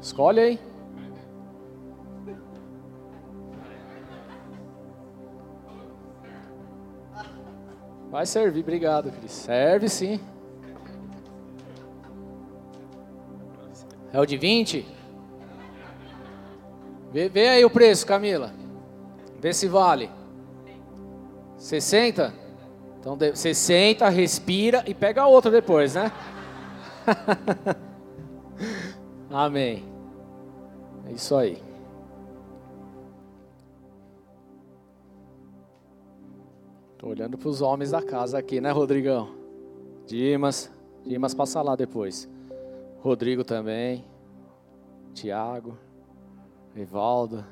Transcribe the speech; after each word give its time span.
Escolhe 0.00 0.40
aí. 0.40 0.58
Vai 8.10 8.26
servir, 8.26 8.60
obrigado, 8.60 9.12
Cris. 9.12 9.30
Serve 9.30 9.88
sim. 9.88 10.20
É 14.12 14.18
o 14.18 14.26
de 14.26 14.36
20? 14.36 14.84
Vê, 17.12 17.28
vê 17.28 17.48
aí 17.48 17.64
o 17.64 17.70
preço, 17.70 18.04
Camila. 18.06 18.52
Vê 19.38 19.52
se 19.52 19.68
vale. 19.68 20.10
60? 21.56 22.34
Então, 22.98 23.16
60, 23.34 24.08
respira 24.08 24.82
e 24.86 24.94
pega 24.94 25.26
outra 25.26 25.50
depois, 25.50 25.94
né? 25.94 26.10
Amém. 29.30 29.84
É 31.06 31.12
isso 31.12 31.36
aí. 31.36 31.62
Tô 36.98 37.08
olhando 37.08 37.38
para 37.38 37.48
os 37.48 37.62
homens 37.62 37.92
da 37.92 38.02
casa 38.02 38.36
aqui, 38.38 38.60
né, 38.60 38.70
Rodrigão? 38.70 39.30
Dimas, 40.06 40.70
Dimas 41.04 41.32
passa 41.32 41.62
lá 41.62 41.76
depois. 41.76 42.28
Rodrigo 43.00 43.44
também. 43.44 44.04
Tiago, 45.14 45.78
Evaldo, 46.76 47.44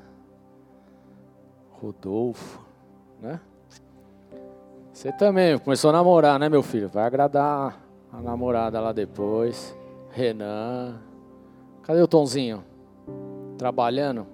Rodolfo, 1.71 2.63
né? 3.21 3.39
Você 4.93 5.11
também 5.11 5.57
começou 5.57 5.89
a 5.89 5.93
namorar, 5.93 6.39
né, 6.39 6.49
meu 6.49 6.61
filho? 6.61 6.89
Vai 6.89 7.03
agradar 7.05 7.81
a 8.11 8.21
namorada 8.21 8.79
lá 8.79 8.91
depois. 8.91 9.75
Renan. 10.09 11.08
Cadê 11.89 12.03
o 12.03 12.07
Tonzinho? 12.07 12.63
Trabalhando? 13.57 14.27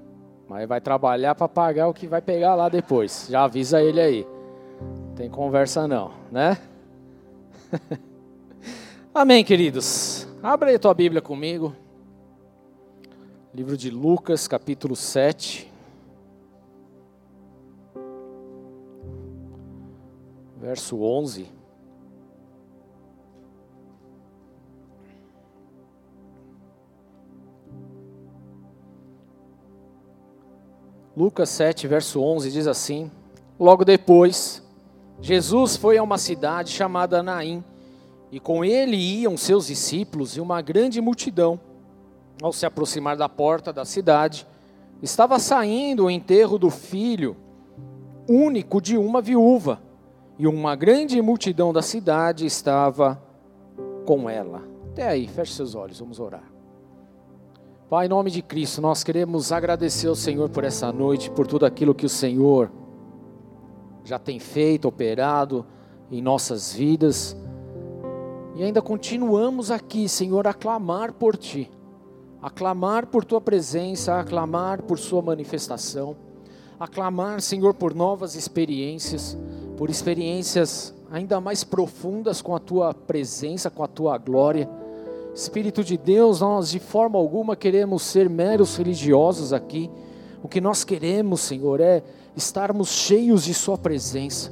Mas 0.45 0.67
vai 0.67 0.81
trabalhar 0.81 1.35
para 1.35 1.47
pagar 1.47 1.87
o 1.87 1.93
que 1.93 2.05
vai 2.05 2.21
pegar 2.21 2.53
lá 2.53 2.67
depois. 2.67 3.27
Já 3.29 3.45
avisa 3.45 3.81
ele 3.81 4.01
aí. 4.01 4.27
Tem 5.15 5.29
conversa 5.29 5.87
não, 5.87 6.11
né? 6.29 6.57
Amém, 9.15 9.41
queridos. 9.41 10.27
Abra 10.43 10.69
aí 10.69 10.77
tua 10.77 10.93
Bíblia 10.93 11.21
comigo. 11.21 11.73
Livro 13.53 13.77
de 13.77 13.89
Lucas, 13.89 14.49
capítulo 14.49 14.93
7. 14.93 15.71
Verso 20.57 21.01
11. 21.01 21.47
Lucas 31.15 31.49
7, 31.49 31.87
verso 31.87 32.21
11 32.21 32.51
diz 32.51 32.67
assim: 32.67 33.09
Logo 33.57 33.85
depois, 33.85 34.61
Jesus 35.21 35.77
foi 35.77 35.97
a 35.97 36.03
uma 36.03 36.17
cidade 36.17 36.71
chamada 36.71 37.23
Naim, 37.23 37.63
e 38.31 38.39
com 38.39 38.65
ele 38.65 38.97
iam 38.97 39.37
seus 39.37 39.67
discípulos 39.67 40.35
e 40.35 40.41
uma 40.41 40.61
grande 40.61 40.99
multidão. 40.99 41.59
Ao 42.41 42.51
se 42.51 42.65
aproximar 42.65 43.15
da 43.15 43.29
porta 43.29 43.71
da 43.71 43.85
cidade, 43.85 44.45
estava 45.01 45.39
saindo 45.39 46.05
o 46.05 46.11
enterro 46.11 46.57
do 46.57 46.69
filho 46.69 47.37
único 48.27 48.81
de 48.81 48.97
uma 48.97 49.21
viúva, 49.21 49.81
e 50.37 50.45
uma 50.45 50.75
grande 50.75 51.21
multidão 51.21 51.71
da 51.71 51.81
cidade 51.81 52.45
estava 52.45 53.21
com 54.05 54.29
ela. 54.29 54.61
Até 54.91 55.07
aí, 55.07 55.27
feche 55.27 55.53
seus 55.53 55.75
olhos, 55.75 55.99
vamos 55.99 56.19
orar. 56.19 56.54
Pai, 57.87 58.07
em 58.07 58.09
nome 58.09 58.31
de 58.31 58.41
Cristo, 58.41 58.81
nós 58.81 59.03
queremos 59.03 59.51
agradecer 59.51 60.07
ao 60.07 60.15
Senhor 60.15 60.49
por 60.49 60.63
essa 60.63 60.91
noite, 60.91 61.29
por 61.29 61.45
tudo 61.45 61.67
aquilo 61.67 61.93
que 61.93 62.07
o 62.07 62.09
Senhor 62.09 62.71
já 64.03 64.17
tem 64.17 64.39
feito, 64.39 64.87
operado 64.87 65.63
em 66.09 66.19
nossas 66.19 66.73
vidas. 66.73 67.37
E 68.55 68.63
ainda 68.63 68.81
continuamos 68.81 69.69
aqui, 69.69 70.09
Senhor, 70.09 70.47
a 70.47 70.53
clamar 70.53 71.13
por 71.13 71.37
Ti, 71.37 71.69
a 72.41 72.49
clamar 72.49 73.05
por 73.05 73.23
Tua 73.23 73.39
presença, 73.39 74.19
a 74.19 74.23
clamar 74.23 74.81
por 74.81 74.97
Sua 74.97 75.21
manifestação, 75.21 76.15
a 76.79 76.87
clamar, 76.87 77.39
Senhor, 77.39 77.75
por 77.75 77.93
novas 77.93 78.33
experiências, 78.33 79.37
por 79.77 79.91
experiências 79.91 80.91
ainda 81.11 81.39
mais 81.39 81.63
profundas 81.63 82.41
com 82.41 82.55
a 82.55 82.59
Tua 82.59 82.95
presença, 82.95 83.69
com 83.69 83.83
a 83.83 83.87
Tua 83.87 84.17
glória. 84.17 84.67
Espírito 85.35 85.83
de 85.83 85.97
Deus, 85.97 86.39
nós 86.39 86.69
de 86.69 86.79
forma 86.79 87.19
alguma 87.19 87.57
queremos 87.57 88.03
ser 88.03 88.29
meros 88.29 88.77
religiosos 88.77 89.51
aqui. 89.51 89.91
O 90.41 90.47
que 90.47 90.61
nós 90.61 90.85
queremos, 90.85 91.41
Senhor, 91.41 91.81
é 91.81 92.01
estarmos 92.37 92.87
cheios 92.87 93.43
de 93.43 93.53
Sua 93.53 93.77
presença, 93.77 94.49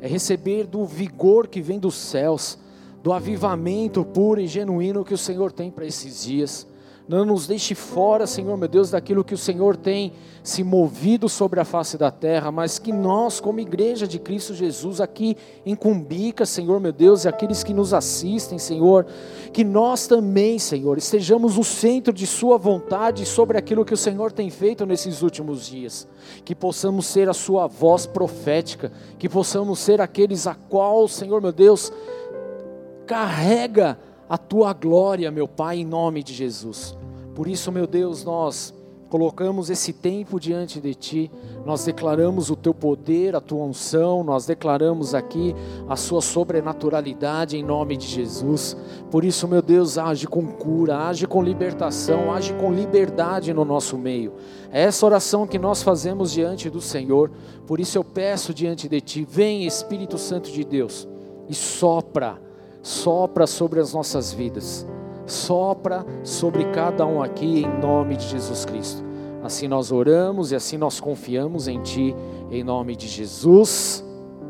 é 0.00 0.06
receber 0.06 0.68
do 0.68 0.86
vigor 0.86 1.48
que 1.48 1.60
vem 1.60 1.80
dos 1.80 1.96
céus, 1.96 2.56
do 3.02 3.12
avivamento 3.12 4.04
puro 4.04 4.40
e 4.40 4.46
genuíno 4.46 5.04
que 5.04 5.14
o 5.14 5.18
Senhor 5.18 5.50
tem 5.50 5.68
para 5.68 5.84
esses 5.84 6.22
dias. 6.22 6.64
Não 7.10 7.24
nos 7.24 7.48
deixe 7.48 7.74
fora, 7.74 8.24
Senhor 8.24 8.56
meu 8.56 8.68
Deus, 8.68 8.92
daquilo 8.92 9.24
que 9.24 9.34
o 9.34 9.36
Senhor 9.36 9.76
tem 9.76 10.12
se 10.44 10.62
movido 10.62 11.28
sobre 11.28 11.58
a 11.58 11.64
face 11.64 11.98
da 11.98 12.08
terra, 12.08 12.52
mas 12.52 12.78
que 12.78 12.92
nós, 12.92 13.40
como 13.40 13.58
igreja 13.58 14.06
de 14.06 14.20
Cristo 14.20 14.54
Jesus, 14.54 15.00
aqui 15.00 15.36
em 15.66 15.74
Cumbica, 15.74 16.46
Senhor 16.46 16.78
meu 16.78 16.92
Deus, 16.92 17.24
e 17.24 17.28
aqueles 17.28 17.64
que 17.64 17.74
nos 17.74 17.92
assistem, 17.92 18.60
Senhor, 18.60 19.08
que 19.52 19.64
nós 19.64 20.06
também, 20.06 20.56
Senhor, 20.60 20.98
estejamos 20.98 21.56
no 21.56 21.64
centro 21.64 22.12
de 22.12 22.28
Sua 22.28 22.56
vontade 22.56 23.26
sobre 23.26 23.58
aquilo 23.58 23.84
que 23.84 23.92
o 23.92 23.96
Senhor 23.96 24.30
tem 24.30 24.48
feito 24.48 24.86
nesses 24.86 25.20
últimos 25.20 25.66
dias, 25.66 26.06
que 26.44 26.54
possamos 26.54 27.06
ser 27.06 27.28
a 27.28 27.34
Sua 27.34 27.66
voz 27.66 28.06
profética, 28.06 28.92
que 29.18 29.28
possamos 29.28 29.80
ser 29.80 30.00
aqueles 30.00 30.46
a 30.46 30.54
qual, 30.54 31.08
Senhor 31.08 31.42
meu 31.42 31.50
Deus, 31.50 31.92
carrega 33.04 33.98
a 34.28 34.38
tua 34.38 34.72
glória, 34.72 35.28
meu 35.32 35.48
Pai, 35.48 35.78
em 35.78 35.84
nome 35.84 36.22
de 36.22 36.32
Jesus. 36.32 36.99
Por 37.34 37.46
isso, 37.46 37.70
meu 37.70 37.86
Deus, 37.86 38.24
nós 38.24 38.74
colocamos 39.08 39.70
esse 39.70 39.92
tempo 39.92 40.38
diante 40.38 40.80
de 40.80 40.94
Ti, 40.94 41.30
nós 41.64 41.84
declaramos 41.84 42.48
o 42.48 42.54
Teu 42.54 42.72
poder, 42.72 43.34
a 43.34 43.40
Tua 43.40 43.64
unção, 43.64 44.22
nós 44.22 44.46
declaramos 44.46 45.14
aqui 45.14 45.54
a 45.88 45.96
Sua 45.96 46.22
sobrenaturalidade 46.22 47.56
em 47.56 47.62
nome 47.62 47.96
de 47.96 48.06
Jesus. 48.06 48.76
Por 49.10 49.24
isso, 49.24 49.48
meu 49.48 49.60
Deus, 49.60 49.98
age 49.98 50.28
com 50.28 50.46
cura, 50.46 51.08
age 51.08 51.26
com 51.26 51.42
libertação, 51.42 52.32
age 52.32 52.54
com 52.54 52.72
liberdade 52.72 53.52
no 53.52 53.64
nosso 53.64 53.98
meio. 53.98 54.32
É 54.70 54.82
essa 54.82 55.04
oração 55.04 55.46
que 55.46 55.58
nós 55.58 55.82
fazemos 55.82 56.30
diante 56.30 56.70
do 56.70 56.80
Senhor, 56.80 57.32
por 57.66 57.80
isso 57.80 57.98
eu 57.98 58.04
peço 58.04 58.54
diante 58.54 58.88
de 58.88 59.00
Ti, 59.00 59.26
vem 59.28 59.66
Espírito 59.66 60.16
Santo 60.18 60.52
de 60.52 60.64
Deus 60.64 61.08
e 61.48 61.54
sopra 61.54 62.50
sopra 62.82 63.46
sobre 63.46 63.80
as 63.80 63.92
nossas 63.92 64.32
vidas, 64.32 64.86
sopra 65.30 66.04
sobre 66.22 66.64
cada 66.72 67.06
um 67.06 67.22
aqui 67.22 67.62
em 67.62 67.80
nome 67.80 68.16
de 68.16 68.26
Jesus 68.26 68.64
Cristo. 68.64 69.02
Assim 69.42 69.68
nós 69.68 69.90
oramos 69.90 70.52
e 70.52 70.56
assim 70.56 70.76
nós 70.76 71.00
confiamos 71.00 71.68
em 71.68 71.80
Ti, 71.80 72.14
em 72.50 72.62
nome 72.62 72.94
de 72.94 73.08
Jesus. 73.08 74.04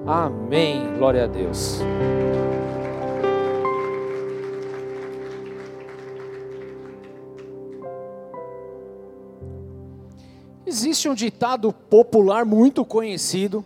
Amém. 0.06 0.96
Glória 0.98 1.24
a 1.24 1.26
Deus. 1.26 1.80
Existe 10.66 11.08
um 11.08 11.14
ditado 11.14 11.72
popular 11.72 12.44
muito 12.44 12.84
conhecido 12.84 13.64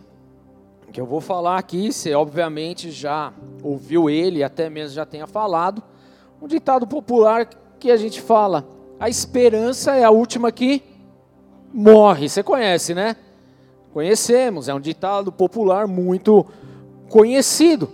que 0.95 1.01
eu 1.01 1.05
vou 1.05 1.19
falar 1.19 1.57
aqui, 1.57 1.91
você 1.91 2.13
obviamente 2.13 2.89
já 2.89 3.33
ouviu 3.61 4.09
ele, 4.09 4.41
até 4.41 4.69
mesmo 4.69 4.95
já 4.95 5.05
tenha 5.05 5.27
falado, 5.27 5.83
um 6.45 6.47
ditado 6.47 6.85
popular 6.85 7.49
que 7.79 7.89
a 7.89 7.97
gente 7.97 8.21
fala: 8.21 8.67
a 8.99 9.09
esperança 9.09 9.95
é 9.95 10.03
a 10.03 10.11
última 10.11 10.51
que 10.51 10.83
morre. 11.73 12.29
Você 12.29 12.43
conhece, 12.43 12.93
né? 12.93 13.15
Conhecemos, 13.91 14.69
é 14.69 14.73
um 14.73 14.79
ditado 14.79 15.31
popular 15.31 15.87
muito 15.87 16.45
conhecido. 17.09 17.89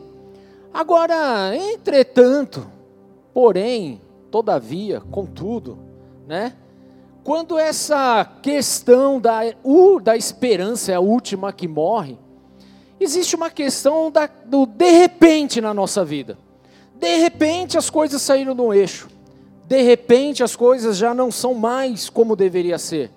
Agora, 0.73 1.55
entretanto, 1.55 2.67
porém, 3.33 4.01
todavia, 4.29 4.99
contudo, 4.99 5.77
né? 6.27 6.53
Quando 7.23 7.57
essa 7.57 8.25
questão 8.41 9.21
da, 9.21 9.41
uh, 9.63 9.99
da 10.01 10.17
esperança 10.17 10.91
é 10.91 10.95
a 10.95 10.99
última 10.99 11.53
que 11.53 11.67
morre, 11.67 12.17
existe 12.99 13.33
uma 13.35 13.49
questão 13.49 14.11
da, 14.11 14.27
do 14.45 14.65
de 14.65 14.89
repente 14.91 15.61
na 15.61 15.73
nossa 15.73 16.03
vida. 16.03 16.37
De 17.01 17.17
repente 17.17 17.79
as 17.79 17.89
coisas 17.89 18.21
saíram 18.21 18.55
do 18.55 18.71
eixo. 18.71 19.09
De 19.67 19.81
repente 19.81 20.43
as 20.43 20.55
coisas 20.55 20.97
já 20.97 21.15
não 21.15 21.31
são 21.31 21.55
mais 21.55 22.11
como 22.11 22.35
deveria 22.35 22.77
ser. 22.77 23.09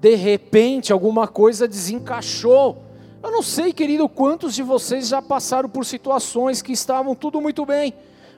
De 0.00 0.14
repente 0.14 0.94
alguma 0.94 1.28
coisa 1.28 1.68
desencaixou. 1.68 2.82
Eu 3.22 3.30
não 3.30 3.42
sei, 3.42 3.74
querido, 3.74 4.08
quantos 4.08 4.54
de 4.54 4.62
vocês 4.62 5.08
já 5.08 5.20
passaram 5.20 5.68
por 5.68 5.84
situações 5.84 6.62
que 6.62 6.72
estavam 6.72 7.14
tudo 7.14 7.38
muito 7.38 7.66
bem, 7.66 7.92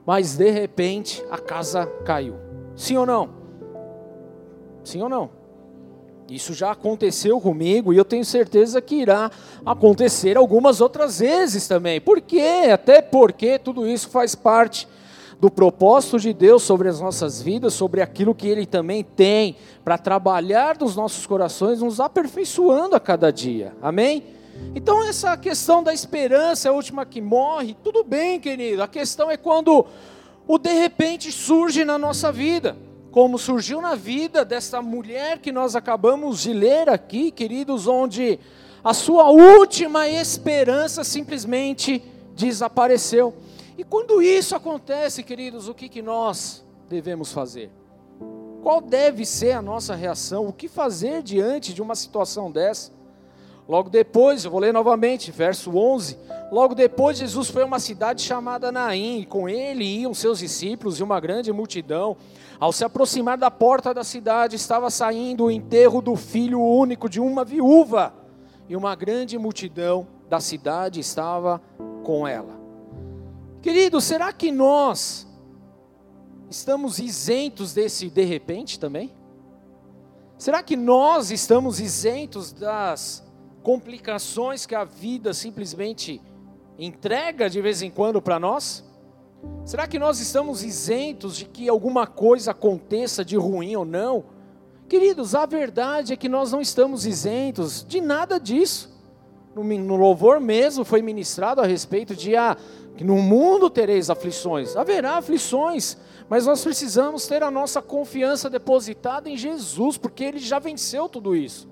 mas 0.05 0.37
de 0.37 0.51
repente 0.51 1.23
a 1.31 1.39
casa 1.39 1.87
caiu. 2.05 2.35
Sim 2.75 2.97
ou 2.97 3.07
não? 3.07 3.31
Sim 4.83 5.03
ou 5.03 5.09
não? 5.09 5.40
Isso 6.31 6.55
já 6.55 6.71
aconteceu 6.71 7.41
comigo 7.41 7.93
e 7.93 7.97
eu 7.97 8.05
tenho 8.05 8.25
certeza 8.25 8.81
que 8.81 8.97
irá 8.97 9.31
acontecer 9.67 10.37
algumas 10.37 10.81
outras 10.81 11.19
vezes 11.19 11.67
também. 11.67 12.01
Por 12.01 12.21
quê? 12.21 12.69
Até 12.73 13.03
porque 13.03 13.59
tudo 13.59 13.87
isso 13.87 14.09
faz 14.09 14.35
parte 14.35 14.87
do 15.41 15.51
propósito 15.51 16.21
de 16.21 16.33
Deus 16.33 16.63
sobre 16.63 16.89
as 16.89 17.01
nossas 17.01 17.41
vidas, 17.41 17.75
sobre 17.75 18.01
aquilo 18.03 18.35
que 18.35 18.47
Ele 18.47 18.67
também 18.67 19.03
tem 19.03 19.57
para 19.83 19.99
trabalhar 19.99 20.77
nos 20.79 20.95
nossos 20.95 21.27
corações, 21.27 21.81
nos 21.81 21.99
aperfeiçoando 21.99 22.95
a 22.95 23.01
cada 23.01 23.33
dia. 23.33 23.75
Amém? 23.83 24.23
Então, 24.75 25.03
essa 25.03 25.37
questão 25.37 25.83
da 25.83 25.93
esperança 25.93 26.69
a 26.69 26.73
última 26.73 27.07
que 27.07 27.21
morre, 27.21 27.75
tudo 27.83 28.05
bem, 28.05 28.39
querido. 28.39 28.83
A 28.83 28.89
questão 28.89 29.31
é 29.31 29.37
quando 29.37 29.87
o 30.47 30.59
de 30.59 30.73
repente 30.75 31.33
surge 31.33 31.85
na 31.85 31.99
nossa 31.99 32.31
vida 32.31 32.77
como 33.11 33.39
surgiu 33.39 33.81
na 33.81 33.95
vida 33.95 34.45
dessa 34.45 34.81
mulher 34.81 35.39
que 35.39 35.51
nós 35.51 35.75
acabamos 35.75 36.41
de 36.41 36.53
ler 36.53 36.89
aqui, 36.89 37.31
queridos, 37.31 37.87
onde 37.87 38.39
a 38.85 38.95
sua 38.95 39.31
última 39.31 40.09
esperança 40.09 41.03
simplesmente 41.03 42.03
desapareceu. 42.35 43.35
E 43.77 43.85
quando 43.85 44.23
isso 44.23 44.55
acontece, 44.55 45.23
queridos, 45.23 45.69
o 45.69 45.75
que, 45.75 45.89
que 45.89 46.03
nós 46.03 46.65
devemos 46.89 47.33
fazer? 47.33 47.71
Qual 48.63 48.81
deve 48.81 49.25
ser 49.25 49.53
a 49.53 49.63
nossa 49.63 49.95
reação? 49.95 50.47
O 50.47 50.53
que 50.53 50.69
fazer 50.69 51.23
diante 51.23 51.73
de 51.73 51.83
uma 51.83 51.95
situação 51.95 52.51
dessa? 52.51 52.93
Logo 53.69 53.89
depois, 53.89 54.45
eu 54.45 54.51
vou 54.51 54.61
ler 54.61 54.73
novamente, 54.73 55.31
verso 55.31 55.77
11. 55.77 56.17
Logo 56.51 56.75
depois, 56.75 57.19
Jesus 57.19 57.49
foi 57.49 57.63
a 57.63 57.67
uma 57.67 57.79
cidade 57.79 58.23
chamada 58.23 58.71
Naim, 58.73 59.21
e 59.21 59.27
com 59.27 59.49
ele 59.49 59.85
iam 59.85 60.13
seus 60.13 60.41
discípulos 60.41 60.99
e 60.99 61.03
uma 61.03 61.21
grande 61.21 61.53
multidão. 61.53 62.17
Ao 62.61 62.73
se 62.73 62.85
aproximar 62.85 63.39
da 63.39 63.51
porta 63.51 63.95
da 63.95 64.05
cidade, 64.05 64.55
estava 64.55 64.91
saindo 64.91 65.45
o 65.47 65.51
enterro 65.51 66.03
do 66.03 66.15
filho 66.15 66.61
único 66.61 67.09
de 67.09 67.19
uma 67.19 67.43
viúva, 67.43 68.13
e 68.69 68.77
uma 68.77 68.95
grande 68.95 69.37
multidão 69.37 70.07
da 70.29 70.39
cidade 70.39 71.01
estava 71.01 71.61
com 72.05 72.29
ela. 72.29 72.61
Querido, 73.61 74.01
será 74.01 74.33
que 74.33 74.53
nós 74.53 75.27
estamos 76.49 77.01
isentos 77.01 77.75
desse 77.75 78.09
de 78.09 78.25
repente 78.25 78.79
também? 78.79 79.13
Será 80.39 80.63
que 80.63 80.77
nós 80.77 81.31
estamos 81.31 81.81
isentos 81.81 82.53
das 82.53 83.27
complicações 83.63 84.67
que 84.67 84.75
a 84.75 84.85
vida 84.85 85.35
simplesmente 85.35 86.23
entrega 86.79 87.51
de 87.51 87.61
vez 87.61 87.83
em 87.83 87.91
quando 87.91 88.23
para 88.23 88.39
nós? 88.39 88.85
Será 89.65 89.87
que 89.87 89.99
nós 89.99 90.21
estamos 90.21 90.63
isentos 90.63 91.37
de 91.37 91.45
que 91.45 91.69
alguma 91.69 92.07
coisa 92.07 92.51
aconteça 92.51 93.25
de 93.25 93.37
ruim 93.37 93.77
ou 93.77 93.85
não? 93.85 94.25
Queridos, 94.89 95.35
a 95.35 95.47
verdade 95.47 96.13
é 96.13 96.17
que 96.17 96.29
nós 96.29 96.51
não 96.51 96.61
estamos 96.61 97.07
isentos 97.07 97.85
de 97.87 98.01
nada 98.01 98.41
disso. 98.41 98.91
No, 99.55 99.63
no 99.63 99.97
louvor 99.97 100.41
mesmo 100.41 100.85
foi 100.85 101.03
ministrado 101.03 101.61
a 101.61 101.67
respeito 101.67 102.17
de 102.17 102.35
ah, 102.35 102.57
que 102.97 103.05
no 103.05 103.17
mundo 103.17 103.71
tereis 103.71 104.11
aflições. 104.11 104.77
Haverá 104.77 105.19
aflições, 105.19 105.97
mas 106.29 106.47
nós 106.47 106.63
precisamos 106.63 107.27
ter 107.27 107.43
a 107.43 107.51
nossa 107.51 107.81
confiança 107.81 108.51
depositada 108.51 109.29
em 109.29 109.37
Jesus, 109.37 109.97
porque 109.97 110.25
Ele 110.25 110.39
já 110.39 110.59
venceu 110.59 111.09
tudo 111.09 111.37
isso. 111.37 111.69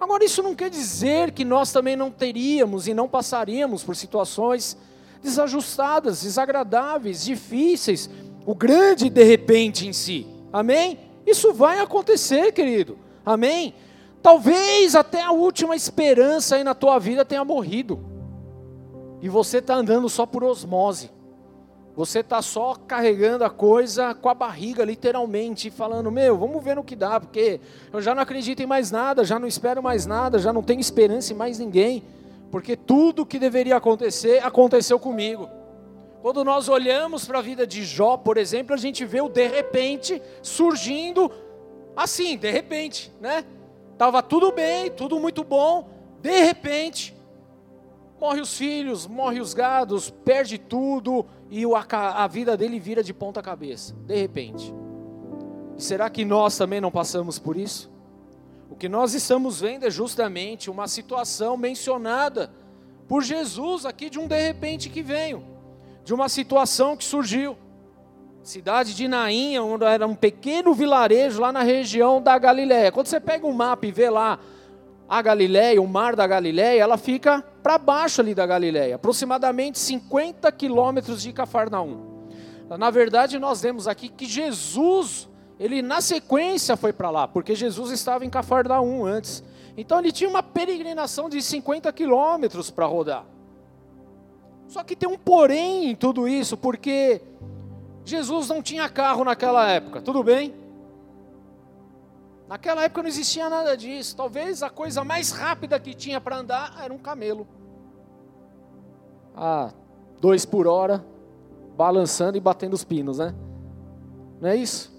Agora, 0.00 0.24
isso 0.24 0.42
não 0.42 0.54
quer 0.54 0.68
dizer 0.68 1.30
que 1.30 1.44
nós 1.44 1.72
também 1.72 1.96
não 1.96 2.10
teríamos 2.10 2.86
e 2.86 2.94
não 2.94 3.08
passaríamos 3.08 3.82
por 3.82 3.96
situações 3.96 4.76
desajustadas, 5.22 6.22
desagradáveis, 6.22 7.24
difíceis, 7.24 8.10
o 8.44 8.54
grande 8.54 9.10
de 9.10 9.24
repente 9.24 9.86
em 9.86 9.92
si. 9.92 10.26
Amém? 10.52 10.98
Isso 11.26 11.52
vai 11.52 11.80
acontecer, 11.80 12.52
querido. 12.52 12.98
Amém? 13.24 13.74
Talvez 14.22 14.94
até 14.94 15.22
a 15.22 15.32
última 15.32 15.76
esperança 15.76 16.56
aí 16.56 16.64
na 16.64 16.74
tua 16.74 16.98
vida 16.98 17.24
tenha 17.24 17.44
morrido. 17.44 17.98
E 19.20 19.28
você 19.28 19.58
está 19.58 19.74
andando 19.74 20.08
só 20.08 20.26
por 20.26 20.44
osmose. 20.44 21.10
Você 21.96 22.20
está 22.20 22.42
só 22.42 22.74
carregando 22.74 23.42
a 23.42 23.48
coisa 23.48 24.14
com 24.14 24.28
a 24.28 24.34
barriga, 24.34 24.84
literalmente, 24.84 25.70
falando: 25.70 26.12
Meu, 26.12 26.36
vamos 26.36 26.62
ver 26.62 26.76
no 26.76 26.84
que 26.84 26.94
dá, 26.94 27.18
porque 27.18 27.58
eu 27.90 28.02
já 28.02 28.14
não 28.14 28.22
acredito 28.22 28.60
em 28.60 28.66
mais 28.66 28.90
nada, 28.90 29.24
já 29.24 29.38
não 29.38 29.48
espero 29.48 29.82
mais 29.82 30.04
nada, 30.04 30.38
já 30.38 30.52
não 30.52 30.62
tenho 30.62 30.78
esperança 30.78 31.32
em 31.32 31.36
mais 31.36 31.58
ninguém, 31.58 32.04
porque 32.50 32.76
tudo 32.76 33.26
que 33.26 33.38
deveria 33.38 33.76
acontecer 33.76 34.44
aconteceu 34.44 34.98
comigo. 34.98 35.48
Quando 36.22 36.44
nós 36.44 36.68
olhamos 36.68 37.26
para 37.26 37.38
a 37.38 37.42
vida 37.42 37.66
de 37.66 37.84
Jó, 37.84 38.16
por 38.16 38.36
exemplo, 38.36 38.74
a 38.74 38.76
gente 38.76 39.04
vê 39.04 39.20
o 39.20 39.28
de 39.28 39.46
repente 39.46 40.20
surgindo 40.42 41.30
assim, 41.94 42.36
de 42.36 42.50
repente, 42.50 43.12
né? 43.20 43.44
Tava 43.96 44.22
tudo 44.22 44.52
bem, 44.52 44.90
tudo 44.90 45.18
muito 45.18 45.42
bom, 45.42 45.88
de 46.20 46.40
repente 46.42 47.16
morre 48.20 48.40
os 48.40 48.56
filhos, 48.56 49.06
morre 49.06 49.40
os 49.40 49.54
gados, 49.54 50.10
perde 50.10 50.58
tudo 50.58 51.26
e 51.50 51.64
a 51.90 52.26
vida 52.26 52.56
dele 52.56 52.80
vira 52.80 53.02
de 53.02 53.12
ponta 53.12 53.42
cabeça, 53.42 53.94
de 54.06 54.16
repente. 54.16 54.74
Será 55.76 56.08
que 56.08 56.24
nós 56.24 56.56
também 56.56 56.80
não 56.80 56.90
passamos 56.90 57.38
por 57.38 57.56
isso? 57.56 57.90
O 58.70 58.76
que 58.76 58.88
nós 58.88 59.14
estamos 59.14 59.60
vendo 59.60 59.86
é 59.86 59.90
justamente 59.90 60.70
uma 60.70 60.88
situação 60.88 61.56
mencionada 61.56 62.50
por 63.06 63.22
Jesus 63.22 63.86
aqui 63.86 64.10
de 64.10 64.18
um 64.18 64.26
de 64.26 64.40
repente 64.40 64.88
que 64.90 65.02
veio, 65.02 65.44
de 66.04 66.12
uma 66.12 66.28
situação 66.28 66.96
que 66.96 67.04
surgiu. 67.04 67.56
Cidade 68.42 68.94
de 68.94 69.08
Nainha, 69.08 69.62
onde 69.62 69.84
era 69.84 70.06
um 70.06 70.14
pequeno 70.14 70.72
vilarejo 70.72 71.40
lá 71.40 71.52
na 71.52 71.62
região 71.62 72.22
da 72.22 72.38
Galiléia. 72.38 72.92
Quando 72.92 73.06
você 73.06 73.18
pega 73.18 73.46
um 73.46 73.52
mapa 73.52 73.86
e 73.86 73.90
vê 73.90 74.08
lá 74.08 74.38
a 75.08 75.22
Galiléia, 75.22 75.80
o 75.80 75.86
mar 75.86 76.14
da 76.14 76.26
Galiléia, 76.26 76.80
ela 76.80 76.96
fica 76.96 77.42
para 77.62 77.78
baixo 77.78 78.20
ali 78.20 78.34
da 78.34 78.46
Galiléia, 78.46 78.96
aproximadamente 78.96 79.78
50 79.78 80.50
quilômetros 80.52 81.22
de 81.22 81.32
Cafarnaum. 81.32 82.16
Na 82.78 82.90
verdade, 82.90 83.38
nós 83.38 83.62
vemos 83.62 83.86
aqui 83.86 84.08
que 84.08 84.26
Jesus, 84.26 85.28
ele 85.58 85.80
na 85.82 86.00
sequência 86.00 86.76
foi 86.76 86.92
para 86.92 87.10
lá, 87.10 87.26
porque 87.26 87.54
Jesus 87.54 87.90
estava 87.90 88.24
em 88.24 88.30
Cafarnaum 88.30 89.04
antes. 89.04 89.42
Então 89.76 89.98
ele 89.98 90.12
tinha 90.12 90.28
uma 90.28 90.42
peregrinação 90.42 91.28
de 91.28 91.40
50 91.40 91.92
quilômetros 91.92 92.70
para 92.70 92.86
rodar. 92.86 93.24
Só 94.68 94.82
que 94.82 94.96
tem 94.96 95.08
um 95.08 95.16
porém 95.16 95.90
em 95.90 95.94
tudo 95.94 96.26
isso, 96.26 96.56
porque 96.56 97.22
Jesus 98.04 98.48
não 98.48 98.62
tinha 98.62 98.88
carro 98.88 99.24
naquela 99.24 99.68
época, 99.70 100.00
tudo 100.02 100.22
bem? 100.22 100.54
Naquela 102.48 102.84
época 102.84 103.02
não 103.02 103.08
existia 103.08 103.48
nada 103.50 103.76
disso. 103.76 104.16
Talvez 104.16 104.62
a 104.62 104.70
coisa 104.70 105.02
mais 105.02 105.30
rápida 105.30 105.80
que 105.80 105.94
tinha 105.94 106.20
para 106.20 106.36
andar 106.36 106.78
era 106.82 106.92
um 106.92 106.98
camelo. 106.98 107.46
A 109.34 109.72
dois 110.20 110.44
por 110.46 110.66
hora, 110.66 111.04
balançando 111.76 112.36
e 112.36 112.40
batendo 112.40 112.74
os 112.74 112.84
pinos, 112.84 113.18
né? 113.18 113.34
Não 114.40 114.48
é 114.48 114.56
isso? 114.56 114.95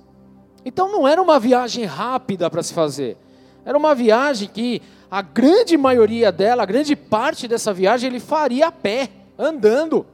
Então 0.67 0.91
não 0.91 1.07
era 1.07 1.21
uma 1.21 1.39
viagem 1.39 1.85
rápida 1.85 2.49
para 2.49 2.61
se 2.61 2.73
fazer. 2.73 3.15
Era 3.63 3.77
uma 3.77 3.95
viagem 3.95 4.49
que 4.49 4.81
a 5.09 5.21
grande 5.21 5.77
maioria 5.77 6.29
dela, 6.29 6.63
a 6.63 6.65
grande 6.65 6.93
parte 6.93 7.47
dessa 7.47 7.73
viagem, 7.73 8.09
ele 8.09 8.19
faria 8.19 8.67
a 8.67 8.71
pé, 8.71 9.09
andando. 9.37 10.05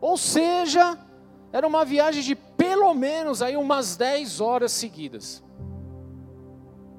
Ou 0.00 0.16
seja, 0.16 0.96
era 1.52 1.66
uma 1.66 1.84
viagem 1.84 2.22
de 2.22 2.36
pelo 2.36 2.94
menos 2.94 3.42
aí 3.42 3.56
umas 3.56 3.96
10 3.96 4.40
horas 4.40 4.70
seguidas. 4.70 5.42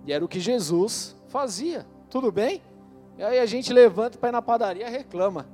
E 0.06 0.12
era 0.12 0.26
o 0.26 0.28
que 0.28 0.42
Jesus 0.42 1.16
fazia. 1.30 1.86
Tudo 2.10 2.34
bem? 2.34 2.62
E 3.18 3.24
aí 3.24 3.40
a 3.40 3.46
gente 3.46 3.72
levanta 3.72 4.18
para 4.18 4.28
ir 4.28 4.34
na 4.34 4.42
padaria 4.42 4.90
e 4.90 4.92
reclama, 4.92 5.48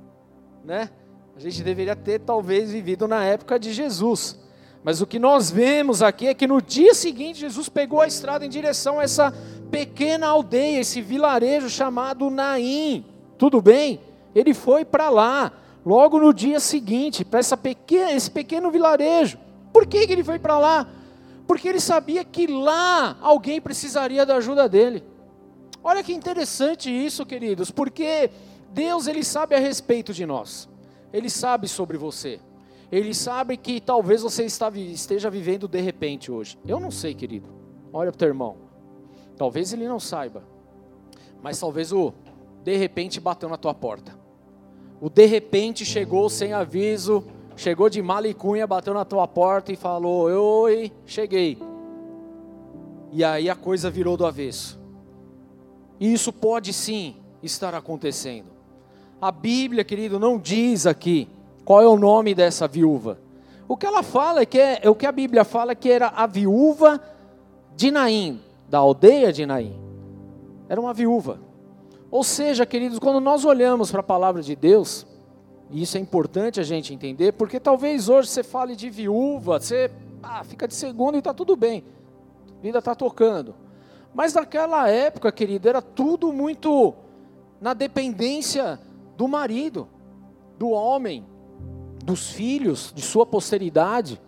né? 0.64 0.90
A 1.36 1.38
gente 1.38 1.62
deveria 1.62 1.94
ter 1.94 2.18
talvez 2.18 2.72
vivido 2.72 3.06
na 3.06 3.22
época 3.22 3.56
de 3.56 3.72
Jesus. 3.72 4.45
Mas 4.86 5.00
o 5.00 5.06
que 5.06 5.18
nós 5.18 5.50
vemos 5.50 6.00
aqui 6.00 6.28
é 6.28 6.32
que 6.32 6.46
no 6.46 6.62
dia 6.62 6.94
seguinte 6.94 7.40
Jesus 7.40 7.68
pegou 7.68 8.00
a 8.00 8.06
estrada 8.06 8.46
em 8.46 8.48
direção 8.48 9.00
a 9.00 9.02
essa 9.02 9.34
pequena 9.68 10.28
aldeia, 10.28 10.78
esse 10.78 11.00
vilarejo 11.02 11.68
chamado 11.68 12.30
Naim. 12.30 13.04
Tudo 13.36 13.60
bem? 13.60 14.00
Ele 14.32 14.54
foi 14.54 14.84
para 14.84 15.10
lá 15.10 15.50
logo 15.84 16.20
no 16.20 16.32
dia 16.32 16.60
seguinte, 16.60 17.24
para 17.24 17.40
esse 17.40 18.30
pequeno 18.30 18.70
vilarejo. 18.70 19.36
Por 19.72 19.86
que, 19.86 20.06
que 20.06 20.12
ele 20.12 20.22
foi 20.22 20.38
para 20.38 20.56
lá? 20.56 20.86
Porque 21.48 21.66
ele 21.66 21.80
sabia 21.80 22.24
que 22.24 22.46
lá 22.46 23.18
alguém 23.20 23.60
precisaria 23.60 24.24
da 24.24 24.36
ajuda 24.36 24.68
dele. 24.68 25.02
Olha 25.82 26.00
que 26.04 26.14
interessante 26.14 26.88
isso, 26.88 27.26
queridos, 27.26 27.72
porque 27.72 28.30
Deus 28.70 29.08
ele 29.08 29.24
sabe 29.24 29.56
a 29.56 29.58
respeito 29.58 30.12
de 30.12 30.24
nós. 30.24 30.68
Ele 31.12 31.28
sabe 31.28 31.66
sobre 31.66 31.98
você. 31.98 32.38
Ele 32.90 33.12
sabe 33.12 33.56
que 33.56 33.80
talvez 33.80 34.22
você 34.22 34.44
esteja 34.44 35.28
vivendo 35.28 35.66
de 35.66 35.80
repente 35.80 36.30
hoje. 36.30 36.58
Eu 36.66 36.78
não 36.78 36.90
sei, 36.90 37.14
querido. 37.14 37.48
Olha 37.92 38.12
para 38.12 38.16
o 38.16 38.18
teu 38.18 38.28
irmão. 38.28 38.56
Talvez 39.36 39.72
ele 39.72 39.88
não 39.88 39.98
saiba. 39.98 40.44
Mas 41.42 41.58
talvez 41.58 41.92
o 41.92 42.12
de 42.62 42.76
repente 42.76 43.20
bateu 43.20 43.48
na 43.48 43.56
tua 43.56 43.74
porta. 43.74 44.16
O 45.00 45.10
de 45.10 45.26
repente 45.26 45.84
chegou 45.84 46.28
sem 46.28 46.52
aviso, 46.52 47.24
chegou 47.56 47.88
de 47.88 48.00
malicunha, 48.00 48.66
bateu 48.66 48.94
na 48.94 49.04
tua 49.04 49.26
porta 49.26 49.72
e 49.72 49.76
falou: 49.76 50.26
Oi, 50.62 50.92
cheguei. 51.04 51.58
E 53.12 53.22
aí 53.24 53.50
a 53.50 53.54
coisa 53.54 53.90
virou 53.90 54.16
do 54.16 54.26
avesso. 54.26 54.80
E 55.98 56.12
isso 56.12 56.32
pode 56.32 56.72
sim 56.72 57.16
estar 57.42 57.74
acontecendo. 57.74 58.48
A 59.20 59.32
Bíblia, 59.32 59.84
querido, 59.84 60.18
não 60.18 60.38
diz 60.38 60.86
aqui 60.86 61.28
qual 61.66 61.82
é 61.82 61.86
o 61.86 61.96
nome 61.96 62.32
dessa 62.32 62.68
viúva. 62.68 63.18
O 63.66 63.76
que 63.76 63.84
ela 63.84 64.04
fala 64.04 64.42
é 64.42 64.46
que 64.46 64.56
é, 64.56 64.78
é 64.84 64.88
o 64.88 64.94
que 64.94 65.04
a 65.04 65.10
Bíblia 65.10 65.44
fala 65.44 65.74
que 65.74 65.90
era 65.90 66.06
a 66.06 66.24
viúva 66.24 67.02
de 67.74 67.90
Naim, 67.90 68.40
da 68.68 68.78
aldeia 68.78 69.32
de 69.32 69.44
Naim. 69.44 69.76
Era 70.68 70.80
uma 70.80 70.94
viúva. 70.94 71.40
Ou 72.08 72.22
seja, 72.22 72.64
queridos, 72.64 73.00
quando 73.00 73.18
nós 73.18 73.44
olhamos 73.44 73.90
para 73.90 73.98
a 73.98 74.04
palavra 74.04 74.42
de 74.42 74.54
Deus, 74.54 75.04
e 75.68 75.82
isso 75.82 75.98
é 75.98 76.00
importante 76.00 76.60
a 76.60 76.62
gente 76.62 76.94
entender, 76.94 77.32
porque 77.32 77.58
talvez 77.58 78.08
hoje 78.08 78.28
você 78.28 78.44
fale 78.44 78.76
de 78.76 78.88
viúva, 78.88 79.58
você 79.58 79.90
ah, 80.22 80.44
fica 80.44 80.68
de 80.68 80.74
segundo 80.74 81.16
e 81.16 81.18
está 81.18 81.34
tudo 81.34 81.56
bem, 81.56 81.82
a 82.60 82.62
vida 82.62 82.78
está 82.78 82.94
tocando. 82.94 83.56
Mas 84.14 84.34
naquela 84.34 84.88
época, 84.88 85.32
querido, 85.32 85.68
era 85.68 85.82
tudo 85.82 86.32
muito 86.32 86.94
na 87.60 87.74
dependência 87.74 88.78
do 89.16 89.26
marido, 89.26 89.88
do 90.56 90.70
homem, 90.70 91.26
dos 92.06 92.30
filhos, 92.30 92.92
de 92.94 93.02
sua 93.02 93.26
posteridade. 93.26 94.20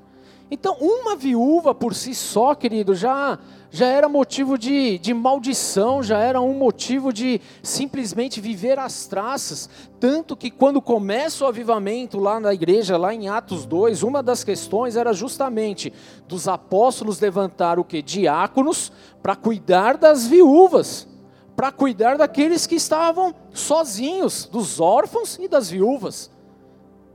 Então, 0.50 0.76
uma 0.80 1.14
viúva 1.14 1.74
por 1.74 1.94
si 1.94 2.14
só, 2.14 2.54
querido, 2.54 2.94
já 2.94 3.38
já 3.70 3.86
era 3.86 4.08
motivo 4.08 4.56
de, 4.56 4.98
de 4.98 5.12
maldição, 5.12 6.02
já 6.02 6.18
era 6.18 6.40
um 6.40 6.54
motivo 6.54 7.12
de 7.12 7.40
simplesmente 7.62 8.40
viver 8.40 8.78
as 8.78 9.06
traças. 9.06 9.68
Tanto 10.00 10.34
que 10.34 10.50
quando 10.50 10.80
começa 10.80 11.44
o 11.44 11.46
avivamento 11.46 12.18
lá 12.18 12.40
na 12.40 12.54
igreja, 12.54 12.96
lá 12.96 13.12
em 13.12 13.28
Atos 13.28 13.66
2, 13.66 14.02
uma 14.02 14.22
das 14.22 14.42
questões 14.42 14.96
era 14.96 15.12
justamente 15.12 15.92
dos 16.26 16.48
apóstolos 16.48 17.20
levantar 17.20 17.78
o 17.78 17.84
que? 17.84 18.00
Diáconos 18.00 18.90
para 19.22 19.36
cuidar 19.36 19.98
das 19.98 20.26
viúvas, 20.26 21.06
para 21.54 21.70
cuidar 21.70 22.16
daqueles 22.16 22.66
que 22.66 22.76
estavam 22.76 23.34
sozinhos, 23.52 24.46
dos 24.46 24.80
órfãos 24.80 25.38
e 25.38 25.46
das 25.46 25.68
viúvas. 25.68 26.30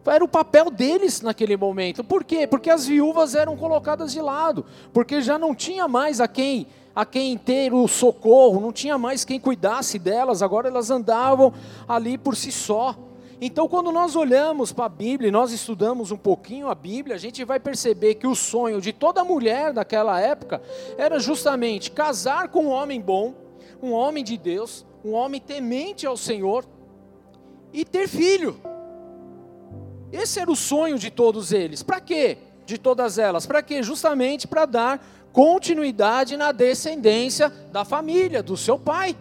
Era 0.05 0.23
o 0.23 0.27
papel 0.27 0.69
deles 0.69 1.21
naquele 1.21 1.55
momento. 1.55 2.03
Por 2.03 2.23
quê? 2.23 2.45
Porque 2.45 2.69
as 2.69 2.85
viúvas 2.85 3.35
eram 3.35 3.55
colocadas 3.55 4.11
de 4.11 4.21
lado, 4.21 4.65
porque 4.91 5.21
já 5.21 5.37
não 5.37 5.55
tinha 5.55 5.87
mais 5.87 6.19
a 6.19 6.27
quem 6.27 6.67
a 6.95 7.05
quem 7.05 7.35
ter 7.37 7.73
o 7.73 7.87
socorro, 7.87 8.61
não 8.61 8.71
tinha 8.71 8.99
mais 8.99 9.25
quem 9.25 9.39
cuidasse 9.39 9.97
delas, 9.97 10.43
agora 10.43 10.67
elas 10.67 10.91
andavam 10.91 11.51
ali 11.87 12.17
por 12.19 12.35
si 12.35 12.51
só. 12.51 12.95
Então, 13.41 13.67
quando 13.67 13.91
nós 13.91 14.15
olhamos 14.15 14.71
para 14.71 14.85
a 14.85 14.89
Bíblia, 14.89 15.31
nós 15.31 15.51
estudamos 15.51 16.11
um 16.11 16.17
pouquinho 16.17 16.69
a 16.69 16.75
Bíblia, 16.75 17.15
a 17.15 17.19
gente 17.19 17.43
vai 17.43 17.59
perceber 17.59 18.15
que 18.15 18.27
o 18.27 18.35
sonho 18.35 18.79
de 18.79 18.93
toda 18.93 19.23
mulher 19.23 19.73
daquela 19.73 20.21
época 20.21 20.61
era 20.97 21.19
justamente 21.19 21.91
casar 21.91 22.49
com 22.49 22.65
um 22.65 22.69
homem 22.69 23.01
bom, 23.01 23.33
um 23.81 23.91
homem 23.91 24.23
de 24.23 24.37
Deus, 24.37 24.85
um 25.03 25.13
homem 25.13 25.41
temente 25.41 26.05
ao 26.05 26.15
Senhor 26.15 26.63
e 27.73 27.83
ter 27.83 28.07
filho. 28.07 28.72
Esse 30.13 30.39
era 30.39 30.51
o 30.51 30.55
sonho 30.55 30.99
de 30.99 31.09
todos 31.09 31.51
eles. 31.51 31.81
Para 31.81 31.99
quê? 31.99 32.37
De 32.67 32.77
todas 32.77 33.17
elas. 33.17 33.47
Para 33.47 33.63
quê? 33.63 33.81
Justamente 33.81 34.47
para 34.47 34.67
dar 34.67 35.05
continuidade 35.33 36.37
na 36.37 36.51
descendência 36.51 37.49
da 37.71 37.83
família, 37.83 38.43
do 38.43 38.55
seu 38.55 38.77
pai. 38.77 39.17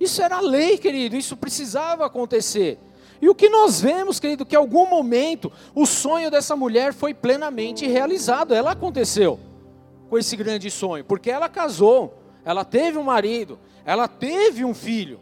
Isso 0.00 0.22
era 0.22 0.40
lei, 0.40 0.78
querido, 0.78 1.16
isso 1.16 1.36
precisava 1.36 2.06
acontecer. 2.06 2.78
E 3.20 3.28
o 3.28 3.34
que 3.34 3.50
nós 3.50 3.78
vemos, 3.78 4.18
querido, 4.18 4.46
que 4.46 4.54
em 4.54 4.58
algum 4.58 4.88
momento 4.88 5.52
o 5.74 5.84
sonho 5.84 6.30
dessa 6.30 6.56
mulher 6.56 6.94
foi 6.94 7.12
plenamente 7.12 7.86
realizado. 7.86 8.54
Ela 8.54 8.72
aconteceu 8.72 9.38
com 10.08 10.16
esse 10.16 10.34
grande 10.34 10.70
sonho, 10.70 11.04
porque 11.04 11.30
ela 11.30 11.48
casou, 11.48 12.22
ela 12.42 12.64
teve 12.64 12.96
um 12.96 13.02
marido, 13.02 13.58
ela 13.84 14.08
teve 14.08 14.64
um 14.64 14.72
filho. 14.72 15.20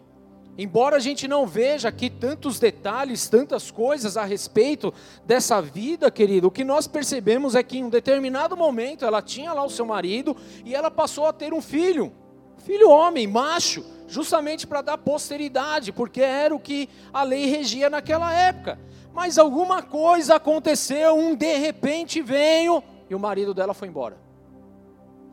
Embora 0.57 0.97
a 0.97 1.01
gente 1.01 1.27
não 1.27 1.47
veja 1.47 1.89
aqui 1.89 2.09
tantos 2.09 2.61
detalhes, 2.61 3.29
tantas 3.29 3.73
coisas 3.73 4.17
a 4.17 4.25
respeito 4.25 4.95
dessa 5.27 5.61
vida, 5.61 6.11
querido, 6.11 6.47
o 6.47 6.51
que 6.51 6.63
nós 6.63 6.87
percebemos 6.87 7.57
é 7.57 7.63
que 7.63 7.79
em 7.79 7.85
um 7.85 7.91
determinado 7.91 8.57
momento 8.57 9.05
ela 9.05 9.21
tinha 9.21 9.53
lá 9.53 9.65
o 9.65 9.71
seu 9.71 9.85
marido 9.85 10.37
e 10.65 10.73
ela 10.73 10.93
passou 10.93 11.27
a 11.27 11.33
ter 11.33 11.53
um 11.53 11.61
filho, 11.61 12.13
filho 12.59 12.89
homem, 12.89 13.27
macho, 13.27 13.85
justamente 14.07 14.65
para 14.65 14.81
dar 14.81 14.99
posteridade, 14.99 15.91
porque 15.91 16.21
era 16.21 16.55
o 16.55 16.61
que 16.61 16.89
a 17.13 17.25
lei 17.25 17.47
regia 17.47 17.91
naquela 17.91 18.33
época. 18.33 18.79
Mas 19.13 19.39
alguma 19.39 19.83
coisa 19.83 20.37
aconteceu, 20.37 21.17
um 21.17 21.35
de 21.35 21.57
repente 21.57 22.23
veio 22.23 22.81
e 23.11 23.15
o 23.15 23.19
marido 23.19 23.53
dela 23.53 23.75
foi 23.75 23.89
embora. 23.89 24.17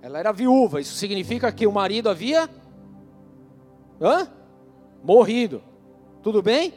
Ela 0.01 0.17
era 0.17 0.31
viúva, 0.31 0.81
isso 0.81 0.95
significa 0.95 1.51
que 1.51 1.67
o 1.67 1.71
marido 1.71 2.09
havia. 2.09 2.49
Hã? 4.01 4.27
Morrido. 5.03 5.62
Tudo 6.22 6.41
bem? 6.41 6.74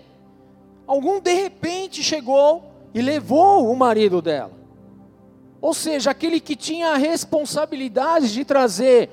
Algum 0.86 1.20
de 1.20 1.32
repente 1.32 2.02
chegou 2.02 2.64
e 2.92 3.00
levou 3.00 3.70
o 3.70 3.76
marido 3.76 4.20
dela. 4.20 4.52
Ou 5.60 5.72
seja, 5.72 6.10
aquele 6.10 6.40
que 6.40 6.54
tinha 6.54 6.90
a 6.90 6.96
responsabilidade 6.96 8.32
de 8.32 8.44
trazer 8.44 9.10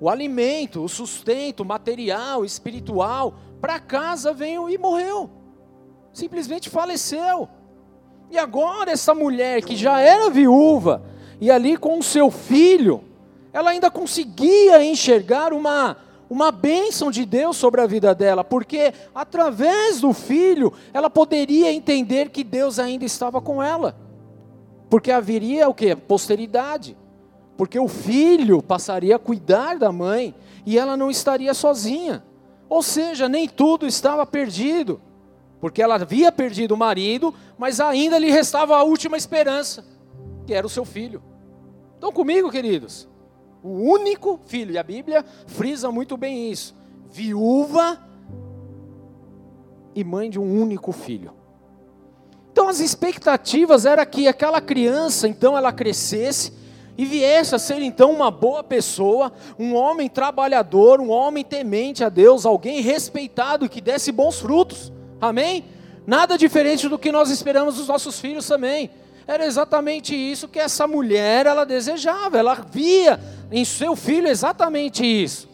o 0.00 0.08
alimento, 0.08 0.82
o 0.82 0.88
sustento 0.88 1.64
material, 1.64 2.44
espiritual 2.44 3.34
para 3.60 3.80
casa 3.80 4.32
veio 4.32 4.70
e 4.70 4.78
morreu. 4.78 5.28
Simplesmente 6.12 6.70
faleceu. 6.70 7.48
E 8.30 8.38
agora 8.38 8.92
essa 8.92 9.14
mulher 9.14 9.62
que 9.62 9.74
já 9.76 10.00
era 10.00 10.30
viúva 10.30 11.02
e 11.40 11.50
ali 11.50 11.76
com 11.76 11.98
o 11.98 12.02
seu 12.02 12.30
filho, 12.30 13.02
ela 13.52 13.70
ainda 13.70 13.90
conseguia 13.90 14.84
enxergar 14.84 15.52
uma 15.52 15.96
uma 16.30 16.50
bênção 16.50 17.10
de 17.10 17.24
Deus 17.24 17.56
sobre 17.56 17.80
a 17.80 17.86
vida 17.86 18.14
dela, 18.14 18.44
porque 18.44 18.92
através 19.14 20.00
do 20.00 20.12
filho 20.12 20.72
ela 20.92 21.08
poderia 21.08 21.72
entender 21.72 22.30
que 22.30 22.44
Deus 22.44 22.78
ainda 22.78 23.04
estava 23.04 23.40
com 23.40 23.62
ela, 23.62 23.96
porque 24.90 25.10
haveria 25.10 25.68
o 25.68 25.74
que? 25.74 25.94
Posteridade, 25.96 26.96
porque 27.56 27.78
o 27.78 27.88
filho 27.88 28.62
passaria 28.62 29.16
a 29.16 29.18
cuidar 29.18 29.78
da 29.78 29.90
mãe 29.90 30.34
e 30.66 30.78
ela 30.78 30.96
não 30.96 31.10
estaria 31.10 31.54
sozinha, 31.54 32.22
ou 32.68 32.82
seja, 32.82 33.28
nem 33.28 33.48
tudo 33.48 33.86
estava 33.86 34.26
perdido, 34.26 35.00
porque 35.60 35.82
ela 35.82 35.94
havia 35.94 36.30
perdido 36.30 36.74
o 36.74 36.78
marido, 36.78 37.34
mas 37.56 37.80
ainda 37.80 38.18
lhe 38.18 38.30
restava 38.30 38.76
a 38.76 38.82
última 38.82 39.16
esperança, 39.16 39.84
que 40.46 40.52
era 40.52 40.66
o 40.66 40.70
seu 40.70 40.84
filho. 40.84 41.22
Estão 41.94 42.12
comigo, 42.12 42.50
queridos? 42.50 43.08
O 43.62 43.70
único 43.70 44.38
filho, 44.46 44.72
e 44.72 44.78
a 44.78 44.82
Bíblia 44.82 45.24
frisa 45.46 45.90
muito 45.90 46.16
bem 46.16 46.50
isso: 46.50 46.74
viúva 47.10 47.98
e 49.94 50.04
mãe 50.04 50.30
de 50.30 50.38
um 50.38 50.60
único 50.60 50.92
filho. 50.92 51.32
Então 52.52 52.68
as 52.68 52.80
expectativas 52.80 53.86
era 53.86 54.04
que 54.04 54.26
aquela 54.26 54.60
criança, 54.60 55.28
então 55.28 55.56
ela 55.56 55.72
crescesse 55.72 56.52
e 56.96 57.04
viesse 57.04 57.54
a 57.54 57.58
ser 57.58 57.80
então 57.80 58.10
uma 58.10 58.30
boa 58.30 58.64
pessoa, 58.64 59.32
um 59.56 59.74
homem 59.74 60.08
trabalhador, 60.08 61.00
um 61.00 61.10
homem 61.10 61.44
temente 61.44 62.02
a 62.02 62.08
Deus, 62.08 62.44
alguém 62.44 62.80
respeitado 62.80 63.68
que 63.68 63.80
desse 63.80 64.10
bons 64.10 64.40
frutos. 64.40 64.92
Amém? 65.20 65.64
Nada 66.04 66.36
diferente 66.36 66.88
do 66.88 66.98
que 66.98 67.12
nós 67.12 67.30
esperamos 67.30 67.76
dos 67.76 67.86
nossos 67.86 68.18
filhos 68.18 68.46
também. 68.48 68.90
Era 69.28 69.44
exatamente 69.44 70.16
isso 70.16 70.48
que 70.48 70.58
essa 70.58 70.86
mulher 70.86 71.44
ela 71.44 71.66
desejava, 71.66 72.38
ela 72.38 72.54
via 72.54 73.20
em 73.52 73.62
seu 73.62 73.94
filho 73.94 74.26
exatamente 74.26 75.04
isso, 75.04 75.46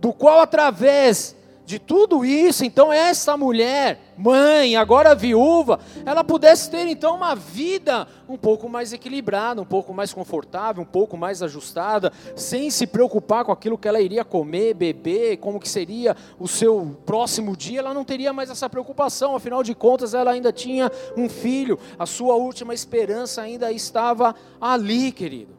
do 0.00 0.14
qual 0.14 0.40
através 0.40 1.36
de 1.64 1.78
tudo 1.78 2.24
isso, 2.24 2.64
então 2.64 2.92
essa 2.92 3.36
mulher, 3.36 4.14
mãe, 4.16 4.76
agora 4.76 5.14
viúva, 5.14 5.78
ela 6.04 6.24
pudesse 6.24 6.70
ter 6.70 6.88
então 6.88 7.14
uma 7.14 7.34
vida 7.34 8.06
um 8.28 8.36
pouco 8.36 8.68
mais 8.68 8.92
equilibrada, 8.92 9.62
um 9.62 9.64
pouco 9.64 9.94
mais 9.94 10.12
confortável, 10.12 10.82
um 10.82 10.86
pouco 10.86 11.16
mais 11.16 11.42
ajustada, 11.42 12.12
sem 12.34 12.68
se 12.70 12.86
preocupar 12.86 13.44
com 13.44 13.52
aquilo 13.52 13.78
que 13.78 13.86
ela 13.86 14.00
iria 14.00 14.24
comer, 14.24 14.74
beber, 14.74 15.36
como 15.36 15.60
que 15.60 15.68
seria 15.68 16.16
o 16.38 16.48
seu 16.48 16.96
próximo 17.06 17.56
dia, 17.56 17.78
ela 17.78 17.94
não 17.94 18.04
teria 18.04 18.32
mais 18.32 18.50
essa 18.50 18.68
preocupação, 18.68 19.36
afinal 19.36 19.62
de 19.62 19.74
contas 19.74 20.14
ela 20.14 20.32
ainda 20.32 20.52
tinha 20.52 20.90
um 21.16 21.28
filho, 21.28 21.78
a 21.98 22.06
sua 22.06 22.34
última 22.34 22.74
esperança 22.74 23.40
ainda 23.40 23.70
estava 23.70 24.34
ali, 24.60 25.12
querido, 25.12 25.54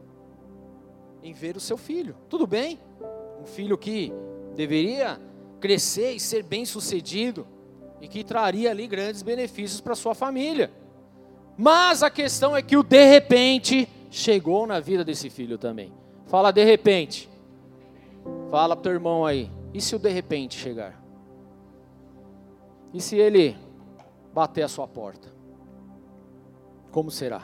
em 1.24 1.32
ver 1.32 1.56
o 1.56 1.62
seu 1.62 1.78
filho. 1.78 2.16
Tudo 2.28 2.46
bem? 2.46 2.80
Um 3.42 3.46
filho 3.46 3.78
que 3.78 4.14
deveria 4.56 5.20
crescer 5.64 6.12
e 6.12 6.20
ser 6.20 6.44
bem-sucedido 6.44 7.48
e 8.02 8.08
que 8.10 8.22
traria 8.22 8.70
ali 8.70 8.86
grandes 8.86 9.22
benefícios 9.22 9.80
para 9.80 9.96
sua 9.96 10.14
família. 10.14 10.70
Mas 11.58 12.04
a 12.04 12.10
questão 12.10 12.54
é 12.54 12.62
que 12.62 12.76
o 12.76 12.84
de 12.84 13.06
repente 13.06 13.88
chegou 14.12 14.68
na 14.68 14.82
vida 14.82 15.06
desse 15.06 15.30
filho 15.30 15.58
também. 15.58 15.94
Fala 16.26 16.52
de 16.52 16.66
repente. 16.66 17.30
Fala 18.52 18.76
pro 18.76 18.84
teu 18.84 18.92
irmão 18.92 19.26
aí. 19.26 19.50
E 19.74 19.80
se 19.80 19.96
o 19.96 20.00
de 20.00 20.10
repente 20.10 20.60
chegar? 20.60 21.02
E 22.94 23.00
se 23.00 23.16
ele 23.16 23.56
bater 24.34 24.64
a 24.64 24.68
sua 24.68 24.86
porta? 24.86 25.32
Como 26.92 27.10
será? 27.10 27.44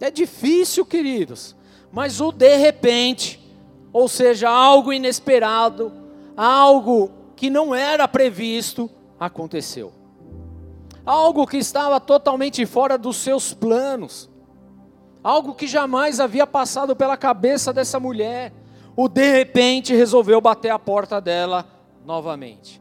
É 0.00 0.10
difícil, 0.10 0.86
queridos, 0.86 1.54
mas 1.92 2.18
o 2.18 2.32
de 2.32 2.56
repente 2.56 3.46
ou 3.92 4.08
seja, 4.08 4.48
algo 4.48 4.92
inesperado, 4.92 5.92
algo 6.38 7.10
que 7.34 7.50
não 7.50 7.74
era 7.74 8.06
previsto, 8.06 8.88
aconteceu. 9.18 9.92
Algo 11.04 11.44
que 11.44 11.56
estava 11.56 11.98
totalmente 11.98 12.64
fora 12.64 12.96
dos 12.96 13.16
seus 13.16 13.52
planos. 13.52 14.30
Algo 15.20 15.52
que 15.52 15.66
jamais 15.66 16.20
havia 16.20 16.46
passado 16.46 16.94
pela 16.94 17.16
cabeça 17.16 17.72
dessa 17.72 17.98
mulher. 17.98 18.52
O 18.94 19.08
de 19.08 19.28
repente 19.32 19.92
resolveu 19.96 20.40
bater 20.40 20.70
a 20.70 20.78
porta 20.78 21.20
dela 21.20 21.66
novamente. 22.06 22.80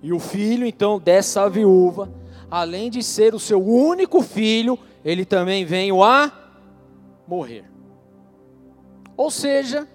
E 0.00 0.12
o 0.12 0.20
filho 0.20 0.64
então 0.64 1.00
dessa 1.00 1.48
viúva, 1.50 2.08
além 2.48 2.88
de 2.88 3.02
ser 3.02 3.34
o 3.34 3.40
seu 3.40 3.60
único 3.60 4.22
filho, 4.22 4.78
ele 5.04 5.24
também 5.24 5.64
veio 5.64 6.04
a 6.04 6.30
morrer. 7.26 7.64
Ou 9.16 9.30
seja, 9.30 9.88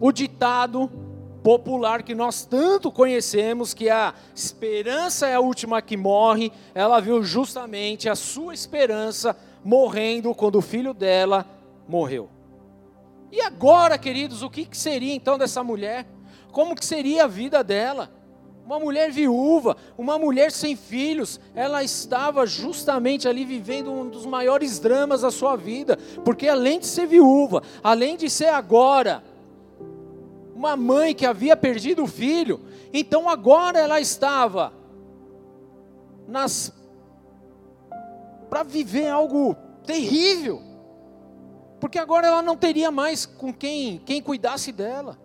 o 0.00 0.10
ditado 0.10 0.90
popular 1.46 2.02
que 2.02 2.12
nós 2.12 2.44
tanto 2.44 2.90
conhecemos, 2.90 3.72
que 3.72 3.88
a 3.88 4.12
esperança 4.34 5.28
é 5.28 5.36
a 5.36 5.40
última 5.40 5.80
que 5.80 5.96
morre, 5.96 6.50
ela 6.74 6.98
viu 6.98 7.22
justamente 7.22 8.08
a 8.08 8.16
sua 8.16 8.52
esperança 8.52 9.36
morrendo 9.64 10.34
quando 10.34 10.56
o 10.56 10.60
filho 10.60 10.92
dela 10.92 11.46
morreu. 11.86 12.28
E 13.30 13.40
agora, 13.40 13.96
queridos, 13.96 14.42
o 14.42 14.50
que 14.50 14.66
seria 14.72 15.14
então 15.14 15.38
dessa 15.38 15.62
mulher? 15.62 16.04
Como 16.50 16.74
que 16.74 16.84
seria 16.84 17.26
a 17.26 17.28
vida 17.28 17.62
dela? 17.62 18.10
Uma 18.64 18.80
mulher 18.80 19.12
viúva, 19.12 19.76
uma 19.96 20.18
mulher 20.18 20.50
sem 20.50 20.74
filhos, 20.74 21.38
ela 21.54 21.84
estava 21.84 22.44
justamente 22.44 23.28
ali 23.28 23.44
vivendo 23.44 23.92
um 23.92 24.08
dos 24.08 24.26
maiores 24.26 24.80
dramas 24.80 25.20
da 25.20 25.30
sua 25.30 25.54
vida, 25.54 25.96
porque 26.24 26.48
além 26.48 26.80
de 26.80 26.88
ser 26.88 27.06
viúva, 27.06 27.62
além 27.84 28.16
de 28.16 28.28
ser 28.28 28.48
agora 28.48 29.22
uma 30.56 30.74
mãe 30.74 31.14
que 31.14 31.26
havia 31.26 31.54
perdido 31.54 32.02
o 32.02 32.06
filho, 32.06 32.62
então 32.90 33.28
agora 33.28 33.78
ela 33.78 34.00
estava 34.00 34.72
nas 36.26 36.72
para 38.48 38.62
viver 38.62 39.08
algo 39.08 39.54
terrível. 39.84 40.62
Porque 41.78 41.98
agora 41.98 42.26
ela 42.26 42.40
não 42.40 42.56
teria 42.56 42.90
mais 42.90 43.26
com 43.26 43.52
quem 43.52 43.98
quem 43.98 44.22
cuidasse 44.22 44.72
dela. 44.72 45.18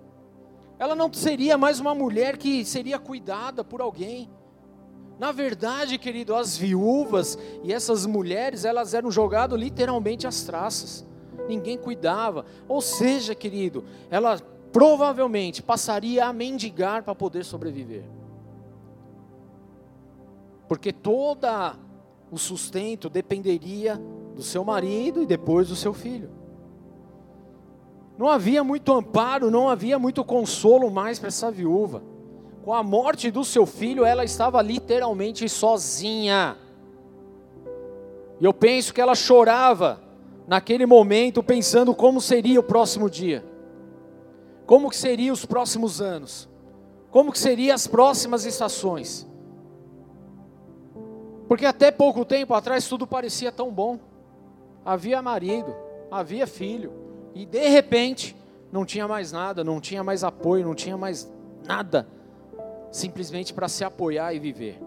Ela 0.78 0.96
não 0.96 1.12
seria 1.14 1.58
mais 1.58 1.80
uma 1.80 1.96
mulher 1.96 2.36
que 2.36 2.66
seria 2.66 3.00
cuidada 3.00 3.64
por 3.64 3.80
alguém. 3.80 4.30
Na 5.18 5.32
verdade, 5.32 5.98
querido, 5.98 6.36
as 6.36 6.58
viúvas 6.58 7.38
e 7.64 7.72
essas 7.72 8.06
mulheres, 8.06 8.66
elas 8.66 8.94
eram 8.94 9.10
jogadas 9.10 9.58
literalmente 9.58 10.28
às 10.28 10.44
traças. 10.44 11.06
Ninguém 11.48 11.78
cuidava. 11.78 12.46
Ou 12.68 12.82
seja, 12.82 13.34
querido, 13.34 13.86
ela 14.10 14.42
provavelmente 14.72 15.62
passaria 15.62 16.26
a 16.26 16.34
mendigar 16.34 17.04
para 17.04 17.14
poder 17.14 17.44
sobreviver. 17.44 18.04
Porque 20.68 20.94
todo 20.94 21.48
o 22.32 22.38
sustento 22.38 23.10
dependeria 23.10 24.02
do 24.36 24.42
seu 24.42 24.64
marido 24.64 25.22
e 25.22 25.26
depois 25.26 25.68
do 25.68 25.76
seu 25.76 25.94
filho. 25.94 26.30
Não 28.18 28.30
havia 28.30 28.64
muito 28.64 28.94
amparo, 28.94 29.52
não 29.52 29.68
havia 29.68 30.00
muito 30.00 30.24
consolo 30.24 30.90
mais 30.90 31.20
para 31.20 31.28
essa 31.28 31.52
viúva. 31.52 32.04
Com 32.64 32.74
a 32.74 32.84
morte 32.84 33.32
do 33.32 33.44
seu 33.44 33.66
filho, 33.66 34.06
ela 34.06 34.24
estava 34.24 34.62
literalmente 34.62 35.50
sozinha. 35.50 36.56
E 38.40 38.46
eu 38.46 38.54
penso 38.54 38.94
que 38.94 39.02
ela 39.02 39.16
chorava 39.16 40.00
naquele 40.48 40.86
momento, 40.86 41.44
pensando 41.44 41.94
como 41.94 42.22
seria 42.22 42.60
o 42.60 42.64
próximo 42.64 43.10
dia. 43.10 43.51
Como 44.66 44.90
que 44.90 44.96
seriam 44.96 45.34
os 45.34 45.46
próximos 45.46 46.02
anos? 46.02 46.50
Como 47.10 47.32
que 47.32 47.40
seriam 47.40 47.76
as 47.76 47.88
próximas 47.88 48.46
estações? 48.46 49.28
Porque 51.48 51.66
até 51.66 51.92
pouco 51.92 52.24
tempo 52.24 52.54
atrás 52.54 52.88
tudo 52.88 53.06
parecia 53.06 53.52
tão 53.52 53.72
bom. 53.72 54.00
Havia 54.86 55.22
marido, 55.22 55.76
havia 56.10 56.48
filho, 56.48 56.94
e 57.36 57.46
de 57.46 57.68
repente 57.68 58.36
não 58.72 58.86
tinha 58.86 59.08
mais 59.08 59.32
nada, 59.32 59.64
não 59.64 59.82
tinha 59.82 60.04
mais 60.04 60.24
apoio, 60.24 60.66
não 60.66 60.74
tinha 60.74 60.98
mais 60.98 61.30
nada, 61.66 62.08
simplesmente 62.92 63.54
para 63.54 63.68
se 63.68 63.84
apoiar 63.84 64.34
e 64.34 64.40
viver. 64.40 64.82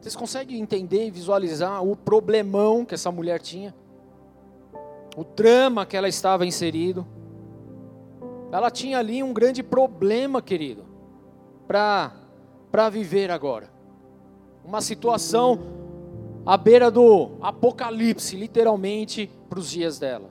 Vocês 0.00 0.16
conseguem 0.16 0.60
entender 0.60 1.06
e 1.06 1.10
visualizar 1.10 1.84
o 1.84 1.94
problemão 1.94 2.84
que 2.84 2.94
essa 2.94 3.12
mulher 3.12 3.40
tinha? 3.40 3.74
O 5.16 5.24
drama 5.24 5.84
que 5.84 5.96
ela 5.96 6.08
estava 6.08 6.46
inserido? 6.46 7.06
Ela 8.50 8.70
tinha 8.70 8.98
ali 8.98 9.22
um 9.22 9.32
grande 9.32 9.62
problema, 9.62 10.40
querido, 10.40 10.84
para 11.66 12.88
viver 12.90 13.30
agora. 13.30 13.70
Uma 14.64 14.80
situação 14.80 15.58
à 16.46 16.56
beira 16.56 16.90
do 16.90 17.32
apocalipse, 17.42 18.36
literalmente, 18.36 19.30
para 19.48 19.58
os 19.58 19.70
dias 19.70 19.98
dela. 19.98 20.30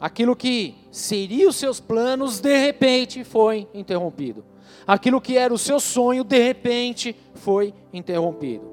Aquilo 0.00 0.36
que 0.36 0.74
seria 0.90 1.48
os 1.48 1.56
seus 1.56 1.80
planos, 1.80 2.40
de 2.40 2.56
repente 2.56 3.24
foi 3.24 3.68
interrompido. 3.74 4.44
Aquilo 4.86 5.20
que 5.20 5.36
era 5.36 5.52
o 5.52 5.58
seu 5.58 5.78
sonho, 5.80 6.24
de 6.24 6.38
repente 6.38 7.14
foi 7.34 7.74
interrompido. 7.92 8.64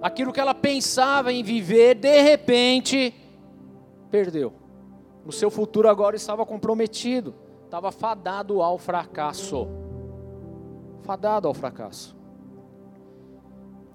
Aquilo 0.00 0.32
que 0.32 0.40
ela 0.40 0.54
pensava 0.54 1.32
em 1.32 1.42
viver, 1.42 1.94
de 1.96 2.22
repente, 2.22 3.14
perdeu. 4.10 4.52
O 5.24 5.32
seu 5.32 5.50
futuro 5.50 5.88
agora 5.88 6.16
estava 6.16 6.44
comprometido, 6.44 7.34
estava 7.64 7.92
fadado 7.92 8.60
ao 8.60 8.78
fracasso. 8.78 9.68
Fadado 11.02 11.48
ao 11.48 11.54
fracasso. 11.54 12.16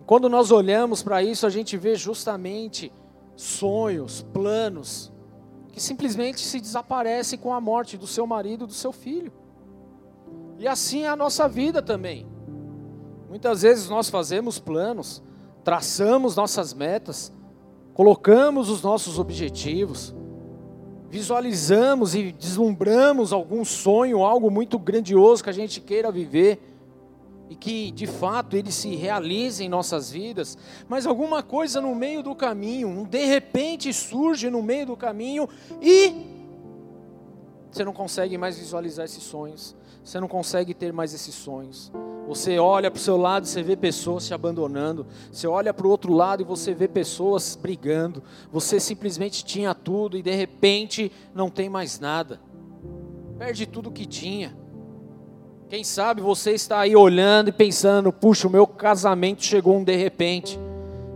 Quando 0.06 0.30
nós 0.30 0.52
olhamos 0.52 1.04
para 1.04 1.22
isso, 1.22 1.46
a 1.46 1.50
gente 1.50 1.76
vê 1.76 1.96
justamente 1.96 2.92
sonhos, 3.36 4.22
planos, 4.34 5.12
que 5.72 5.82
simplesmente 5.82 6.40
se 6.40 6.60
desaparecem 6.60 7.38
com 7.38 7.54
a 7.54 7.60
morte 7.60 7.98
do 7.98 8.08
seu 8.08 8.26
marido, 8.26 8.66
do 8.66 8.74
seu 8.74 8.92
filho. 8.92 9.32
E 10.58 10.68
assim 10.68 11.04
é 11.04 11.08
a 11.08 11.16
nossa 11.16 11.48
vida 11.48 11.82
também. 11.82 12.26
Muitas 13.30 13.62
vezes 13.62 13.90
nós 13.90 14.10
fazemos 14.10 14.58
planos, 14.58 15.22
traçamos 15.64 16.36
nossas 16.36 16.74
metas, 16.74 17.32
colocamos 17.94 18.70
os 18.70 18.82
nossos 18.82 19.20
objetivos, 19.20 20.16
visualizamos 21.10 22.16
e 22.16 22.32
deslumbramos 22.32 23.32
algum 23.32 23.64
sonho, 23.64 24.24
algo 24.24 24.52
muito 24.52 24.78
grandioso 24.78 25.44
que 25.44 25.50
a 25.50 25.54
gente 25.54 25.80
queira 25.80 26.12
viver 26.12 26.60
e 27.50 27.56
que 27.56 27.92
de 27.92 28.06
fato 28.06 28.58
ele 28.58 28.72
se 28.72 28.94
realize 28.96 29.64
em 29.64 29.70
nossas 29.70 30.12
vidas, 30.12 30.58
mas 30.88 31.06
alguma 31.06 31.42
coisa 31.42 31.80
no 31.80 31.96
meio 31.96 32.22
do 32.22 32.36
caminho, 32.36 32.90
um 32.90 33.04
de 33.04 33.26
repente 33.26 33.94
surge 33.94 34.50
no 34.50 34.62
meio 34.62 34.86
do 34.86 34.98
caminho 34.98 35.48
e 35.82 36.26
você 37.72 37.86
não 37.86 37.94
consegue 37.94 38.38
mais 38.38 38.58
visualizar 38.58 39.06
esses 39.06 39.24
sonhos, 39.24 39.76
você 40.08 40.22
não 40.22 40.28
consegue 40.30 40.74
ter 40.74 40.94
mais 40.94 41.14
esses 41.14 41.36
sonhos. 41.36 41.92
Você 42.30 42.58
olha 42.58 42.90
para 42.90 42.98
o 42.98 43.02
seu 43.02 43.18
lado 43.18 43.46
e 43.46 43.50
você 43.50 43.62
vê 43.62 43.76
pessoas 43.76 44.24
se 44.24 44.34
abandonando. 44.34 45.06
Você 45.30 45.46
olha 45.46 45.74
para 45.74 45.86
o 45.86 45.90
outro 45.90 46.14
lado 46.14 46.42
e 46.42 46.46
você 46.46 46.74
vê 46.74 46.88
pessoas 46.88 47.60
brigando. 47.62 48.24
Você 48.50 48.80
simplesmente 48.80 49.44
tinha 49.44 49.76
tudo 49.76 50.18
e 50.18 50.22
de 50.22 50.34
repente 50.34 51.12
não 51.36 51.50
tem 51.50 51.68
mais 51.68 52.00
nada. 52.00 52.40
Perde 53.38 53.66
tudo 53.66 53.92
que 53.92 54.06
tinha. 54.06 54.56
Quem 55.68 55.84
sabe 55.84 56.22
você 56.22 56.52
está 56.52 56.80
aí 56.80 56.96
olhando 56.96 57.50
e 57.50 57.52
pensando: 57.52 58.14
puxa, 58.14 58.48
o 58.48 58.52
meu 58.52 58.66
casamento 58.66 59.44
chegou 59.44 59.76
um 59.76 59.84
de 59.84 59.98
repente. 59.98 60.58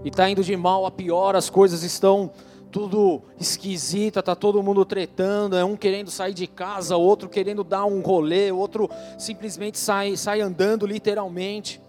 E 0.04 0.10
está 0.10 0.30
indo 0.30 0.44
de 0.44 0.58
mal 0.58 0.86
a 0.86 0.92
pior, 0.92 1.34
as 1.34 1.50
coisas 1.50 1.84
estão 1.84 2.30
tudo 2.72 3.22
esquisita, 3.40 4.24
tá 4.24 4.36
todo 4.36 4.64
mundo 4.64 4.86
tretando, 4.86 5.58
é 5.58 5.64
um 5.64 5.76
querendo 5.76 6.10
sair 6.10 6.34
de 6.34 6.48
casa, 6.48 6.96
outro 6.96 7.28
querendo 7.28 7.64
dar 7.64 7.86
um 7.86 8.02
rolê, 8.02 8.52
outro 8.52 8.90
simplesmente 9.18 9.78
sai, 9.78 10.16
sai 10.16 10.42
andando 10.42 10.86
literalmente. 10.86 11.82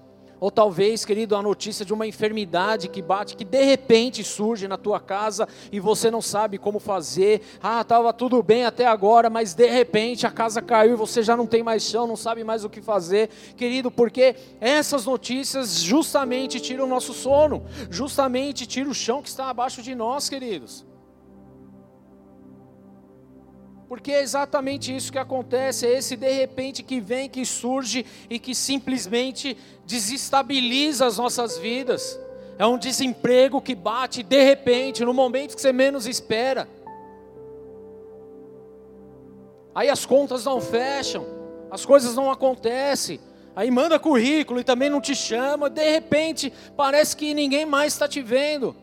Ou 0.42 0.50
talvez, 0.50 1.04
querido, 1.04 1.36
a 1.36 1.40
notícia 1.40 1.84
de 1.84 1.92
uma 1.92 2.04
enfermidade 2.04 2.88
que 2.88 3.00
bate, 3.00 3.36
que 3.36 3.44
de 3.44 3.62
repente 3.62 4.24
surge 4.24 4.66
na 4.66 4.76
tua 4.76 4.98
casa 4.98 5.46
e 5.70 5.78
você 5.78 6.10
não 6.10 6.20
sabe 6.20 6.58
como 6.58 6.80
fazer. 6.80 7.42
Ah, 7.62 7.80
estava 7.80 8.12
tudo 8.12 8.42
bem 8.42 8.64
até 8.64 8.84
agora, 8.84 9.30
mas 9.30 9.54
de 9.54 9.68
repente 9.68 10.26
a 10.26 10.32
casa 10.32 10.60
caiu 10.60 10.94
e 10.94 10.96
você 10.96 11.22
já 11.22 11.36
não 11.36 11.46
tem 11.46 11.62
mais 11.62 11.84
chão, 11.84 12.08
não 12.08 12.16
sabe 12.16 12.42
mais 12.42 12.64
o 12.64 12.68
que 12.68 12.82
fazer. 12.82 13.30
Querido, 13.56 13.88
porque 13.88 14.34
essas 14.60 15.06
notícias 15.06 15.80
justamente 15.80 16.58
tiram 16.58 16.86
o 16.86 16.88
nosso 16.88 17.12
sono, 17.12 17.62
justamente 17.88 18.66
tiram 18.66 18.90
o 18.90 18.94
chão 18.94 19.22
que 19.22 19.28
está 19.28 19.48
abaixo 19.48 19.80
de 19.80 19.94
nós, 19.94 20.28
queridos. 20.28 20.84
Porque 23.92 24.10
é 24.10 24.22
exatamente 24.22 24.96
isso 24.96 25.12
que 25.12 25.18
acontece, 25.18 25.86
é 25.86 25.98
esse 25.98 26.16
de 26.16 26.32
repente 26.32 26.82
que 26.82 26.98
vem, 26.98 27.28
que 27.28 27.44
surge 27.44 28.06
e 28.30 28.38
que 28.38 28.54
simplesmente 28.54 29.54
desestabiliza 29.84 31.04
as 31.04 31.18
nossas 31.18 31.58
vidas. 31.58 32.18
É 32.58 32.64
um 32.64 32.78
desemprego 32.78 33.60
que 33.60 33.74
bate 33.74 34.22
de 34.22 34.42
repente, 34.42 35.04
no 35.04 35.12
momento 35.12 35.54
que 35.54 35.60
você 35.60 35.74
menos 35.74 36.06
espera. 36.06 36.66
Aí 39.74 39.90
as 39.90 40.06
contas 40.06 40.46
não 40.46 40.58
fecham, 40.58 41.26
as 41.70 41.84
coisas 41.84 42.14
não 42.14 42.30
acontecem. 42.30 43.20
Aí 43.54 43.70
manda 43.70 43.98
currículo 43.98 44.58
e 44.60 44.64
também 44.64 44.88
não 44.88 45.02
te 45.02 45.14
chama, 45.14 45.68
de 45.68 45.86
repente 45.86 46.50
parece 46.74 47.14
que 47.14 47.34
ninguém 47.34 47.66
mais 47.66 47.92
está 47.92 48.08
te 48.08 48.22
vendo. 48.22 48.74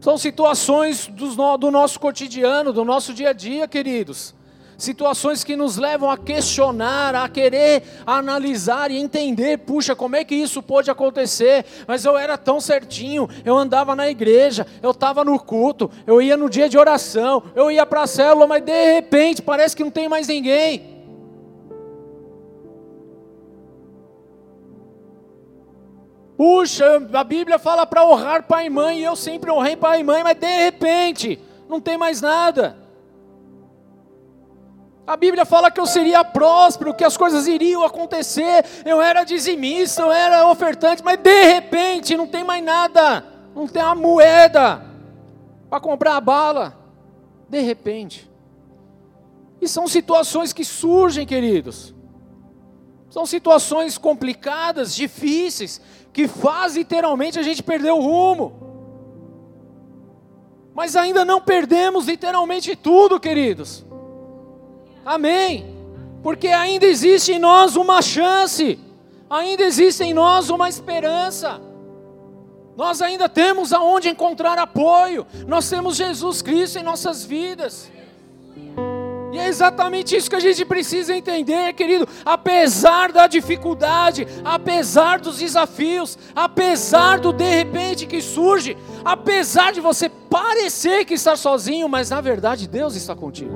São 0.00 0.16
situações 0.16 1.08
do, 1.08 1.70
nosso 1.70 2.00
cotidiano, 2.00 2.72
do 2.72 2.84
nosso 2.84 3.12
dia 3.12 3.30
a 3.30 3.32
dia, 3.34 3.68
queridos. 3.68 4.34
Situações 4.78 5.44
que 5.44 5.54
nos 5.54 5.76
levam 5.76 6.10
a 6.10 6.16
questionar, 6.16 7.14
a 7.14 7.28
querer 7.28 7.82
analisar 8.06 8.90
e 8.90 8.96
entender, 8.96 9.58
puxa, 9.58 9.94
como 9.94 10.16
é 10.16 10.24
que 10.24 10.34
isso 10.34 10.62
pode 10.62 10.90
acontecer? 10.90 11.66
Mas 11.86 12.06
eu 12.06 12.16
era 12.16 12.38
tão 12.38 12.62
certinho, 12.62 13.28
eu 13.44 13.58
andava 13.58 13.94
na 13.94 14.08
igreja, 14.08 14.66
eu 14.82 14.92
estava 14.92 15.22
no 15.22 15.38
culto, 15.38 15.90
eu 16.06 16.22
ia 16.22 16.34
no 16.34 16.48
dia 16.48 16.66
de 16.66 16.78
oração, 16.78 17.42
eu 17.54 17.70
ia 17.70 17.84
para 17.84 18.04
a 18.04 18.06
célula, 18.06 18.46
mas 18.46 18.64
de 18.64 18.94
repente 18.94 19.42
parece 19.42 19.76
que 19.76 19.84
não 19.84 19.90
tem 19.90 20.08
mais 20.08 20.26
ninguém. 20.26 20.99
Puxa, 26.40 27.06
a 27.12 27.22
Bíblia 27.22 27.58
fala 27.58 27.84
para 27.84 28.02
honrar 28.02 28.44
pai 28.44 28.64
e 28.64 28.70
mãe, 28.70 29.00
e 29.00 29.04
eu 29.04 29.14
sempre 29.14 29.50
honrei 29.50 29.76
pai 29.76 30.00
e 30.00 30.02
mãe, 30.02 30.24
mas 30.24 30.38
de 30.38 30.46
repente 30.46 31.38
não 31.68 31.82
tem 31.82 31.98
mais 31.98 32.22
nada. 32.22 32.78
A 35.06 35.18
Bíblia 35.18 35.44
fala 35.44 35.70
que 35.70 35.78
eu 35.78 35.84
seria 35.84 36.24
próspero, 36.24 36.94
que 36.94 37.04
as 37.04 37.14
coisas 37.14 37.46
iriam 37.46 37.84
acontecer. 37.84 38.64
Eu 38.86 39.02
era 39.02 39.22
dizimista, 39.22 40.00
eu 40.00 40.10
era 40.10 40.48
ofertante, 40.48 41.04
mas 41.04 41.18
de 41.18 41.44
repente 41.44 42.16
não 42.16 42.26
tem 42.26 42.42
mais 42.42 42.64
nada. 42.64 43.22
Não 43.54 43.68
tem 43.68 43.82
uma 43.82 43.94
moeda 43.94 44.82
para 45.68 45.78
comprar 45.78 46.16
a 46.16 46.22
bala. 46.22 46.74
De 47.50 47.60
repente. 47.60 48.30
E 49.60 49.68
são 49.68 49.86
situações 49.86 50.54
que 50.54 50.64
surgem, 50.64 51.26
queridos. 51.26 51.94
São 53.10 53.26
situações 53.26 53.98
complicadas, 53.98 54.94
difíceis, 54.94 55.80
que 56.12 56.26
faz 56.26 56.76
literalmente 56.76 57.38
a 57.38 57.42
gente 57.42 57.62
perder 57.62 57.92
o 57.92 58.00
rumo. 58.00 58.60
Mas 60.74 60.96
ainda 60.96 61.24
não 61.24 61.40
perdemos 61.40 62.06
literalmente 62.06 62.74
tudo, 62.76 63.20
queridos. 63.20 63.84
Amém. 65.04 65.76
Porque 66.22 66.48
ainda 66.48 66.86
existe 66.86 67.32
em 67.32 67.38
nós 67.38 67.76
uma 67.76 68.02
chance, 68.02 68.78
ainda 69.28 69.62
existe 69.62 70.02
em 70.04 70.14
nós 70.14 70.50
uma 70.50 70.68
esperança. 70.68 71.60
Nós 72.76 73.02
ainda 73.02 73.28
temos 73.28 73.72
aonde 73.72 74.08
encontrar 74.08 74.58
apoio. 74.58 75.26
Nós 75.46 75.68
temos 75.68 75.96
Jesus 75.96 76.40
Cristo 76.40 76.78
em 76.78 76.82
nossas 76.82 77.24
vidas. 77.24 77.90
E 79.32 79.38
é 79.38 79.46
exatamente 79.46 80.16
isso 80.16 80.28
que 80.28 80.36
a 80.36 80.40
gente 80.40 80.64
precisa 80.64 81.14
entender, 81.14 81.72
querido. 81.74 82.06
Apesar 82.24 83.12
da 83.12 83.26
dificuldade, 83.26 84.26
apesar 84.44 85.20
dos 85.20 85.38
desafios, 85.38 86.18
apesar 86.34 87.20
do 87.20 87.32
de 87.32 87.44
repente 87.44 88.06
que 88.06 88.20
surge, 88.20 88.76
apesar 89.04 89.72
de 89.72 89.80
você 89.80 90.08
parecer 90.08 91.04
que 91.04 91.14
está 91.14 91.36
sozinho, 91.36 91.88
mas 91.88 92.10
na 92.10 92.20
verdade 92.20 92.68
Deus 92.68 92.96
está 92.96 93.14
contigo. 93.14 93.54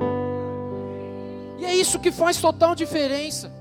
E 1.57 1.65
é 1.65 1.75
isso 1.75 1.99
que 1.99 2.11
faz 2.11 2.39
total 2.39 2.73
diferença. 2.73 3.51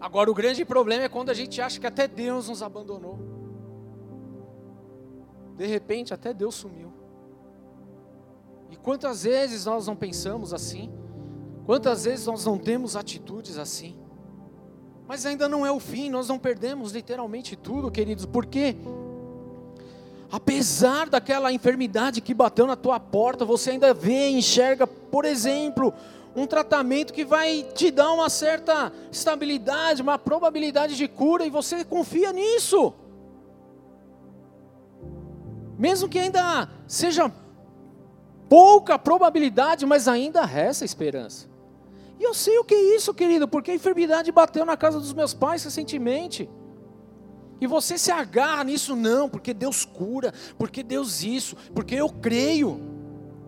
Agora, 0.00 0.30
o 0.30 0.34
grande 0.34 0.64
problema 0.64 1.04
é 1.04 1.08
quando 1.08 1.30
a 1.30 1.34
gente 1.34 1.60
acha 1.60 1.78
que 1.78 1.86
até 1.86 2.08
Deus 2.08 2.48
nos 2.48 2.62
abandonou. 2.62 3.18
De 5.56 5.66
repente, 5.66 6.12
até 6.12 6.34
Deus 6.34 6.56
sumiu. 6.56 6.91
Quantas 8.82 9.22
vezes 9.22 9.64
nós 9.64 9.86
não 9.86 9.94
pensamos 9.94 10.52
assim? 10.52 10.90
Quantas 11.64 12.04
vezes 12.04 12.26
nós 12.26 12.44
não 12.44 12.58
temos 12.58 12.96
atitudes 12.96 13.56
assim? 13.56 13.96
Mas 15.06 15.24
ainda 15.24 15.48
não 15.48 15.64
é 15.64 15.70
o 15.70 15.78
fim, 15.78 16.10
nós 16.10 16.28
não 16.28 16.38
perdemos 16.38 16.92
literalmente 16.92 17.54
tudo, 17.54 17.90
queridos, 17.90 18.26
porque 18.26 18.76
apesar 20.30 21.08
daquela 21.08 21.52
enfermidade 21.52 22.20
que 22.20 22.34
bateu 22.34 22.66
na 22.66 22.74
tua 22.74 22.98
porta, 22.98 23.44
você 23.44 23.70
ainda 23.70 23.92
vê, 23.92 24.30
enxerga, 24.30 24.86
por 24.86 25.24
exemplo, 25.24 25.92
um 26.34 26.46
tratamento 26.46 27.12
que 27.12 27.24
vai 27.24 27.62
te 27.74 27.90
dar 27.90 28.10
uma 28.12 28.30
certa 28.30 28.92
estabilidade, 29.10 30.02
uma 30.02 30.18
probabilidade 30.18 30.96
de 30.96 31.06
cura, 31.06 31.44
e 31.44 31.50
você 31.50 31.84
confia 31.84 32.32
nisso. 32.32 32.94
Mesmo 35.78 36.08
que 36.08 36.18
ainda 36.18 36.68
seja 36.86 37.30
pouca 38.52 38.98
probabilidade, 38.98 39.86
mas 39.86 40.06
ainda 40.06 40.44
resta 40.44 40.84
esperança. 40.84 41.48
E 42.20 42.22
eu 42.22 42.34
sei 42.34 42.58
o 42.58 42.64
que 42.64 42.74
é 42.74 42.96
isso, 42.96 43.14
querido, 43.14 43.48
porque 43.48 43.70
a 43.70 43.74
enfermidade 43.74 44.30
bateu 44.30 44.66
na 44.66 44.76
casa 44.76 45.00
dos 45.00 45.14
meus 45.14 45.32
pais 45.32 45.64
recentemente. 45.64 46.50
E 47.62 47.66
você 47.66 47.96
se 47.96 48.10
agarra 48.10 48.64
nisso, 48.64 48.94
não, 48.94 49.26
porque 49.26 49.54
Deus 49.54 49.86
cura, 49.86 50.34
porque 50.58 50.82
Deus 50.82 51.22
isso, 51.22 51.56
porque 51.74 51.94
eu 51.94 52.10
creio. 52.10 52.78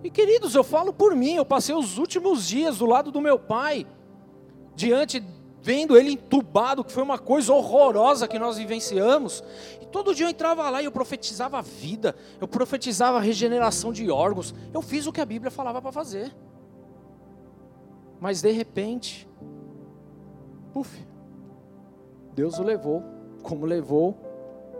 E 0.03 0.09
queridos, 0.09 0.55
eu 0.55 0.65
falo 0.65 0.91
por 0.91 1.15
mim, 1.15 1.35
eu 1.35 1.45
passei 1.45 1.75
os 1.75 1.99
últimos 1.99 2.49
dias 2.49 2.79
do 2.79 2.87
lado 2.87 3.13
do 3.13 3.21
meu 3.21 3.39
pai, 3.39 3.87
diante 4.75 5.23
vendo 5.61 5.99
ele 5.99 6.13
entubado, 6.13 6.83
que 6.83 6.93
foi 6.93 7.03
uma 7.03 7.19
coisa 7.19 7.53
horrorosa 7.53 8.27
que 8.27 8.39
nós 8.39 8.57
vivenciamos. 8.57 9.45
Todo 9.95 10.13
dia 10.13 10.27
eu 10.27 10.31
entrava 10.31 10.69
lá 10.71 10.83
e 10.83 10.87
eu 10.87 10.91
profetizava 10.91 11.63
vida, 11.63 12.17
eu 12.41 12.49
profetizava 12.49 13.21
regeneração 13.21 13.93
de 13.93 14.11
órgãos. 14.11 14.53
Eu 14.73 14.83
fiz 14.83 15.07
o 15.07 15.13
que 15.13 15.21
a 15.21 15.25
Bíblia 15.25 15.53
falava 15.53 15.81
para 15.81 15.93
fazer. 15.93 16.35
Mas 18.19 18.43
de 18.43 18.51
repente, 18.51 19.29
puf, 20.73 21.01
Deus 22.35 22.59
o 22.59 22.65
levou, 22.65 23.05
como 23.41 23.65
levou 23.65 24.19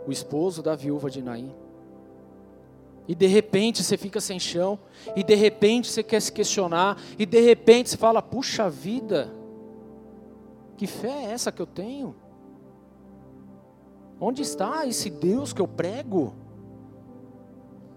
o 0.05 0.11
esposo 0.11 0.61
da 0.61 0.75
viúva 0.75 1.09
de 1.09 1.21
Naim. 1.21 1.55
E 3.07 3.15
de 3.15 3.27
repente 3.27 3.85
você 3.85 3.95
fica 3.95 4.19
sem 4.19 4.37
chão, 4.37 4.77
e 5.15 5.23
de 5.23 5.35
repente 5.35 5.89
você 5.89 6.03
quer 6.03 6.21
se 6.21 6.29
questionar, 6.29 7.01
e 7.17 7.25
de 7.25 7.39
repente 7.39 7.89
você 7.89 7.95
fala: 7.95 8.21
puxa 8.21 8.69
vida, 8.69 9.33
que 10.75 10.85
fé 10.85 11.23
é 11.23 11.31
essa 11.31 11.53
que 11.53 11.61
eu 11.61 11.67
tenho? 11.67 12.24
Onde 14.19 14.41
está 14.41 14.85
esse 14.85 15.09
Deus 15.09 15.53
que 15.53 15.61
eu 15.61 15.67
prego? 15.67 16.33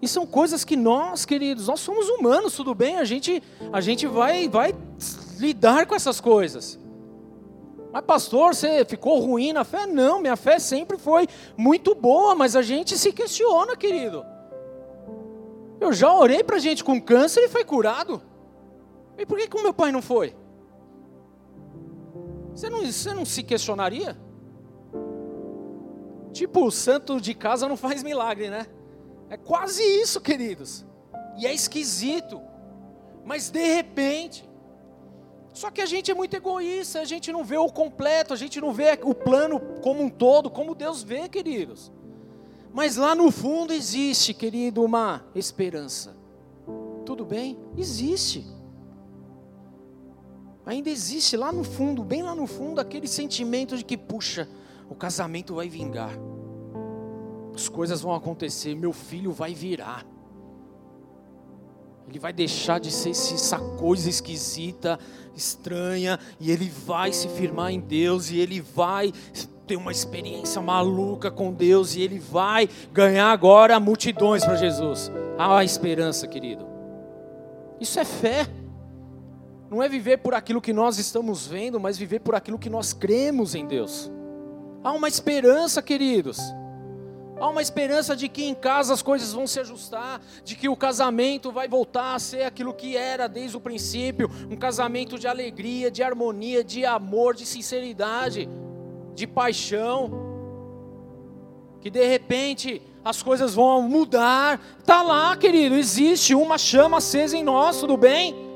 E 0.00 0.07
são 0.07 0.26
coisas 0.26 0.64
que 0.64 0.76
nós, 0.76 1.24
queridos, 1.24 1.66
nós 1.66 1.81
somos 1.81 2.09
humanos, 2.09 2.54
tudo 2.54 2.74
bem, 2.74 2.98
a 2.98 3.04
gente, 3.04 3.42
a 3.72 3.81
gente 3.81 4.07
vai, 4.07 4.48
vai 4.48 4.74
lidar 5.38 5.87
com 5.87 5.94
essas 5.94 6.20
coisas. 6.20 6.78
Mas, 7.92 8.04
pastor, 8.04 8.54
você 8.54 8.85
ficou 8.85 9.18
ruim 9.18 9.52
na 9.52 9.64
fé? 9.64 9.87
Não, 9.87 10.20
minha 10.20 10.37
fé 10.37 10.59
sempre 10.59 10.98
foi 10.98 11.26
muito 11.57 11.94
boa, 11.94 12.35
mas 12.35 12.54
a 12.54 12.62
gente 12.62 12.96
se 12.98 13.12
questiona, 13.12 13.76
querido. 13.76 14.24
Eu 15.81 15.92
já 15.92 16.12
orei 16.12 16.44
para 16.44 16.59
gente 16.59 16.85
com 16.85 17.00
câncer 17.00 17.44
e 17.44 17.48
foi 17.48 17.64
curado. 17.64 18.20
E 19.16 19.24
por 19.24 19.38
que, 19.38 19.48
que 19.48 19.57
o 19.57 19.62
meu 19.62 19.72
pai 19.72 19.90
não 19.90 20.02
foi? 20.02 20.35
Você 22.54 22.68
não, 22.68 22.85
você 22.85 23.14
não 23.14 23.24
se 23.24 23.42
questionaria? 23.42 24.16
Tipo, 26.32 26.64
o 26.66 26.70
santo 26.70 27.20
de 27.20 27.34
casa 27.34 27.68
não 27.68 27.76
faz 27.76 28.02
milagre, 28.02 28.48
né? 28.48 28.66
É 29.30 29.36
quase 29.36 29.82
isso, 29.82 30.20
queridos. 30.20 30.84
E 31.36 31.46
é 31.46 31.52
esquisito. 31.52 32.40
Mas 33.24 33.50
de 33.50 33.74
repente. 33.74 34.48
Só 35.52 35.70
que 35.70 35.80
a 35.80 35.86
gente 35.86 36.10
é 36.10 36.14
muito 36.14 36.34
egoísta, 36.34 37.00
a 37.00 37.04
gente 37.04 37.32
não 37.32 37.42
vê 37.42 37.56
o 37.56 37.68
completo, 37.68 38.32
a 38.32 38.36
gente 38.36 38.60
não 38.60 38.72
vê 38.72 38.98
o 39.02 39.14
plano 39.14 39.58
como 39.82 40.02
um 40.02 40.08
todo, 40.08 40.50
como 40.50 40.74
Deus 40.74 41.02
vê, 41.02 41.28
queridos. 41.28 41.90
Mas 42.72 42.96
lá 42.96 43.14
no 43.14 43.30
fundo 43.32 43.72
existe, 43.72 44.32
querido, 44.32 44.84
uma 44.84 45.24
esperança. 45.34 46.16
Tudo 47.04 47.24
bem? 47.24 47.58
Existe 47.76 48.44
ainda 50.68 50.90
existe 50.90 51.34
lá 51.34 51.50
no 51.50 51.64
fundo, 51.64 52.04
bem 52.04 52.22
lá 52.22 52.34
no 52.34 52.46
fundo, 52.46 52.78
aquele 52.78 53.08
sentimento 53.08 53.74
de 53.76 53.82
que, 53.82 53.96
puxa, 53.96 54.46
o 54.88 54.94
casamento 54.94 55.55
vai 55.55 55.68
vingar, 55.68 56.12
as 57.55 57.68
coisas 57.68 58.01
vão 58.01 58.14
acontecer, 58.14 58.74
meu 58.74 58.92
filho 58.92 59.33
vai 59.33 59.55
virar, 59.55 60.07
ele 62.09 62.18
vai 62.18 62.33
deixar 62.33 62.81
de 62.81 62.90
ser 62.90 63.11
essa 63.11 63.59
coisa 63.59 64.09
esquisita, 64.09 64.98
estranha, 65.37 66.18
e 66.40 66.51
ele 66.51 66.70
vai 66.70 67.12
se 67.12 67.29
firmar 67.29 67.70
em 67.70 67.81
Deus, 67.81 68.31
e 68.31 68.38
ele 68.38 68.61
vai 68.61 69.12
ter 69.66 69.77
uma 69.77 69.92
experiência 69.92 70.62
maluca 70.62 71.31
com 71.31 71.53
Deus, 71.53 71.94
e 71.94 72.01
ele 72.01 72.18
vai 72.18 72.68
ganhar 72.92 73.31
agora 73.31 73.79
multidões 73.79 74.42
para 74.42 74.57
Jesus. 74.57 75.12
Há 75.37 75.59
a 75.59 75.64
esperança, 75.64 76.27
querido. 76.27 76.66
Isso 77.79 78.01
é 78.01 78.05
fé 78.05 78.48
não 79.70 79.83
é 79.83 79.88
viver 79.88 80.18
por 80.18 80.35
aquilo 80.35 80.61
que 80.61 80.72
nós 80.72 80.98
estamos 80.98 81.46
vendo, 81.46 81.79
mas 81.79 81.98
viver 81.98 82.20
por 82.20 82.35
aquilo 82.35 82.59
que 82.59 82.70
nós 82.70 82.92
cremos 82.92 83.55
em 83.55 83.66
Deus. 83.66 84.11
Há 84.82 84.92
uma 84.92 85.08
esperança, 85.08 85.82
queridos. 85.82 86.38
Há 87.40 87.48
uma 87.48 87.62
esperança 87.62 88.16
de 88.16 88.28
que 88.28 88.44
em 88.44 88.54
casa 88.54 88.92
as 88.92 89.02
coisas 89.02 89.32
vão 89.32 89.46
se 89.46 89.60
ajustar, 89.60 90.20
de 90.44 90.56
que 90.56 90.68
o 90.68 90.76
casamento 90.76 91.52
vai 91.52 91.68
voltar 91.68 92.14
a 92.14 92.18
ser 92.18 92.42
aquilo 92.42 92.74
que 92.74 92.96
era 92.96 93.28
desde 93.28 93.56
o 93.56 93.60
princípio 93.60 94.28
um 94.50 94.56
casamento 94.56 95.18
de 95.18 95.28
alegria, 95.28 95.90
de 95.90 96.02
harmonia, 96.02 96.64
de 96.64 96.84
amor, 96.84 97.34
de 97.34 97.46
sinceridade, 97.46 98.48
de 99.14 99.26
paixão. 99.26 100.26
Que 101.80 101.90
de 101.90 102.04
repente 102.04 102.82
as 103.04 103.22
coisas 103.22 103.54
vão 103.54 103.82
mudar. 103.82 104.60
Tá 104.84 105.02
lá, 105.02 105.36
querido, 105.36 105.76
existe 105.76 106.34
uma 106.34 106.58
chama 106.58 106.98
acesa 106.98 107.36
em 107.36 107.44
nós, 107.44 107.78
tudo 107.78 107.96
bem? 107.96 108.47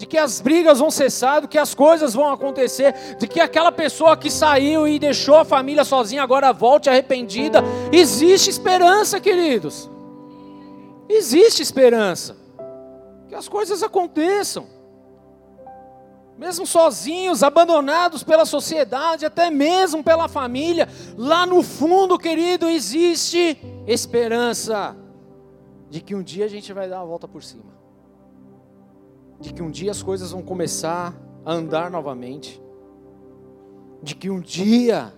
De 0.00 0.06
que 0.06 0.16
as 0.16 0.40
brigas 0.40 0.78
vão 0.78 0.90
cessar, 0.90 1.42
de 1.42 1.46
que 1.46 1.58
as 1.58 1.74
coisas 1.74 2.14
vão 2.14 2.32
acontecer, 2.32 2.94
de 3.18 3.28
que 3.28 3.38
aquela 3.38 3.70
pessoa 3.70 4.16
que 4.16 4.30
saiu 4.30 4.88
e 4.88 4.98
deixou 4.98 5.36
a 5.36 5.44
família 5.44 5.84
sozinha 5.84 6.22
agora 6.22 6.54
volte 6.54 6.88
arrependida. 6.88 7.62
Existe 7.92 8.48
esperança, 8.48 9.20
queridos. 9.20 9.90
Existe 11.06 11.60
esperança. 11.60 12.34
Que 13.28 13.34
as 13.34 13.46
coisas 13.46 13.82
aconteçam. 13.82 14.68
Mesmo 16.38 16.66
sozinhos, 16.66 17.42
abandonados 17.42 18.22
pela 18.22 18.46
sociedade, 18.46 19.26
até 19.26 19.50
mesmo 19.50 20.02
pela 20.02 20.28
família, 20.28 20.88
lá 21.14 21.44
no 21.44 21.62
fundo, 21.62 22.18
querido, 22.18 22.70
existe 22.70 23.58
esperança 23.86 24.96
de 25.90 26.00
que 26.00 26.14
um 26.14 26.22
dia 26.22 26.46
a 26.46 26.48
gente 26.48 26.72
vai 26.72 26.88
dar 26.88 27.02
a 27.02 27.04
volta 27.04 27.28
por 27.28 27.42
cima 27.42 27.79
de 29.40 29.52
que 29.52 29.62
um 29.62 29.70
dia 29.70 29.90
as 29.90 30.02
coisas 30.02 30.30
vão 30.32 30.42
começar 30.42 31.14
a 31.44 31.52
andar 31.52 31.90
novamente, 31.90 32.60
de 34.02 34.14
que 34.14 34.30
um 34.30 34.40
dia 34.40 35.12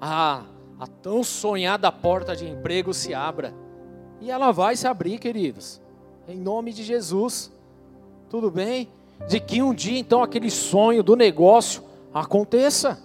a, 0.00 0.44
a 0.78 0.86
tão 0.86 1.24
sonhada 1.24 1.90
porta 1.90 2.36
de 2.36 2.48
emprego 2.48 2.94
se 2.94 3.12
abra, 3.12 3.52
e 4.20 4.30
ela 4.30 4.52
vai 4.52 4.76
se 4.76 4.86
abrir, 4.86 5.18
queridos, 5.18 5.80
em 6.26 6.38
nome 6.38 6.72
de 6.72 6.82
Jesus, 6.82 7.52
tudo 8.30 8.50
bem? 8.50 8.88
De 9.28 9.38
que 9.38 9.62
um 9.62 9.74
dia 9.74 9.98
então 9.98 10.22
aquele 10.22 10.50
sonho 10.50 11.02
do 11.02 11.14
negócio 11.14 11.82
aconteça. 12.12 13.02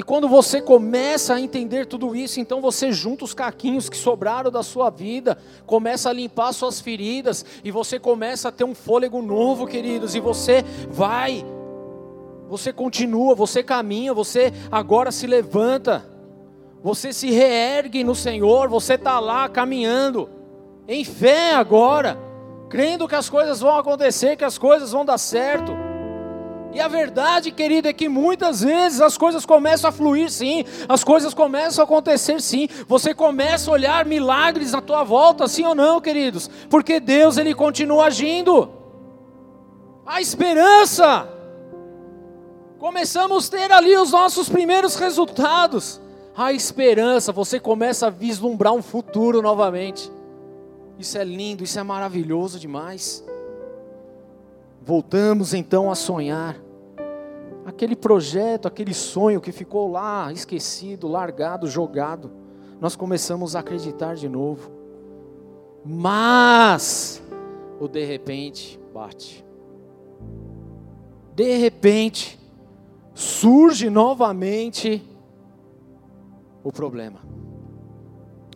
E 0.00 0.02
quando 0.02 0.26
você 0.26 0.62
começa 0.62 1.34
a 1.34 1.40
entender 1.42 1.84
tudo 1.84 2.16
isso, 2.16 2.40
então 2.40 2.62
você 2.62 2.90
junta 2.90 3.22
os 3.22 3.34
caquinhos 3.34 3.90
que 3.90 3.98
sobraram 3.98 4.50
da 4.50 4.62
sua 4.62 4.88
vida, 4.88 5.36
começa 5.66 6.08
a 6.08 6.12
limpar 6.14 6.54
suas 6.54 6.80
feridas, 6.80 7.44
e 7.62 7.70
você 7.70 7.98
começa 7.98 8.48
a 8.48 8.50
ter 8.50 8.64
um 8.64 8.74
fôlego 8.74 9.20
novo, 9.20 9.66
queridos, 9.66 10.14
e 10.14 10.20
você 10.20 10.64
vai, 10.88 11.44
você 12.48 12.72
continua, 12.72 13.34
você 13.34 13.62
caminha, 13.62 14.14
você 14.14 14.54
agora 14.72 15.12
se 15.12 15.26
levanta, 15.26 16.02
você 16.82 17.12
se 17.12 17.30
reergue 17.30 18.02
no 18.02 18.14
Senhor, 18.14 18.70
você 18.70 18.94
está 18.94 19.20
lá 19.20 19.50
caminhando, 19.50 20.30
em 20.88 21.04
fé 21.04 21.52
agora, 21.52 22.18
crendo 22.70 23.06
que 23.06 23.16
as 23.16 23.28
coisas 23.28 23.60
vão 23.60 23.76
acontecer, 23.76 24.34
que 24.36 24.46
as 24.46 24.56
coisas 24.56 24.92
vão 24.92 25.04
dar 25.04 25.18
certo. 25.18 25.76
E 26.72 26.80
a 26.80 26.86
verdade, 26.86 27.50
querido, 27.50 27.88
é 27.88 27.92
que 27.92 28.08
muitas 28.08 28.60
vezes 28.60 29.00
as 29.00 29.18
coisas 29.18 29.44
começam 29.44 29.88
a 29.88 29.92
fluir 29.92 30.30
sim, 30.30 30.64
as 30.88 31.02
coisas 31.02 31.34
começam 31.34 31.82
a 31.82 31.84
acontecer 31.84 32.40
sim. 32.40 32.68
Você 32.86 33.12
começa 33.12 33.70
a 33.70 33.74
olhar 33.74 34.06
milagres 34.06 34.72
à 34.72 34.80
tua 34.80 35.02
volta, 35.02 35.48
sim 35.48 35.64
ou 35.64 35.74
não, 35.74 36.00
queridos? 36.00 36.48
Porque 36.68 37.00
Deus 37.00 37.38
ele 37.38 37.54
continua 37.54 38.06
agindo. 38.06 38.70
A 40.06 40.20
esperança. 40.20 41.28
Começamos 42.78 43.48
a 43.48 43.50
ter 43.50 43.72
ali 43.72 43.96
os 43.96 44.12
nossos 44.12 44.48
primeiros 44.48 44.94
resultados. 44.94 46.00
A 46.36 46.52
esperança, 46.52 47.32
você 47.32 47.58
começa 47.58 48.06
a 48.06 48.10
vislumbrar 48.10 48.72
um 48.72 48.82
futuro 48.82 49.42
novamente. 49.42 50.10
Isso 50.98 51.18
é 51.18 51.24
lindo, 51.24 51.64
isso 51.64 51.78
é 51.78 51.82
maravilhoso 51.82 52.58
demais. 52.60 53.24
Voltamos 54.82 55.52
então 55.52 55.90
a 55.90 55.94
sonhar. 55.94 56.56
Aquele 57.66 57.94
projeto, 57.94 58.66
aquele 58.66 58.94
sonho 58.94 59.40
que 59.40 59.52
ficou 59.52 59.90
lá 59.90 60.32
esquecido, 60.32 61.06
largado, 61.06 61.66
jogado, 61.66 62.30
nós 62.80 62.96
começamos 62.96 63.54
a 63.54 63.60
acreditar 63.60 64.14
de 64.14 64.28
novo. 64.28 64.70
Mas 65.84 67.22
o 67.78 67.86
de 67.86 68.04
repente 68.04 68.80
bate. 68.92 69.44
De 71.34 71.56
repente 71.58 72.40
surge 73.14 73.90
novamente 73.90 75.02
o 76.64 76.72
problema. 76.72 77.20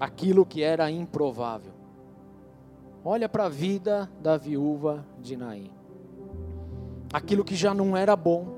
Aquilo 0.01 0.47
que 0.47 0.63
era 0.63 0.91
improvável. 0.91 1.73
Olha 3.05 3.29
para 3.29 3.45
a 3.45 3.49
vida 3.51 4.11
da 4.23 4.39
viúva 4.39 5.05
de 5.21 5.37
Naim 5.37 5.74
aquilo 7.15 7.45
que 7.45 7.55
já 7.55 7.73
não 7.73 7.97
era 7.97 8.17
bom, 8.17 8.49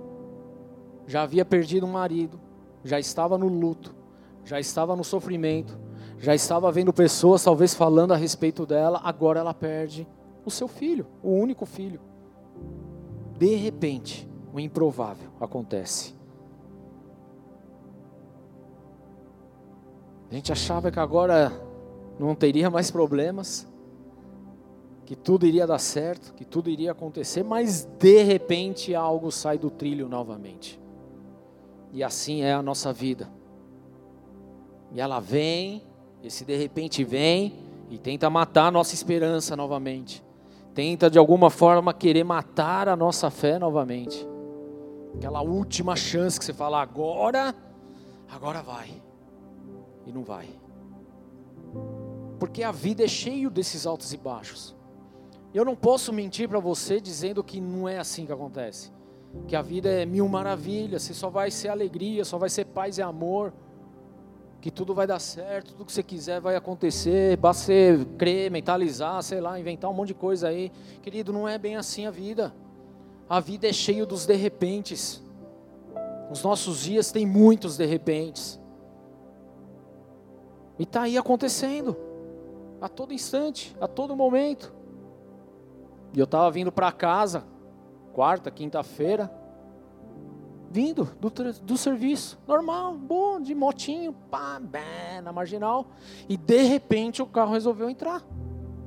já 1.06 1.20
havia 1.20 1.44
perdido 1.44 1.84
um 1.84 1.92
marido, 1.92 2.40
já 2.82 2.98
estava 2.98 3.36
no 3.36 3.48
luto, 3.48 3.94
já 4.46 4.58
estava 4.58 4.96
no 4.96 5.04
sofrimento, 5.04 5.78
já 6.18 6.34
estava 6.34 6.72
vendo 6.72 6.90
pessoas 6.90 7.44
talvez 7.44 7.74
falando 7.74 8.14
a 8.14 8.16
respeito 8.16 8.64
dela, 8.64 8.98
agora 9.04 9.40
ela 9.40 9.52
perde 9.52 10.08
o 10.42 10.50
seu 10.50 10.66
filho, 10.66 11.06
o 11.22 11.32
único 11.32 11.66
filho. 11.66 12.00
De 13.36 13.56
repente, 13.56 14.26
o 14.54 14.58
improvável 14.58 15.28
acontece. 15.38 16.14
A 20.30 20.34
gente 20.34 20.50
achava 20.50 20.90
que 20.90 20.98
agora 20.98 21.52
não 22.18 22.34
teria 22.34 22.70
mais 22.70 22.90
problemas, 22.90 23.68
que 25.06 25.14
tudo 25.14 25.46
iria 25.46 25.66
dar 25.66 25.78
certo, 25.78 26.34
que 26.34 26.44
tudo 26.44 26.68
iria 26.68 26.90
acontecer, 26.90 27.44
mas 27.44 27.84
de 27.84 28.24
repente 28.24 28.92
algo 28.92 29.30
sai 29.30 29.56
do 29.56 29.70
trilho 29.70 30.08
novamente. 30.08 30.80
E 31.92 32.02
assim 32.02 32.42
é 32.42 32.52
a 32.52 32.60
nossa 32.60 32.92
vida. 32.92 33.30
E 34.92 35.00
ela 35.00 35.20
vem, 35.20 35.82
esse 36.24 36.44
de 36.44 36.56
repente 36.56 37.04
vem 37.04 37.54
e 37.88 37.96
tenta 37.98 38.28
matar 38.28 38.66
a 38.66 38.70
nossa 38.72 38.94
esperança 38.94 39.56
novamente. 39.56 40.24
Tenta 40.74 41.08
de 41.08 41.18
alguma 41.18 41.50
forma 41.50 41.94
querer 41.94 42.24
matar 42.24 42.88
a 42.88 42.96
nossa 42.96 43.30
fé 43.30 43.60
novamente. 43.60 44.26
Aquela 45.14 45.40
última 45.40 45.94
chance 45.94 46.38
que 46.38 46.44
você 46.44 46.52
fala 46.52 46.82
agora, 46.82 47.54
agora 48.28 48.60
vai. 48.60 48.90
E 50.04 50.12
não 50.12 50.24
vai. 50.24 50.48
Porque 52.40 52.64
a 52.64 52.72
vida 52.72 53.04
é 53.04 53.08
cheio 53.08 53.48
desses 53.48 53.86
altos 53.86 54.12
e 54.12 54.16
baixos. 54.16 54.75
Eu 55.54 55.64
não 55.64 55.74
posso 55.74 56.12
mentir 56.12 56.48
para 56.48 56.58
você 56.58 57.00
dizendo 57.00 57.42
que 57.42 57.60
não 57.60 57.88
é 57.88 57.98
assim 57.98 58.26
que 58.26 58.32
acontece. 58.32 58.92
Que 59.46 59.56
a 59.56 59.62
vida 59.62 59.88
é 59.88 60.04
mil 60.04 60.28
maravilhas, 60.28 61.02
você 61.02 61.14
só 61.14 61.28
vai 61.28 61.50
ser 61.50 61.68
alegria, 61.68 62.24
só 62.24 62.38
vai 62.38 62.48
ser 62.48 62.64
paz 62.66 62.98
e 62.98 63.02
amor. 63.02 63.52
Que 64.60 64.70
tudo 64.70 64.94
vai 64.94 65.06
dar 65.06 65.18
certo, 65.18 65.72
tudo 65.72 65.84
que 65.84 65.92
você 65.92 66.02
quiser 66.02 66.40
vai 66.40 66.56
acontecer, 66.56 67.36
basta 67.36 67.64
você 67.64 68.06
crer, 68.18 68.50
mentalizar, 68.50 69.22
sei 69.22 69.40
lá, 69.40 69.58
inventar 69.60 69.90
um 69.90 69.94
monte 69.94 70.08
de 70.08 70.14
coisa 70.14 70.48
aí. 70.48 70.72
Querido, 71.02 71.32
não 71.32 71.46
é 71.46 71.56
bem 71.56 71.76
assim 71.76 72.06
a 72.06 72.10
vida. 72.10 72.52
A 73.28 73.40
vida 73.40 73.68
é 73.68 73.72
cheia 73.72 74.04
dos 74.04 74.26
de 74.26 74.34
repentes. 74.34 75.22
Os 76.30 76.42
nossos 76.42 76.82
dias 76.82 77.12
têm 77.12 77.24
muitos 77.24 77.76
de 77.76 77.86
repentes. 77.86 78.60
E 80.78 80.82
está 80.82 81.02
aí 81.02 81.16
acontecendo. 81.16 81.96
A 82.80 82.88
todo 82.88 83.12
instante, 83.12 83.74
a 83.80 83.88
todo 83.88 84.14
momento. 84.14 84.75
E 86.14 86.18
eu 86.18 86.24
estava 86.24 86.50
vindo 86.50 86.72
para 86.72 86.90
casa, 86.92 87.44
quarta, 88.12 88.50
quinta-feira, 88.50 89.30
vindo 90.70 91.04
do, 91.20 91.30
do 91.62 91.76
serviço, 91.76 92.38
normal, 92.46 92.94
bom, 92.94 93.40
de 93.40 93.54
motinho, 93.54 94.12
pá, 94.30 94.58
bé, 94.60 95.20
na 95.22 95.32
marginal. 95.32 95.86
E 96.28 96.36
de 96.36 96.62
repente 96.62 97.22
o 97.22 97.26
carro 97.26 97.52
resolveu 97.52 97.88
entrar. 97.88 98.22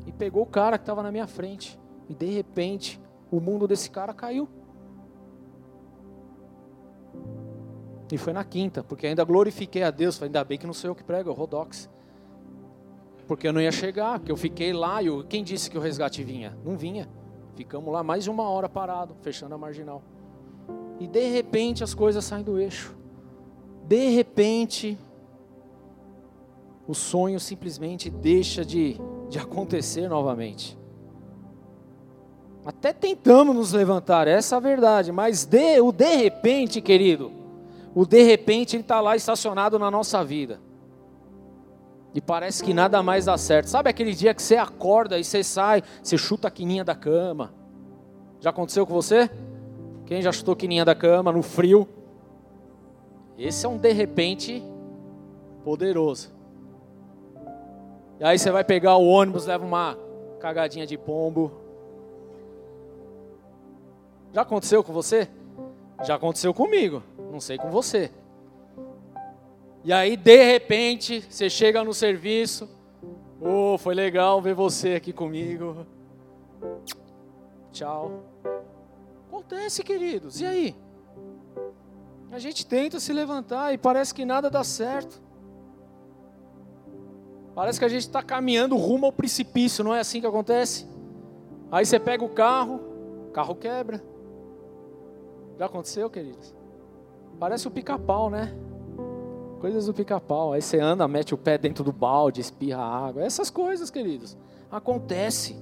E 0.05 0.11
pegou 0.11 0.43
o 0.43 0.47
cara 0.47 0.77
que 0.77 0.83
estava 0.83 1.03
na 1.03 1.11
minha 1.11 1.27
frente. 1.27 1.79
E 2.07 2.13
de 2.13 2.27
repente 2.27 2.99
o 3.31 3.39
mundo 3.39 3.67
desse 3.67 3.89
cara 3.89 4.13
caiu. 4.13 4.47
E 8.11 8.17
foi 8.17 8.33
na 8.33 8.43
quinta, 8.43 8.83
porque 8.83 9.05
ainda 9.05 9.23
glorifiquei 9.23 9.83
a 9.83 9.91
Deus. 9.91 10.17
Falei, 10.17 10.29
ainda 10.29 10.43
bem 10.43 10.57
que 10.57 10.65
não 10.65 10.73
sou 10.73 10.89
eu 10.89 10.95
que 10.95 11.03
prego, 11.03 11.29
é 11.29 11.31
o 11.31 11.35
Rodox. 11.35 11.89
Porque 13.29 13.47
eu 13.47 13.53
não 13.53 13.61
ia 13.61 13.71
chegar, 13.71 14.17
porque 14.17 14.31
eu 14.31 14.35
fiquei 14.35 14.73
lá 14.73 15.03
e 15.03 15.05
eu, 15.05 15.23
quem 15.23 15.43
disse 15.43 15.69
que 15.69 15.77
o 15.77 15.79
resgate 15.79 16.23
vinha? 16.23 16.57
Não 16.65 16.75
vinha. 16.75 17.07
Ficamos 17.55 17.93
lá 17.93 18.01
mais 18.01 18.27
uma 18.27 18.49
hora 18.49 18.67
parado, 18.67 19.15
fechando 19.21 19.53
a 19.53 19.57
marginal. 19.57 20.01
E 20.99 21.05
de 21.05 21.29
repente 21.29 21.83
as 21.83 21.93
coisas 21.93 22.25
saem 22.25 22.43
do 22.43 22.59
eixo. 22.59 22.97
De 23.87 24.09
repente, 24.09 24.97
o 26.87 26.95
sonho 26.95 27.39
simplesmente 27.39 28.09
deixa 28.09 28.65
de, 28.65 28.99
de 29.29 29.37
acontecer 29.37 30.09
novamente. 30.09 30.75
Até 32.65 32.91
tentamos 32.91 33.55
nos 33.55 33.73
levantar, 33.73 34.27
essa 34.27 34.55
é 34.55 34.57
a 34.57 34.59
verdade, 34.59 35.11
mas 35.11 35.45
de, 35.45 35.79
o 35.79 35.91
de 35.91 36.15
repente, 36.15 36.81
querido, 36.81 37.31
o 37.93 38.07
de 38.07 38.23
repente 38.23 38.75
está 38.75 38.99
lá 38.99 39.15
estacionado 39.15 39.77
na 39.77 39.91
nossa 39.91 40.23
vida. 40.25 40.59
E 42.13 42.19
parece 42.19 42.63
que 42.63 42.73
nada 42.73 43.03
mais 43.03 43.25
dá 43.25 43.37
certo. 43.37 43.67
Sabe 43.67 43.89
aquele 43.89 44.13
dia 44.13 44.33
que 44.33 44.41
você 44.41 44.55
acorda 44.55 45.19
e 45.19 45.23
você 45.23 45.43
sai, 45.43 45.83
você 46.01 46.17
chuta 46.17 46.47
a 46.47 46.51
quininha 46.51 46.83
da 46.83 46.95
cama? 46.95 47.53
Já 48.39 48.49
aconteceu 48.49 48.85
com 48.85 48.93
você? 48.93 49.29
Quem 50.05 50.21
já 50.21 50.31
chutou 50.31 50.53
a 50.53 50.57
quininha 50.57 50.83
da 50.83 50.95
cama 50.95 51.31
no 51.31 51.43
frio? 51.43 51.87
Esse 53.37 53.65
é 53.65 53.69
um 53.69 53.77
de 53.77 53.91
repente 53.91 54.63
poderoso. 55.63 56.31
E 58.19 58.23
aí 58.23 58.37
você 58.37 58.51
vai 58.51 58.63
pegar 58.63 58.97
o 58.97 59.07
ônibus, 59.07 59.45
leva 59.45 59.65
uma 59.65 59.97
cagadinha 60.39 60.85
de 60.85 60.97
pombo. 60.97 61.51
Já 64.33 64.41
aconteceu 64.41 64.83
com 64.83 64.91
você? 64.91 65.27
Já 66.03 66.15
aconteceu 66.15 66.53
comigo, 66.53 67.03
não 67.31 67.39
sei 67.39 67.57
com 67.57 67.69
você. 67.69 68.11
E 69.83 69.93
aí, 69.93 70.17
de 70.17 70.43
repente, 70.43 71.25
você 71.29 71.49
chega 71.49 71.83
no 71.83 71.93
serviço. 71.93 72.69
Oh, 73.39 73.77
foi 73.77 73.95
legal 73.95 74.41
ver 74.41 74.53
você 74.53 74.95
aqui 74.95 75.13
comigo. 75.13 75.85
Tchau. 77.71 78.23
Acontece, 79.27 79.83
queridos. 79.83 80.41
E 80.41 80.45
aí? 80.45 80.75
A 82.31 82.37
gente 82.37 82.65
tenta 82.65 82.99
se 82.99 83.13
levantar 83.13 83.73
e 83.73 83.77
parece 83.77 84.13
que 84.13 84.25
nada 84.25 84.49
dá 84.49 84.63
certo. 84.63 85.21
Parece 87.55 87.79
que 87.79 87.85
a 87.85 87.89
gente 87.89 88.01
está 88.01 88.21
caminhando 88.21 88.75
rumo 88.77 89.05
ao 89.05 89.11
precipício, 89.11 89.83
não 89.83 89.95
é 89.95 89.99
assim 89.99 90.21
que 90.21 90.27
acontece? 90.27 90.87
Aí 91.71 91.85
você 91.85 91.99
pega 91.99 92.23
o 92.23 92.29
carro, 92.29 92.79
o 93.27 93.31
carro 93.31 93.55
quebra. 93.55 94.03
Já 95.57 95.65
aconteceu, 95.65 96.09
queridos? 96.09 96.53
Parece 97.39 97.67
o 97.67 97.71
pica-pau, 97.71 98.29
né? 98.29 98.55
Coisas 99.59 99.87
do 99.87 99.93
pica-pau. 99.93 100.53
Aí 100.53 100.61
você 100.61 100.79
anda, 100.79 101.07
mete 101.07 101.33
o 101.33 101.37
pé 101.37 101.57
dentro 101.57 101.83
do 101.83 101.91
balde, 101.91 102.39
espirra 102.39 102.81
água. 102.81 103.23
Essas 103.23 103.49
coisas, 103.49 103.91
queridos. 103.91 104.37
Acontece. 104.71 105.57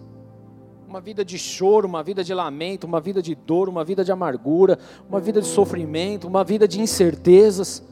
Uma 0.87 1.01
vida 1.01 1.25
de 1.25 1.37
choro, 1.37 1.87
uma 1.87 2.03
vida 2.03 2.23
de 2.23 2.33
lamento, 2.33 2.85
uma 2.85 3.01
vida 3.01 3.21
de 3.21 3.35
dor, 3.35 3.67
uma 3.67 3.83
vida 3.83 4.05
de 4.05 4.11
amargura, 4.11 4.79
uma 5.09 5.19
vida 5.19 5.41
de 5.41 5.47
sofrimento, 5.47 6.27
uma 6.27 6.43
vida 6.43 6.67
de 6.67 6.79
incertezas. 6.79 7.83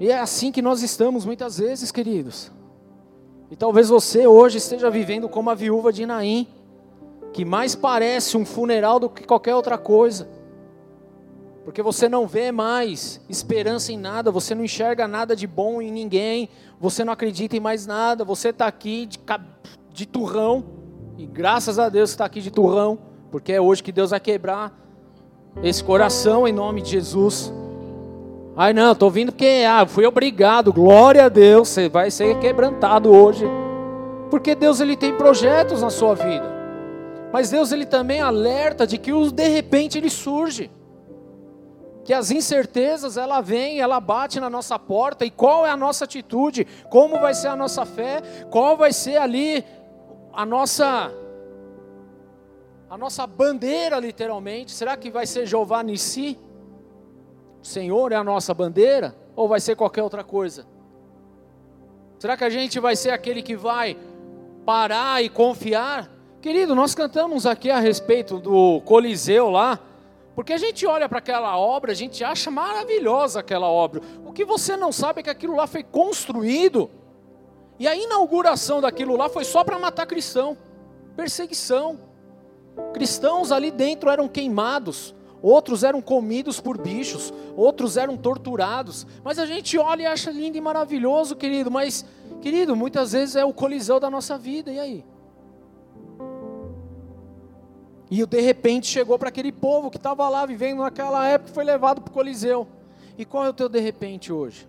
E 0.00 0.08
é 0.08 0.18
assim 0.18 0.50
que 0.50 0.62
nós 0.62 0.82
estamos 0.82 1.26
muitas 1.26 1.58
vezes, 1.58 1.90
queridos. 1.92 2.50
E 3.50 3.56
talvez 3.56 3.88
você 3.88 4.26
hoje 4.26 4.58
esteja 4.58 4.90
vivendo 4.90 5.28
como 5.28 5.50
a 5.50 5.54
viúva 5.54 5.92
de 5.92 6.06
Naim, 6.06 6.46
que 7.32 7.44
mais 7.44 7.74
parece 7.74 8.36
um 8.36 8.44
funeral 8.44 8.98
do 8.98 9.10
que 9.10 9.24
qualquer 9.24 9.54
outra 9.54 9.76
coisa. 9.76 10.28
Porque 11.64 11.82
você 11.82 12.08
não 12.08 12.26
vê 12.26 12.52
mais 12.52 13.20
esperança 13.28 13.90
em 13.90 13.96
nada, 13.96 14.30
você 14.30 14.54
não 14.54 14.62
enxerga 14.62 15.08
nada 15.08 15.34
de 15.34 15.46
bom 15.46 15.80
em 15.80 15.90
ninguém, 15.90 16.50
você 16.78 17.02
não 17.02 17.12
acredita 17.12 17.56
em 17.56 17.60
mais 17.60 17.86
nada, 17.86 18.22
você 18.22 18.50
está 18.50 18.66
aqui 18.66 19.06
de, 19.06 19.18
de 19.90 20.04
turrão, 20.04 20.64
e 21.16 21.24
graças 21.24 21.78
a 21.78 21.88
Deus 21.88 22.10
está 22.10 22.26
aqui 22.26 22.42
de 22.42 22.50
turrão, 22.50 22.98
porque 23.30 23.52
é 23.52 23.60
hoje 23.60 23.82
que 23.82 23.92
Deus 23.92 24.10
vai 24.10 24.20
quebrar 24.20 24.78
esse 25.62 25.82
coração 25.82 26.46
em 26.46 26.52
nome 26.52 26.82
de 26.82 26.90
Jesus. 26.90 27.50
Ai 28.56 28.74
não, 28.74 28.92
estou 28.92 29.10
vindo 29.10 29.32
porque 29.32 29.64
ah, 29.66 29.86
fui 29.86 30.04
obrigado, 30.04 30.70
glória 30.70 31.24
a 31.24 31.28
Deus, 31.30 31.68
você 31.68 31.88
vai 31.88 32.10
ser 32.10 32.38
quebrantado 32.40 33.10
hoje. 33.10 33.46
Porque 34.30 34.54
Deus 34.54 34.80
ele 34.80 34.96
tem 34.96 35.16
projetos 35.16 35.80
na 35.80 35.90
sua 35.90 36.14
vida. 36.14 36.52
Mas 37.32 37.50
Deus 37.50 37.72
ele 37.72 37.86
também 37.86 38.20
alerta 38.20 38.86
de 38.86 38.98
que 38.98 39.12
os 39.12 39.32
de 39.32 39.48
repente 39.48 39.96
ele 39.96 40.10
surge 40.10 40.70
que 42.04 42.12
as 42.12 42.30
incertezas 42.30 43.16
ela 43.16 43.40
vem, 43.40 43.80
ela 43.80 43.98
bate 43.98 44.38
na 44.38 44.50
nossa 44.50 44.78
porta 44.78 45.24
e 45.24 45.30
qual 45.30 45.66
é 45.66 45.70
a 45.70 45.76
nossa 45.76 46.04
atitude? 46.04 46.66
Como 46.90 47.18
vai 47.18 47.34
ser 47.34 47.48
a 47.48 47.56
nossa 47.56 47.86
fé? 47.86 48.20
Qual 48.50 48.76
vai 48.76 48.92
ser 48.92 49.16
ali 49.16 49.64
a 50.32 50.44
nossa 50.44 51.10
a 52.90 52.98
nossa 52.98 53.26
bandeira 53.26 53.98
literalmente? 53.98 54.70
Será 54.70 54.96
que 54.96 55.10
vai 55.10 55.26
ser 55.26 55.46
Jeová 55.46 55.82
Nissi? 55.82 56.38
O 57.62 57.66
Senhor 57.66 58.12
é 58.12 58.16
a 58.16 58.22
nossa 58.22 58.52
bandeira 58.52 59.16
ou 59.34 59.48
vai 59.48 59.58
ser 59.58 59.74
qualquer 59.74 60.02
outra 60.02 60.22
coisa? 60.22 60.66
Será 62.18 62.36
que 62.36 62.44
a 62.44 62.50
gente 62.50 62.78
vai 62.78 62.94
ser 62.96 63.10
aquele 63.10 63.42
que 63.42 63.56
vai 63.56 63.96
parar 64.64 65.24
e 65.24 65.30
confiar? 65.30 66.10
Querido, 66.42 66.74
nós 66.74 66.94
cantamos 66.94 67.46
aqui 67.46 67.70
a 67.70 67.78
respeito 67.78 68.38
do 68.38 68.82
Coliseu 68.82 69.48
lá, 69.48 69.80
porque 70.34 70.52
a 70.52 70.58
gente 70.58 70.84
olha 70.84 71.08
para 71.08 71.18
aquela 71.18 71.56
obra, 71.56 71.92
a 71.92 71.94
gente 71.94 72.24
acha 72.24 72.50
maravilhosa 72.50 73.40
aquela 73.40 73.68
obra. 73.68 74.00
O 74.26 74.32
que 74.32 74.44
você 74.44 74.76
não 74.76 74.90
sabe 74.90 75.20
é 75.20 75.22
que 75.22 75.30
aquilo 75.30 75.54
lá 75.54 75.66
foi 75.66 75.84
construído. 75.84 76.90
E 77.78 77.86
a 77.86 77.94
inauguração 77.94 78.80
daquilo 78.80 79.16
lá 79.16 79.28
foi 79.28 79.44
só 79.44 79.62
para 79.62 79.78
matar 79.78 80.06
cristão. 80.06 80.56
Perseguição. 81.16 81.98
Cristãos 82.92 83.52
ali 83.52 83.70
dentro 83.70 84.10
eram 84.10 84.26
queimados, 84.26 85.14
outros 85.40 85.84
eram 85.84 86.02
comidos 86.02 86.58
por 86.58 86.76
bichos, 86.78 87.32
outros 87.56 87.96
eram 87.96 88.16
torturados. 88.16 89.06
Mas 89.22 89.38
a 89.38 89.46
gente 89.46 89.78
olha 89.78 90.02
e 90.02 90.06
acha 90.06 90.32
lindo 90.32 90.58
e 90.58 90.60
maravilhoso, 90.60 91.36
querido. 91.36 91.70
Mas, 91.70 92.04
querido, 92.42 92.74
muitas 92.74 93.12
vezes 93.12 93.36
é 93.36 93.44
o 93.44 93.52
colisão 93.52 94.00
da 94.00 94.10
nossa 94.10 94.36
vida. 94.36 94.72
E 94.72 94.80
aí? 94.80 95.04
E 98.14 98.24
de 98.24 98.40
repente 98.40 98.86
chegou 98.86 99.18
para 99.18 99.28
aquele 99.28 99.50
povo 99.50 99.90
que 99.90 99.96
estava 99.96 100.28
lá 100.28 100.46
vivendo 100.46 100.82
naquela 100.82 101.26
época, 101.26 101.52
foi 101.52 101.64
levado 101.64 102.00
para 102.00 102.12
o 102.12 102.14
Coliseu. 102.14 102.64
E 103.18 103.24
qual 103.24 103.44
é 103.44 103.48
o 103.48 103.52
teu 103.52 103.68
de 103.68 103.80
repente 103.80 104.32
hoje? 104.32 104.68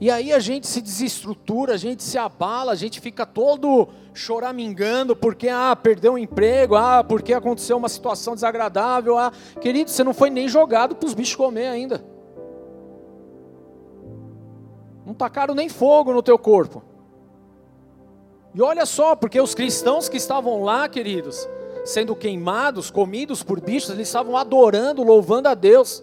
E 0.00 0.10
aí 0.10 0.32
a 0.32 0.40
gente 0.40 0.66
se 0.66 0.80
desestrutura, 0.80 1.74
a 1.74 1.76
gente 1.76 2.02
se 2.02 2.18
abala, 2.18 2.72
a 2.72 2.74
gente 2.74 3.00
fica 3.00 3.24
todo 3.24 3.86
choramingando 4.12 5.14
porque 5.14 5.48
ah, 5.48 5.76
perdeu 5.76 6.14
um 6.14 6.18
emprego, 6.18 6.74
ah, 6.74 7.04
porque 7.04 7.32
aconteceu 7.32 7.76
uma 7.76 7.88
situação 7.88 8.34
desagradável, 8.34 9.16
ah, 9.16 9.32
querido, 9.60 9.88
você 9.88 10.02
não 10.02 10.12
foi 10.12 10.28
nem 10.28 10.48
jogado 10.48 10.96
para 10.96 11.06
os 11.06 11.14
bichos 11.14 11.36
comer 11.36 11.68
ainda. 11.68 12.04
Não 15.06 15.14
tacaram 15.14 15.54
nem 15.54 15.68
fogo 15.68 16.12
no 16.12 16.24
teu 16.24 16.36
corpo. 16.36 16.82
E 18.52 18.60
olha 18.60 18.84
só, 18.84 19.14
porque 19.14 19.40
os 19.40 19.54
cristãos 19.54 20.08
que 20.08 20.16
estavam 20.16 20.64
lá, 20.64 20.88
queridos, 20.88 21.48
sendo 21.84 22.14
queimados, 22.14 22.90
comidos 22.90 23.42
por 23.42 23.60
bichos, 23.60 23.90
eles 23.90 24.08
estavam 24.08 24.36
adorando, 24.36 25.02
louvando 25.02 25.48
a 25.48 25.54
Deus. 25.54 26.02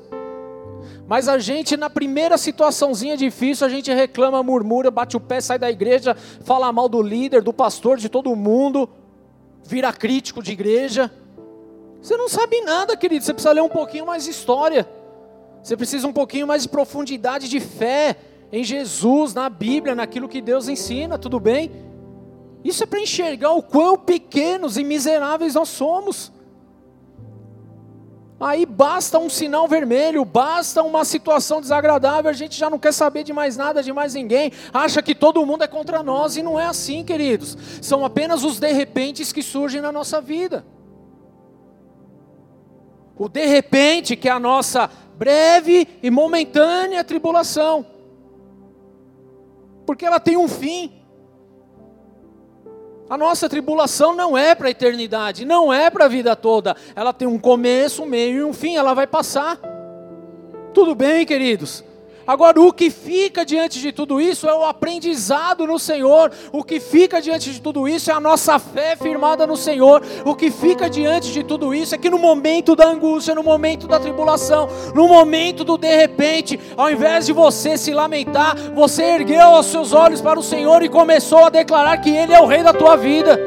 Mas 1.08 1.28
a 1.28 1.38
gente, 1.38 1.78
na 1.78 1.90
primeira 1.90 2.38
situaçãozinha 2.38 3.16
difícil, 3.16 3.66
a 3.66 3.70
gente 3.70 3.94
reclama, 3.94 4.42
murmura, 4.42 4.90
bate 4.90 5.16
o 5.16 5.20
pé, 5.20 5.40
sai 5.40 5.60
da 5.60 5.70
igreja, 5.70 6.16
fala 6.44 6.72
mal 6.72 6.90
do 6.90 7.02
líder, 7.02 7.42
do 7.42 7.54
pastor, 7.54 7.98
de 7.98 8.10
todo 8.10 8.36
mundo, 8.36 8.90
vira 9.64 9.94
crítico 9.94 10.42
de 10.42 10.52
igreja. 10.52 11.12
Você 12.02 12.18
não 12.18 12.28
sabe 12.28 12.62
nada, 12.62 12.98
querido, 12.98 13.24
você 13.24 13.34
precisa 13.34 13.54
ler 13.54 13.62
um 13.62 13.70
pouquinho 13.70 14.06
mais 14.06 14.24
de 14.24 14.32
história. 14.32 14.88
Você 15.62 15.76
precisa 15.76 16.08
um 16.08 16.14
pouquinho 16.14 16.48
mais 16.48 16.64
de 16.64 16.70
profundidade 16.70 17.50
de 17.50 17.60
fé 17.60 18.16
em 18.52 18.64
Jesus, 18.64 19.34
na 19.34 19.50
Bíblia, 19.50 19.96
naquilo 19.96 20.30
que 20.30 20.42
Deus 20.42 20.68
ensina, 20.68 21.18
tudo 21.18 21.40
bem? 21.40 21.72
Isso 22.66 22.84
é 22.84 22.88
para 22.88 23.00
enxergar 23.00 23.52
o 23.52 23.62
quão 23.62 23.96
pequenos 23.96 24.76
e 24.76 24.84
miseráveis 24.84 25.54
nós 25.54 25.70
somos. 25.70 26.32
Aí 28.40 28.66
basta 28.66 29.20
um 29.20 29.30
sinal 29.30 29.68
vermelho, 29.68 30.26
basta 30.26 30.82
uma 30.82 31.06
situação 31.06 31.62
desagradável, 31.62 32.30
a 32.30 32.34
gente 32.34 32.58
já 32.58 32.68
não 32.68 32.80
quer 32.80 32.92
saber 32.92 33.24
de 33.24 33.32
mais 33.32 33.56
nada, 33.56 33.84
de 33.84 33.94
mais 33.94 34.16
ninguém, 34.16 34.52
acha 34.74 35.00
que 35.04 35.14
todo 35.14 35.46
mundo 35.46 35.64
é 35.64 35.68
contra 35.68 36.02
nós, 36.02 36.38
e 36.38 36.42
não 36.42 36.60
é 36.60 36.66
assim, 36.66 37.04
queridos. 37.04 37.56
São 37.84 38.04
apenas 38.04 38.44
os 38.44 38.60
de 38.60 38.74
repentes 38.74 39.32
que 39.32 39.44
surgem 39.44 39.80
na 39.80 39.92
nossa 39.92 40.20
vida. 40.20 40.66
O 43.16 43.30
de 43.30 43.46
repente, 43.46 44.16
que 44.16 44.28
é 44.28 44.32
a 44.32 44.40
nossa 44.40 44.90
breve 45.16 45.88
e 46.02 46.10
momentânea 46.10 47.04
tribulação, 47.04 47.86
porque 49.86 50.04
ela 50.04 50.20
tem 50.20 50.36
um 50.36 50.48
fim. 50.48 51.05
A 53.08 53.18
nossa 53.18 53.48
tribulação 53.48 54.16
não 54.16 54.36
é 54.38 54.56
para 54.56 54.68
a 54.68 54.72
eternidade, 54.72 55.46
não 55.46 55.72
é 55.72 55.90
para 55.90 56.06
a 56.06 56.08
vida 56.08 56.36
toda. 56.36 56.76
Ela 56.96 57.14
tem 57.14 57.28
um 57.28 57.38
começo, 57.38 58.04
um 58.04 58.08
meio 58.08 58.40
e 58.40 58.44
um 58.44 58.54
fim, 58.54 58.76
ela 58.76 58.94
vai 58.94 59.06
passar. 59.06 59.60
Tudo 60.74 60.96
bem, 60.96 61.26
queridos? 61.26 61.84
Agora, 62.28 62.60
o 62.60 62.74
que 62.74 62.90
fica 62.90 63.46
diante 63.46 63.80
de 63.80 63.92
tudo 63.92 64.20
isso 64.20 64.50
é 64.50 64.54
o 64.54 64.66
aprendizado 64.66 65.68
no 65.68 65.78
Senhor. 65.78 66.32
O 66.52 66.64
que 66.64 66.80
fica 66.80 67.22
diante 67.22 67.52
de 67.52 67.62
tudo 67.62 67.88
isso 67.88 68.10
é 68.10 68.14
a 68.16 68.20
nossa 68.20 68.58
fé 68.58 68.96
firmada 68.96 69.46
no 69.46 69.56
Senhor. 69.56 70.02
O 70.26 70.34
que 70.34 70.50
fica 70.50 70.90
diante 70.90 71.32
de 71.32 71.44
tudo 71.44 71.74
isso 71.74 71.94
é 71.94 72.00
que 72.00 72.10
no 72.10 72.18
momento 72.18 72.76
da 72.76 72.88
angústia, 72.88 73.36
no 73.36 73.44
momento 73.44 73.88
da 73.88 74.00
tribulação, 74.00 74.68
no 74.96 75.08
momento 75.08 75.64
do 75.64 75.78
de 75.78 75.96
repente, 75.96 76.60
ao 76.76 76.90
invés 76.90 77.28
de 77.28 77.34
você 77.34 77.78
se 77.78 77.94
lamentar, 77.94 78.56
você 78.74 79.04
ergueu 79.04 79.52
os 79.52 79.68
seus 79.68 79.94
olhos 79.94 80.20
para 80.20 80.40
o 80.40 80.44
Senhor 80.44 80.82
e 80.82 80.90
começou 80.90 81.46
a 81.46 81.50
declarar 81.50 81.98
que 81.98 82.10
Ele 82.10 82.34
é 82.34 82.40
o 82.40 82.48
Rei 82.48 82.64
da 82.64 82.74
tua 82.74 82.96
vida. 82.96 83.40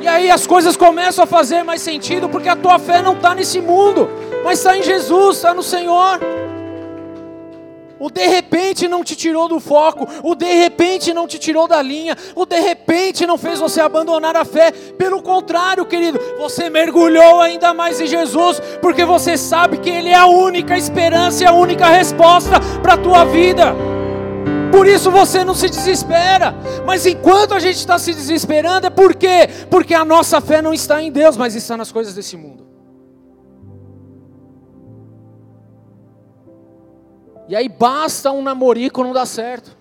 E 0.00 0.08
aí 0.08 0.28
as 0.28 0.44
coisas 0.44 0.76
começam 0.76 1.22
a 1.22 1.26
fazer 1.26 1.62
mais 1.62 1.82
sentido, 1.82 2.28
porque 2.28 2.48
a 2.48 2.56
tua 2.56 2.80
fé 2.80 3.00
não 3.00 3.14
está 3.14 3.32
nesse 3.32 3.60
mundo, 3.60 4.10
mas 4.42 4.58
está 4.58 4.76
em 4.76 4.82
Jesus, 4.82 5.36
está 5.36 5.54
no 5.54 5.62
Senhor. 5.62 6.20
O 8.04 8.10
de 8.10 8.26
repente 8.26 8.86
não 8.86 9.02
te 9.02 9.16
tirou 9.16 9.48
do 9.48 9.58
foco, 9.58 10.06
o 10.22 10.34
de 10.34 10.52
repente 10.52 11.14
não 11.14 11.26
te 11.26 11.38
tirou 11.38 11.66
da 11.66 11.80
linha, 11.80 12.14
o 12.34 12.44
de 12.44 12.60
repente 12.60 13.24
não 13.24 13.38
fez 13.38 13.58
você 13.58 13.80
abandonar 13.80 14.36
a 14.36 14.44
fé. 14.44 14.72
Pelo 14.72 15.22
contrário, 15.22 15.86
querido, 15.86 16.20
você 16.36 16.68
mergulhou 16.68 17.40
ainda 17.40 17.72
mais 17.72 18.02
em 18.02 18.06
Jesus, 18.06 18.60
porque 18.82 19.06
você 19.06 19.38
sabe 19.38 19.78
que 19.78 19.88
Ele 19.88 20.10
é 20.10 20.16
a 20.16 20.26
única 20.26 20.76
esperança 20.76 21.44
e 21.44 21.46
a 21.46 21.54
única 21.54 21.86
resposta 21.86 22.60
para 22.82 22.92
a 22.92 22.98
tua 22.98 23.24
vida. 23.24 23.74
Por 24.70 24.86
isso 24.86 25.10
você 25.10 25.42
não 25.42 25.54
se 25.54 25.70
desespera. 25.70 26.54
Mas 26.84 27.06
enquanto 27.06 27.54
a 27.54 27.58
gente 27.58 27.76
está 27.76 27.98
se 27.98 28.12
desesperando, 28.12 28.86
é 28.86 28.90
por 28.90 29.14
quê? 29.14 29.48
Porque 29.70 29.94
a 29.94 30.04
nossa 30.04 30.42
fé 30.42 30.60
não 30.60 30.74
está 30.74 31.02
em 31.02 31.10
Deus, 31.10 31.38
mas 31.38 31.54
está 31.54 31.74
nas 31.74 31.90
coisas 31.90 32.14
desse 32.14 32.36
mundo. 32.36 32.63
E 37.48 37.54
aí 37.54 37.68
basta 37.68 38.30
um 38.32 38.42
namorico 38.42 39.02
não 39.02 39.12
dar 39.12 39.26
certo. 39.26 39.76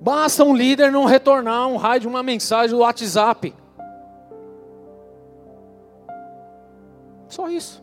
Basta 0.00 0.44
um 0.44 0.54
líder 0.54 0.92
não 0.92 1.06
retornar 1.06 1.66
um 1.66 1.76
raio 1.76 2.02
de 2.02 2.08
uma 2.08 2.22
mensagem 2.22 2.76
do 2.76 2.82
WhatsApp. 2.82 3.54
Só 7.28 7.48
isso. 7.48 7.82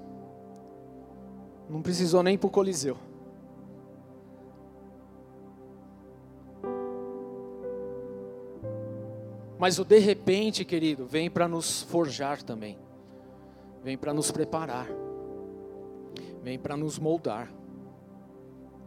Não 1.70 1.82
precisou 1.82 2.22
nem 2.22 2.36
ir 2.36 2.38
para 2.38 2.47
o 2.47 2.52
Coliseu. 2.52 2.97
Mas 9.58 9.78
o 9.78 9.86
de 9.86 9.99
repente, 9.99 10.66
querido, 10.66 11.06
vem 11.06 11.30
para 11.30 11.47
nos 11.47 11.84
forjar 11.84 12.41
também, 12.41 12.80
vem 13.84 13.95
para 13.95 14.12
nos 14.12 14.32
preparar, 14.32 14.88
vem 16.42 16.58
para 16.58 16.76
nos 16.76 16.98
moldar. 17.00 17.52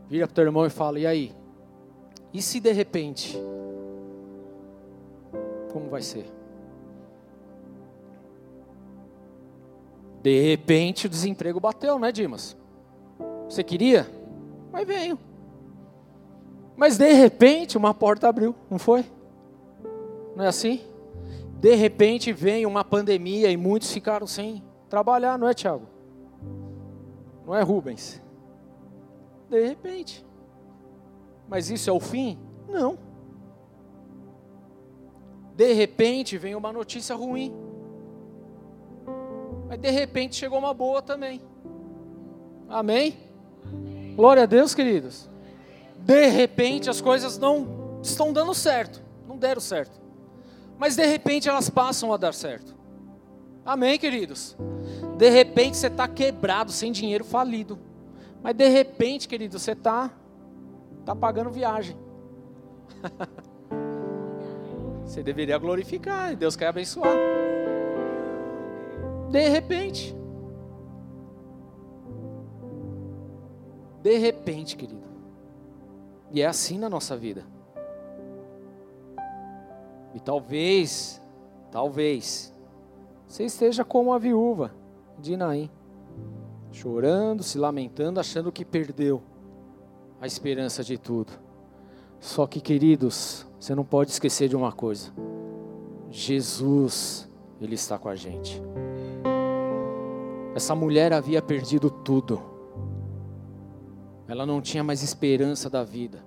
Vira 0.09 0.27
para 0.27 0.33
o 0.33 0.35
teu 0.35 0.45
irmão 0.45 0.67
e 0.67 0.71
fala: 0.71 0.99
e 0.99 1.07
aí? 1.07 1.33
E 2.33 2.43
se 2.43 2.61
de 2.61 2.73
repente? 2.73 3.39
Como 5.73 5.89
vai 5.89 6.03
ser? 6.03 6.27
De 10.23 10.41
repente 10.41 11.07
o 11.07 11.11
desemprego 11.11 11.61
bateu, 11.61 11.99
né, 11.99 12.11
Dimas? 12.11 12.57
Você 13.49 13.63
queria? 13.63 14.09
Mas 14.73 14.87
veio. 14.87 15.19
Mas 16.77 16.97
de 16.97 17.13
repente 17.13 17.77
uma 17.77 17.95
porta 17.95 18.29
abriu, 18.29 18.55
não 18.71 18.79
foi? 18.79 19.05
Não 20.35 20.45
é 20.45 20.49
assim? 20.49 20.81
De 21.61 21.75
repente 21.75 22.33
vem 22.33 22.67
uma 22.67 22.85
pandemia 22.85 23.51
e 23.51 23.57
muitos 23.57 23.93
ficaram 23.93 24.27
sem 24.27 24.63
trabalhar, 24.89 25.39
não 25.39 25.49
é, 25.49 25.55
Tiago? 25.55 25.94
Não 27.47 27.55
é, 27.55 27.63
Rubens? 27.63 28.21
De 29.49 29.67
repente. 29.67 30.25
Mas 31.49 31.71
isso 31.71 31.91
é 31.91 31.93
o 31.93 32.01
fim? 32.01 32.39
Não. 32.69 32.99
De 35.55 35.73
repente 35.73 36.39
vem 36.39 36.55
uma 36.55 36.73
notícia 36.73 37.15
ruim. 37.15 37.55
Mas 39.69 39.79
de 39.79 39.91
repente 39.91 40.37
chegou 40.37 40.59
uma 40.59 40.75
boa 40.75 41.03
também. 41.03 41.41
Amém? 42.69 43.17
Glória 44.17 44.45
a 44.45 44.47
Deus, 44.47 44.75
queridos. 44.75 45.29
De 45.99 46.27
repente 46.27 46.89
as 46.89 47.01
coisas 47.01 47.39
não 47.39 48.01
estão 48.03 48.33
dando 48.33 48.55
certo. 48.55 49.03
Não 49.29 49.37
deram 49.37 49.61
certo 49.61 50.05
mas 50.79 50.97
de 50.97 51.07
repente 51.07 51.49
elas 51.49 51.71
passam 51.71 52.13
a 52.13 52.17
dar 52.17 52.35
certo. 52.35 52.75
Amém, 53.65 53.99
queridos? 53.99 54.57
De 55.17 55.31
repente 55.31 55.77
você 55.77 55.87
está 55.87 56.09
quebrado, 56.09 56.73
sem 56.73 56.91
dinheiro, 56.91 57.25
falido. 57.25 57.79
Mas 58.43 58.55
de 58.55 58.69
repente, 58.69 59.29
querido, 59.29 59.59
você 59.59 59.73
está 59.73 60.11
tá 61.05 61.15
pagando 61.15 61.51
viagem. 61.51 61.97
você 65.05 65.23
deveria 65.23 65.57
glorificar, 65.57 66.33
e 66.33 66.37
Deus 66.37 66.57
quer 66.57 66.67
abençoar. 66.67 67.17
De 69.31 69.49
repente. 69.49 70.15
De 74.03 74.19
repente, 74.19 74.77
querido. 74.77 75.05
E 76.33 76.43
é 76.43 76.47
assim 76.47 76.79
na 76.79 76.91
nossa 76.91 77.17
vida. 77.17 77.47
E 80.13 80.21
talvez, 80.21 81.23
talvez, 81.71 82.53
você 83.27 83.45
esteja 83.45 83.85
como 83.85 84.13
a 84.13 84.19
viúva 84.19 84.84
de 85.25 85.37
Naim, 85.37 85.71
chorando, 86.71 87.43
se 87.43 87.59
lamentando, 87.59 88.21
achando 88.21 88.53
que 88.53 88.65
perdeu 88.65 89.23
a 90.21 90.27
esperança 90.27 90.85
de 90.85 90.99
tudo. 90.99 91.33
Só 92.21 92.47
que, 92.47 92.61
queridos, 92.61 93.47
você 93.59 93.75
não 93.75 93.85
pode 93.85 94.11
esquecer 94.11 94.49
de 94.49 94.55
uma 94.55 94.71
coisa: 94.71 95.11
Jesus, 96.11 97.29
Ele 97.61 97.75
está 97.75 97.99
com 97.99 98.09
a 98.09 98.15
gente. 98.15 98.63
Essa 100.55 100.75
mulher 100.75 101.13
havia 101.13 101.43
perdido 101.43 101.91
tudo, 101.91 102.41
ela 104.29 104.47
não 104.47 104.61
tinha 104.61 104.85
mais 104.85 105.03
esperança 105.03 105.69
da 105.69 105.83
vida. 105.83 106.25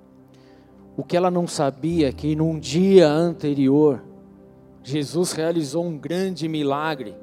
O 0.97 1.03
que 1.03 1.15
ela 1.15 1.29
não 1.29 1.47
sabia 1.47 2.09
é 2.09 2.11
que 2.11 2.35
num 2.35 2.59
dia 2.59 3.07
anterior, 3.07 4.03
Jesus 4.83 5.31
realizou 5.31 5.85
um 5.85 5.97
grande 5.97 6.47
milagre. 6.47 7.15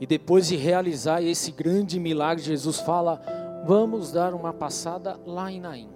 E 0.00 0.06
depois 0.06 0.48
de 0.48 0.56
realizar 0.56 1.22
esse 1.22 1.50
grande 1.50 1.98
milagre, 1.98 2.44
Jesus 2.44 2.80
fala: 2.80 3.20
Vamos 3.66 4.12
dar 4.12 4.34
uma 4.34 4.52
passada 4.52 5.18
lá 5.26 5.50
em 5.50 5.60
Naim. 5.60 5.88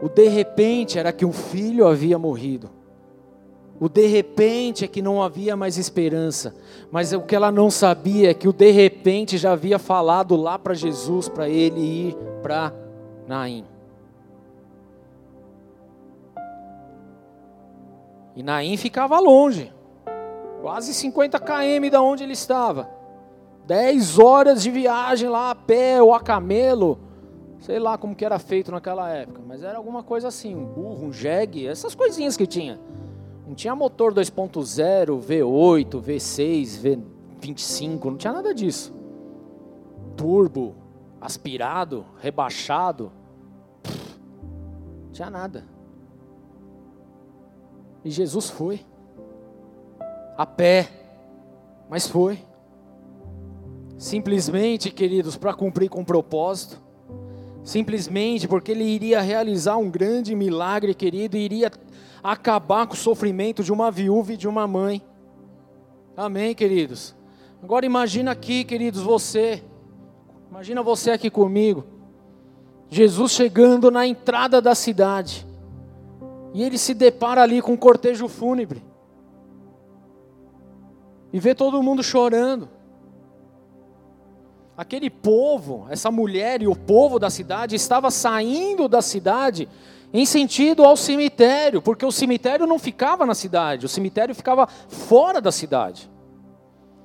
O 0.00 0.08
de 0.08 0.28
repente 0.28 0.98
era 0.98 1.12
que 1.12 1.24
um 1.24 1.32
filho 1.32 1.86
havia 1.86 2.18
morrido. 2.18 2.70
O 3.80 3.88
de 3.88 4.06
repente 4.06 4.84
é 4.84 4.88
que 4.88 5.02
não 5.02 5.20
havia 5.20 5.56
mais 5.56 5.76
esperança. 5.76 6.54
Mas 6.92 7.12
o 7.12 7.22
que 7.22 7.34
ela 7.34 7.50
não 7.50 7.70
sabia 7.70 8.30
é 8.30 8.34
que 8.34 8.46
o 8.46 8.52
de 8.52 8.70
repente 8.70 9.36
já 9.36 9.52
havia 9.52 9.78
falado 9.78 10.36
lá 10.36 10.58
para 10.58 10.74
Jesus, 10.74 11.28
para 11.28 11.48
ele 11.48 11.80
ir 11.80 12.16
para 12.42 12.72
Naim. 13.26 13.64
E 18.36 18.42
Naim 18.42 18.76
ficava 18.76 19.18
longe, 19.18 19.72
quase 20.64 20.94
50 20.94 21.38
km 21.40 21.90
da 21.90 22.00
onde 22.00 22.24
ele 22.24 22.32
estava. 22.32 22.88
10 23.66 24.18
horas 24.18 24.62
de 24.62 24.70
viagem 24.70 25.28
lá 25.28 25.50
a 25.50 25.54
pé 25.54 26.02
ou 26.02 26.14
a 26.14 26.20
camelo, 26.20 26.98
sei 27.58 27.78
lá 27.78 27.98
como 27.98 28.16
que 28.16 28.24
era 28.24 28.38
feito 28.38 28.70
naquela 28.72 29.10
época, 29.10 29.42
mas 29.46 29.62
era 29.62 29.76
alguma 29.76 30.02
coisa 30.02 30.28
assim, 30.28 30.54
um 30.54 30.64
burro, 30.64 31.08
um 31.08 31.12
jegue, 31.12 31.66
essas 31.66 31.94
coisinhas 31.94 32.34
que 32.34 32.46
tinha. 32.46 32.80
Não 33.46 33.54
tinha 33.54 33.76
motor 33.76 34.14
2.0, 34.14 35.20
V8, 35.20 36.00
V6, 36.00 36.98
V25, 37.42 38.04
não 38.06 38.16
tinha 38.16 38.32
nada 38.32 38.54
disso. 38.54 38.94
Turbo, 40.16 40.74
aspirado, 41.20 42.06
rebaixado, 42.22 43.12
não 45.04 45.12
tinha 45.12 45.28
nada. 45.28 45.66
E 48.02 48.10
Jesus 48.10 48.48
foi. 48.48 48.80
A 50.36 50.46
pé. 50.46 50.88
Mas 51.88 52.06
foi. 52.06 52.38
Simplesmente, 53.96 54.90
queridos, 54.90 55.36
para 55.36 55.54
cumprir 55.54 55.88
com 55.88 56.02
o 56.02 56.04
propósito. 56.04 56.82
Simplesmente 57.62 58.46
porque 58.46 58.72
ele 58.72 58.84
iria 58.84 59.20
realizar 59.20 59.76
um 59.76 59.90
grande 59.90 60.34
milagre, 60.34 60.94
querido, 60.94 61.36
e 61.36 61.40
iria 61.40 61.70
acabar 62.22 62.86
com 62.86 62.94
o 62.94 62.96
sofrimento 62.96 63.62
de 63.62 63.72
uma 63.72 63.90
viúva 63.90 64.32
e 64.32 64.36
de 64.36 64.46
uma 64.46 64.66
mãe. 64.66 65.02
Amém, 66.16 66.54
queridos? 66.54 67.14
Agora 67.62 67.86
imagina 67.86 68.32
aqui, 68.32 68.64
queridos, 68.64 69.00
você. 69.00 69.62
Imagina 70.50 70.82
você 70.82 71.10
aqui 71.10 71.30
comigo. 71.30 71.84
Jesus 72.90 73.32
chegando 73.32 73.90
na 73.90 74.06
entrada 74.06 74.60
da 74.60 74.74
cidade. 74.74 75.46
E 76.52 76.62
ele 76.62 76.78
se 76.78 76.94
depara 76.94 77.42
ali 77.42 77.62
com 77.62 77.72
um 77.72 77.76
cortejo 77.76 78.28
fúnebre. 78.28 78.82
E 81.34 81.40
vê 81.40 81.52
todo 81.52 81.82
mundo 81.82 82.00
chorando. 82.00 82.68
Aquele 84.76 85.10
povo, 85.10 85.84
essa 85.90 86.08
mulher 86.08 86.62
e 86.62 86.68
o 86.68 86.76
povo 86.76 87.18
da 87.18 87.28
cidade 87.28 87.74
estava 87.74 88.08
saindo 88.08 88.86
da 88.86 89.02
cidade 89.02 89.68
em 90.12 90.24
sentido 90.24 90.84
ao 90.84 90.96
cemitério, 90.96 91.82
porque 91.82 92.06
o 92.06 92.12
cemitério 92.12 92.68
não 92.68 92.78
ficava 92.78 93.26
na 93.26 93.34
cidade, 93.34 93.84
o 93.84 93.88
cemitério 93.88 94.32
ficava 94.32 94.68
fora 94.68 95.40
da 95.40 95.50
cidade. 95.50 96.08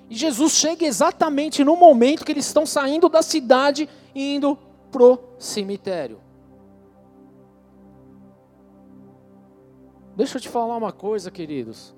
E 0.07 0.15
Jesus 0.15 0.51
chega 0.51 0.85
exatamente 0.85 1.63
no 1.63 1.75
momento 1.75 2.23
que 2.23 2.31
eles 2.31 2.45
estão 2.45 2.67
saindo 2.67 3.09
da 3.09 3.23
cidade 3.23 3.89
e 4.13 4.35
indo 4.35 4.55
pro 4.91 5.17
cemitério. 5.39 6.21
Deixa 10.15 10.37
eu 10.37 10.41
te 10.41 10.49
falar 10.49 10.77
uma 10.77 10.91
coisa, 10.91 11.31
queridos. 11.31 11.97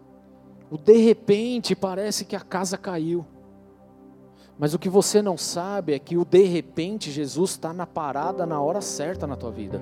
O 0.71 0.77
de 0.77 0.95
repente 0.95 1.75
parece 1.75 2.23
que 2.23 2.33
a 2.33 2.39
casa 2.39 2.77
caiu. 2.77 3.25
Mas 4.57 4.73
o 4.73 4.79
que 4.79 4.87
você 4.87 5.21
não 5.21 5.37
sabe 5.37 5.93
é 5.93 5.99
que 5.99 6.15
o 6.15 6.23
de 6.23 6.43
repente 6.43 7.11
Jesus 7.11 7.51
está 7.51 7.73
na 7.73 7.85
parada 7.85 8.45
na 8.45 8.61
hora 8.61 8.79
certa 8.79 9.27
na 9.27 9.35
tua 9.35 9.51
vida. 9.51 9.81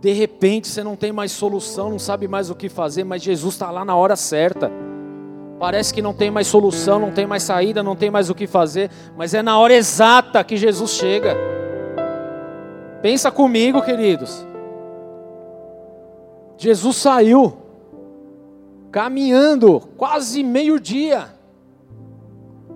De 0.00 0.10
repente 0.12 0.68
você 0.68 0.82
não 0.82 0.96
tem 0.96 1.12
mais 1.12 1.32
solução, 1.32 1.90
não 1.90 1.98
sabe 1.98 2.26
mais 2.26 2.48
o 2.48 2.54
que 2.54 2.70
fazer, 2.70 3.04
mas 3.04 3.22
Jesus 3.22 3.54
está 3.54 3.70
lá 3.70 3.84
na 3.84 3.94
hora 3.94 4.16
certa. 4.16 4.72
Parece 5.58 5.92
que 5.92 6.00
não 6.00 6.14
tem 6.14 6.30
mais 6.30 6.46
solução, 6.46 6.98
não 6.98 7.12
tem 7.12 7.26
mais 7.26 7.42
saída, 7.42 7.82
não 7.82 7.94
tem 7.94 8.10
mais 8.10 8.30
o 8.30 8.34
que 8.34 8.46
fazer, 8.46 8.90
mas 9.18 9.34
é 9.34 9.42
na 9.42 9.58
hora 9.58 9.74
exata 9.74 10.42
que 10.42 10.56
Jesus 10.56 10.92
chega. 10.92 11.36
Pensa 13.02 13.30
comigo, 13.30 13.82
queridos. 13.82 14.46
Jesus 16.56 16.96
saiu 16.96 17.69
caminhando 18.90 19.80
quase 19.96 20.42
meio-dia 20.42 21.34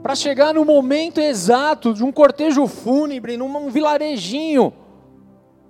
para 0.03 0.15
chegar 0.15 0.53
no 0.55 0.65
momento 0.65 1.19
exato 1.19 1.95
de 1.95 2.05
um 2.05 2.13
cortejo 2.13 2.67
fúnebre 2.67 3.37
num 3.37 3.71
vilarejinho 3.71 4.73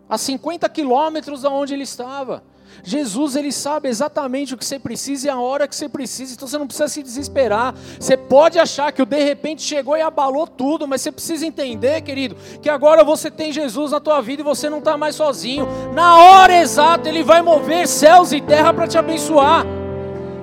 a 0.09 0.18
50 0.18 0.68
quilômetros 0.68 1.42
da 1.42 1.51
onde 1.51 1.72
ele 1.72 1.84
estava. 1.84 2.42
Jesus, 2.82 3.36
ele 3.36 3.53
sabe 3.53 3.88
exatamente 3.88 4.53
o 4.53 4.59
que 4.59 4.64
você 4.64 4.78
precisa 4.78 5.28
e 5.28 5.30
a 5.30 5.38
hora 5.38 5.68
que 5.68 5.76
você 5.76 5.88
precisa, 5.88 6.34
então 6.34 6.49
você 6.49 6.59
não 6.59 6.66
precisa 6.66 6.88
se 6.88 7.03
desesperar. 7.03 7.74
Você 7.99 8.16
pode 8.16 8.59
achar 8.59 8.90
que 8.90 9.01
o 9.01 9.07
de 9.07 9.22
repente 9.22 9.62
chegou 9.62 9.97
e 9.97 10.03
abalou 10.03 10.47
tudo, 10.47 10.86
mas 10.88 11.01
você 11.01 11.12
precisa 11.12 11.47
entender, 11.47 12.01
querido, 12.03 12.36
que 12.61 12.68
agora 12.68 13.05
você 13.05 13.30
tem 13.30 13.53
Jesus 13.53 13.92
na 13.92 14.01
tua 14.01 14.20
vida 14.20 14.42
e 14.42 14.45
você 14.45 14.68
não 14.68 14.78
está 14.78 14.97
mais 14.97 15.14
sozinho. 15.14 15.68
Na 15.95 16.18
hora 16.18 16.57
exata, 16.61 17.09
ele 17.09 17.22
vai 17.22 17.40
mover 17.40 17.86
céus 17.86 18.32
e 18.32 18.40
terra 18.40 18.74
para 18.74 18.88
te 18.88 18.99
abençoar. 18.99 19.64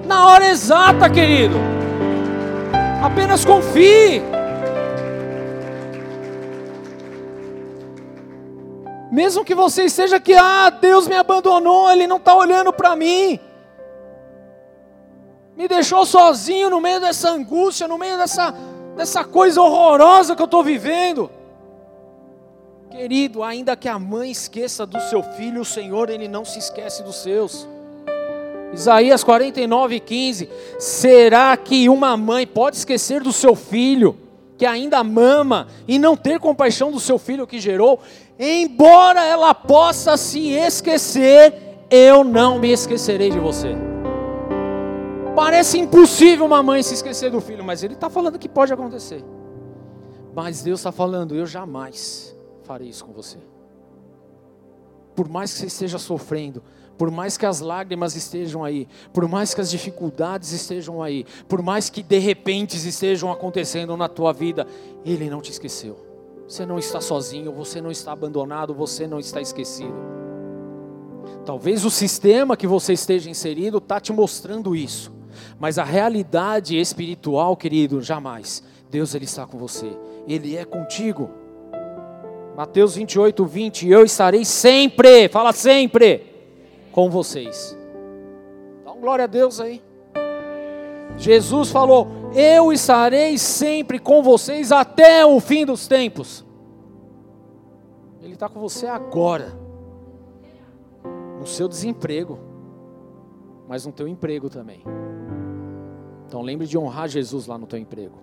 Na 0.06 0.28
hora 0.28 0.48
exata, 0.48 1.10
querido. 1.10 1.56
Apenas 3.04 3.46
confie. 3.46 4.22
Mesmo 9.12 9.44
que 9.44 9.54
você 9.54 9.84
esteja 9.84 10.16
aqui, 10.16 10.34
ah, 10.34 10.70
Deus 10.70 11.08
me 11.08 11.16
abandonou, 11.16 11.92
Ele 11.92 12.08
não 12.08 12.18
está 12.18 12.34
olhando 12.34 12.72
para 12.72 12.96
mim. 12.96 13.40
Me 15.56 15.68
deixou 15.68 16.06
sozinho 16.06 16.70
no 16.70 16.80
meio 16.80 17.02
dessa 17.02 17.30
angústia, 17.30 17.88
no 17.88 17.98
meio 17.98 18.18
dessa, 18.18 18.56
dessa 18.96 19.24
coisa 19.26 19.62
horrorosa 19.62 20.36
que 20.36 20.42
eu 20.42 20.46
estou 20.46 20.64
vivendo. 20.64 21.30
Querido, 22.90 23.44
ainda 23.44 23.76
que 23.76 23.90
a 23.90 24.00
mãe 24.00 24.32
esqueça 24.32 24.86
do 24.86 25.00
seu 25.02 25.22
filho, 25.22 25.62
o 25.62 25.66
Senhor, 25.66 26.10
Ele 26.10 26.28
não 26.28 26.46
se 26.46 26.60
esquece 26.60 27.04
dos 27.04 27.18
seus. 27.18 27.68
Isaías 28.74 29.24
49, 29.24 30.00
15. 30.00 30.50
Será 30.80 31.56
que 31.58 31.90
uma 31.90 32.16
mãe 32.16 32.48
pode 32.48 32.78
esquecer 32.78 33.22
do 33.22 33.34
seu 33.34 33.56
filho, 33.56 34.18
que 34.58 34.66
ainda 34.66 35.04
mama, 35.04 35.68
e 35.88 36.00
não 36.00 36.16
ter 36.16 36.40
compaixão 36.40 36.92
do 36.92 37.00
seu 37.00 37.18
filho 37.18 37.48
que 37.48 37.60
gerou? 37.60 38.00
Embora 38.40 39.24
ela 39.24 39.54
possa 39.54 40.16
se 40.16 40.52
esquecer, 40.52 41.54
eu 41.90 42.24
não 42.24 42.60
me 42.60 42.72
esquecerei 42.72 43.30
de 43.30 43.40
você. 43.40 43.76
Parece 45.36 45.80
impossível 45.80 46.46
uma 46.46 46.64
mãe 46.64 46.84
se 46.84 46.94
esquecer 46.94 47.32
do 47.32 47.42
filho, 47.42 47.64
mas 47.64 47.84
ele 47.84 47.94
está 47.94 48.10
falando 48.10 48.40
que 48.40 48.50
pode 48.50 48.74
acontecer. 48.74 49.24
Mas 50.34 50.62
Deus 50.62 50.80
está 50.80 50.92
falando, 50.92 51.36
eu 51.36 51.46
jamais 51.46 52.36
farei 52.64 52.90
isso 52.90 53.04
com 53.04 53.12
você. 53.12 53.38
Por 55.16 55.28
mais 55.28 55.52
que 55.52 55.60
você 55.60 55.66
esteja 55.66 55.98
sofrendo, 55.98 56.64
por 56.98 57.10
mais 57.10 57.38
que 57.38 57.46
as 57.46 57.60
lágrimas 57.60 58.16
estejam 58.16 58.64
aí, 58.64 58.88
por 59.12 59.28
mais 59.28 59.54
que 59.54 59.62
as 59.62 59.72
dificuldades 59.72 60.52
estejam 60.52 61.02
aí, 61.02 61.26
por 61.48 61.62
mais 61.62 61.90
que 61.90 62.04
de 62.04 62.20
repente 62.20 62.78
estejam 62.78 63.32
acontecendo 63.32 63.98
na 63.98 64.08
tua 64.08 64.32
vida, 64.32 64.68
Ele 65.04 65.30
não 65.30 65.42
te 65.42 65.52
esqueceu. 65.52 65.98
Você 66.48 66.66
não 66.66 66.78
está 66.78 67.00
sozinho, 67.00 67.52
você 67.52 67.82
não 67.82 67.90
está 67.90 68.12
abandonado, 68.12 68.74
você 68.74 69.08
não 69.08 69.20
está 69.20 69.42
esquecido. 69.42 69.96
Talvez 71.46 71.86
o 71.86 71.90
sistema 71.90 72.56
que 72.56 72.68
você 72.68 72.94
esteja 72.94 73.30
inserido 73.30 73.78
está 73.78 74.00
te 74.00 74.12
mostrando 74.14 74.76
isso, 74.76 75.12
mas 75.60 75.80
a 75.80 75.84
realidade 75.84 76.78
espiritual, 76.78 77.56
querido, 77.56 78.02
jamais. 78.02 78.64
Deus 78.90 79.16
ele 79.16 79.26
está 79.26 79.48
com 79.48 79.58
você, 79.58 79.92
Ele 80.28 80.58
é 80.58 80.66
contigo. 80.66 81.32
Mateus 82.56 82.96
28, 82.96 83.46
20, 83.46 83.88
eu 83.88 84.04
estarei 84.04 84.44
sempre, 84.44 85.30
fala 85.30 85.54
sempre 85.54 86.31
com 86.92 87.10
vocês. 87.10 87.78
Um 88.86 89.00
glória 89.00 89.24
a 89.24 89.28
Deus 89.28 89.60
aí. 89.60 89.82
Jesus 91.18 91.72
falou: 91.72 92.08
Eu 92.34 92.72
estarei 92.72 93.38
sempre 93.38 94.00
com 94.00 94.22
vocês 94.22 94.72
até 94.72 95.26
o 95.26 95.40
fim 95.40 95.66
dos 95.66 95.88
tempos. 95.88 96.46
Ele 98.22 98.34
está 98.34 98.48
com 98.48 98.60
você 98.60 98.88
agora, 98.88 99.58
no 101.40 101.48
seu 101.48 101.68
desemprego, 101.68 102.40
mas 103.68 103.86
no 103.86 103.92
teu 103.92 104.08
emprego 104.08 104.50
também. 104.50 104.84
Então 106.28 106.42
lembre 106.42 106.68
de 106.68 106.78
honrar 106.78 107.08
Jesus 107.08 107.48
lá 107.48 107.58
no 107.58 107.68
teu 107.68 107.80
emprego. 107.80 108.18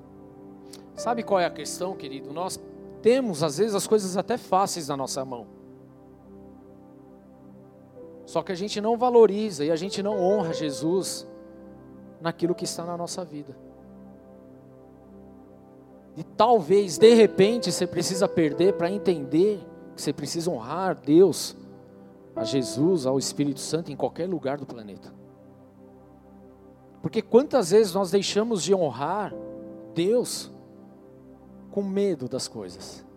Sabe 0.95 1.23
qual 1.23 1.39
é 1.39 1.45
a 1.45 1.51
questão, 1.51 1.95
querido? 1.95 2.33
Nós 2.33 2.61
temos 3.03 3.43
às 3.43 3.59
vezes 3.59 3.75
as 3.75 3.87
coisas 3.87 4.16
até 4.16 4.37
fáceis 4.37 4.89
na 4.89 4.97
nossa 4.97 5.25
mão. 5.25 5.57
Só 8.29 8.43
que 8.43 8.53
a 8.53 8.55
gente 8.55 8.79
não 8.79 8.99
valoriza 8.99 9.64
e 9.64 9.70
a 9.70 9.76
gente 9.76 10.03
não 10.03 10.20
honra 10.20 10.53
Jesus 10.53 11.26
naquilo 12.20 12.55
que 12.55 12.64
está 12.64 12.85
na 12.85 12.95
nossa 12.95 13.24
vida. 13.24 13.57
E 16.14 16.22
talvez, 16.22 16.99
de 16.99 17.14
repente, 17.14 17.72
você 17.72 17.87
precisa 17.87 18.29
perder 18.29 18.74
para 18.74 18.91
entender 18.91 19.66
que 19.97 20.03
você 20.03 20.12
precisa 20.12 20.51
honrar 20.51 20.95
Deus, 20.95 21.57
a 22.37 22.45
Jesus, 22.45 23.07
ao 23.07 23.18
Espírito 23.18 23.61
Santo 23.61 23.91
em 23.91 23.97
qualquer 23.97 24.29
lugar 24.29 24.59
do 24.59 24.66
planeta. 24.66 25.11
Porque 27.01 27.22
quantas 27.22 27.70
vezes 27.70 27.95
nós 27.95 28.11
deixamos 28.11 28.62
de 28.62 28.74
honrar 28.74 29.33
Deus 29.95 30.53
com 31.70 31.83
medo 31.83 32.29
das 32.29 32.47
coisas? 32.47 33.07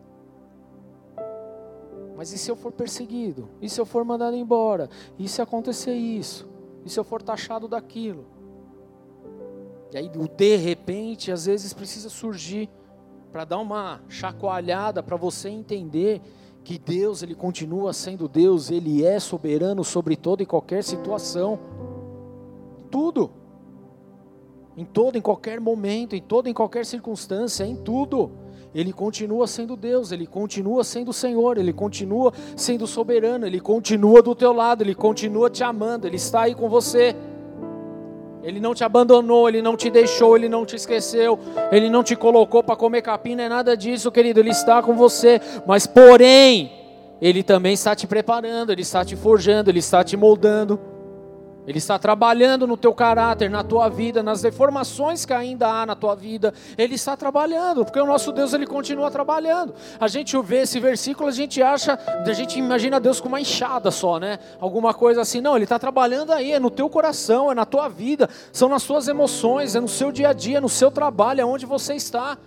Mas 2.22 2.32
e 2.32 2.38
se 2.38 2.52
eu 2.52 2.56
for 2.56 2.72
perseguido? 2.72 3.50
E 3.60 3.68
se 3.68 3.82
eu 3.82 3.86
for 3.86 4.06
mandado 4.06 4.36
embora? 4.36 4.88
E 5.18 5.28
se 5.28 5.42
acontecer 5.42 5.96
isso? 5.96 6.48
E 6.86 6.90
se 6.90 7.00
eu 7.00 7.04
for 7.04 7.20
taxado 7.20 7.68
daquilo? 7.68 8.28
E 9.92 9.98
aí, 9.98 10.12
o 10.16 10.28
de 10.28 10.56
repente, 10.56 11.32
às 11.32 11.48
vezes 11.48 11.74
precisa 11.74 12.10
surgir 12.10 12.70
para 13.32 13.44
dar 13.44 13.58
uma 13.58 14.04
chacoalhada 14.08 15.02
para 15.02 15.18
você 15.18 15.50
entender 15.50 16.22
que 16.64 16.78
Deus, 16.78 17.24
ele 17.24 17.34
continua 17.34 17.92
sendo 17.92 18.28
Deus, 18.28 18.70
ele 18.70 19.04
é 19.04 19.20
soberano 19.20 19.84
sobre 19.84 20.16
toda 20.16 20.44
e 20.44 20.46
qualquer 20.46 20.84
situação. 20.84 21.58
Tudo. 22.92 23.32
Em 24.78 24.86
todo, 24.86 25.18
em 25.18 25.22
qualquer 25.22 25.60
momento, 25.60 26.16
em 26.16 26.22
toda, 26.22 26.48
em 26.48 26.54
qualquer 26.54 26.86
circunstância, 26.86 27.66
em 27.66 27.76
tudo. 27.76 28.41
Ele 28.74 28.94
continua 28.94 29.48
sendo 29.48 29.76
Deus, 29.76 30.14
ele 30.14 30.26
continua 30.26 30.84
sendo 30.84 31.12
Senhor, 31.12 31.58
ele 31.58 31.74
continua 31.74 32.32
sendo 32.56 32.88
soberano, 32.88 33.46
ele 33.46 33.60
continua 33.60 34.22
do 34.22 34.34
teu 34.34 34.54
lado, 34.54 34.82
ele 34.82 34.96
continua 34.96 35.50
te 35.50 35.62
amando, 35.62 36.08
ele 36.08 36.16
está 36.16 36.44
aí 36.44 36.56
com 36.56 36.70
você. 36.70 37.14
Ele 38.44 38.60
não 38.60 38.74
te 38.74 38.84
abandonou, 38.84 39.48
ele 39.48 39.62
não 39.62 39.76
te 39.76 39.90
deixou, 39.90 40.36
ele 40.36 40.50
não 40.50 40.66
te 40.66 40.76
esqueceu, 40.76 41.38
ele 41.72 41.90
não 41.90 42.02
te 42.02 42.16
colocou 42.16 42.64
para 42.64 42.76
comer 42.76 43.02
capim, 43.02 43.36
não 43.36 43.44
é 43.44 43.50
nada 43.50 43.76
disso, 43.76 44.12
querido, 44.12 44.40
ele 44.40 44.50
está 44.50 44.82
com 44.82 44.96
você, 44.96 45.40
mas 45.68 45.86
porém, 45.86 46.72
ele 47.22 47.44
também 47.44 47.74
está 47.74 47.96
te 47.96 48.08
preparando, 48.08 48.72
ele 48.72 48.82
está 48.82 49.06
te 49.06 49.16
forjando, 49.16 49.70
ele 49.70 49.80
está 49.80 50.04
te 50.04 50.18
moldando. 50.18 50.80
Ele 51.68 51.78
está 51.78 52.00
trabalhando 52.00 52.66
no 52.66 52.76
teu 52.76 52.94
caráter, 52.94 53.50
na 53.50 53.64
tua 53.64 53.88
vida, 53.88 54.24
nas 54.24 54.42
deformações 54.42 55.26
que 55.26 55.34
ainda 55.34 55.68
há 55.68 55.86
na 55.86 55.96
tua 55.96 56.16
vida. 56.16 56.54
Ele 56.78 56.96
está 56.96 57.16
trabalhando, 57.16 57.86
porque 57.86 58.00
o 58.00 58.06
nosso 58.06 58.32
Deus 58.32 58.54
ele 58.54 58.66
continua 58.66 59.12
trabalhando. 59.12 59.74
A 60.00 60.08
gente 60.08 60.40
vê 60.42 60.62
esse 60.62 60.80
versículo, 60.80 61.30
a 61.30 61.32
gente 61.32 61.62
acha, 61.62 62.00
a 62.26 62.34
gente 62.34 62.58
imagina 62.58 63.00
Deus 63.00 63.22
com 63.22 63.28
uma 63.28 63.40
enxada 63.40 63.92
só, 63.92 64.20
né? 64.20 64.40
Alguma 64.60 64.94
coisa 64.94 65.22
assim. 65.22 65.40
Não, 65.40 65.56
ele 65.56 65.66
está 65.66 65.78
trabalhando 65.78 66.32
aí, 66.32 66.52
é 66.52 66.60
no 66.60 66.72
teu 66.72 66.90
coração, 66.90 67.52
é 67.52 67.56
na 67.56 67.66
tua 67.66 67.88
vida, 67.88 68.28
são 68.52 68.68
nas 68.68 68.82
suas 68.82 69.08
emoções, 69.08 69.76
é 69.76 69.80
no 69.80 69.88
seu 69.88 70.12
dia 70.12 70.30
a 70.30 70.34
dia, 70.34 70.60
no 70.60 70.70
seu 70.70 70.90
trabalho, 70.90 71.42
é 71.42 71.46
onde 71.46 71.66
você 71.66 71.94
está. 71.94 72.38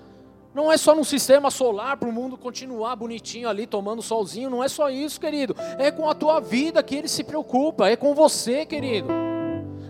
Não 0.55 0.71
é 0.71 0.77
só 0.77 0.95
no 0.95 1.05
sistema 1.05 1.51
solar 1.51 1.97
para 1.97 2.09
o 2.09 2.13
mundo 2.13 2.39
continuar 2.39 2.95
bonitinho 2.95 3.49
ali, 3.49 3.67
tomando 3.67 4.01
solzinho. 4.01 4.49
Não 4.49 4.63
é 4.63 4.69
só 4.69 4.89
isso, 4.89 5.21
querido. 5.21 5.57
É 5.79 5.91
com 5.91 6.09
a 6.09 6.15
tua 6.15 6.41
vida 6.41 6.81
que 6.81 6.95
ele 6.95 7.09
se 7.09 7.25
preocupa. 7.25 7.89
É 7.89 7.97
com 7.97 8.15
você, 8.15 8.65
querido. 8.65 9.09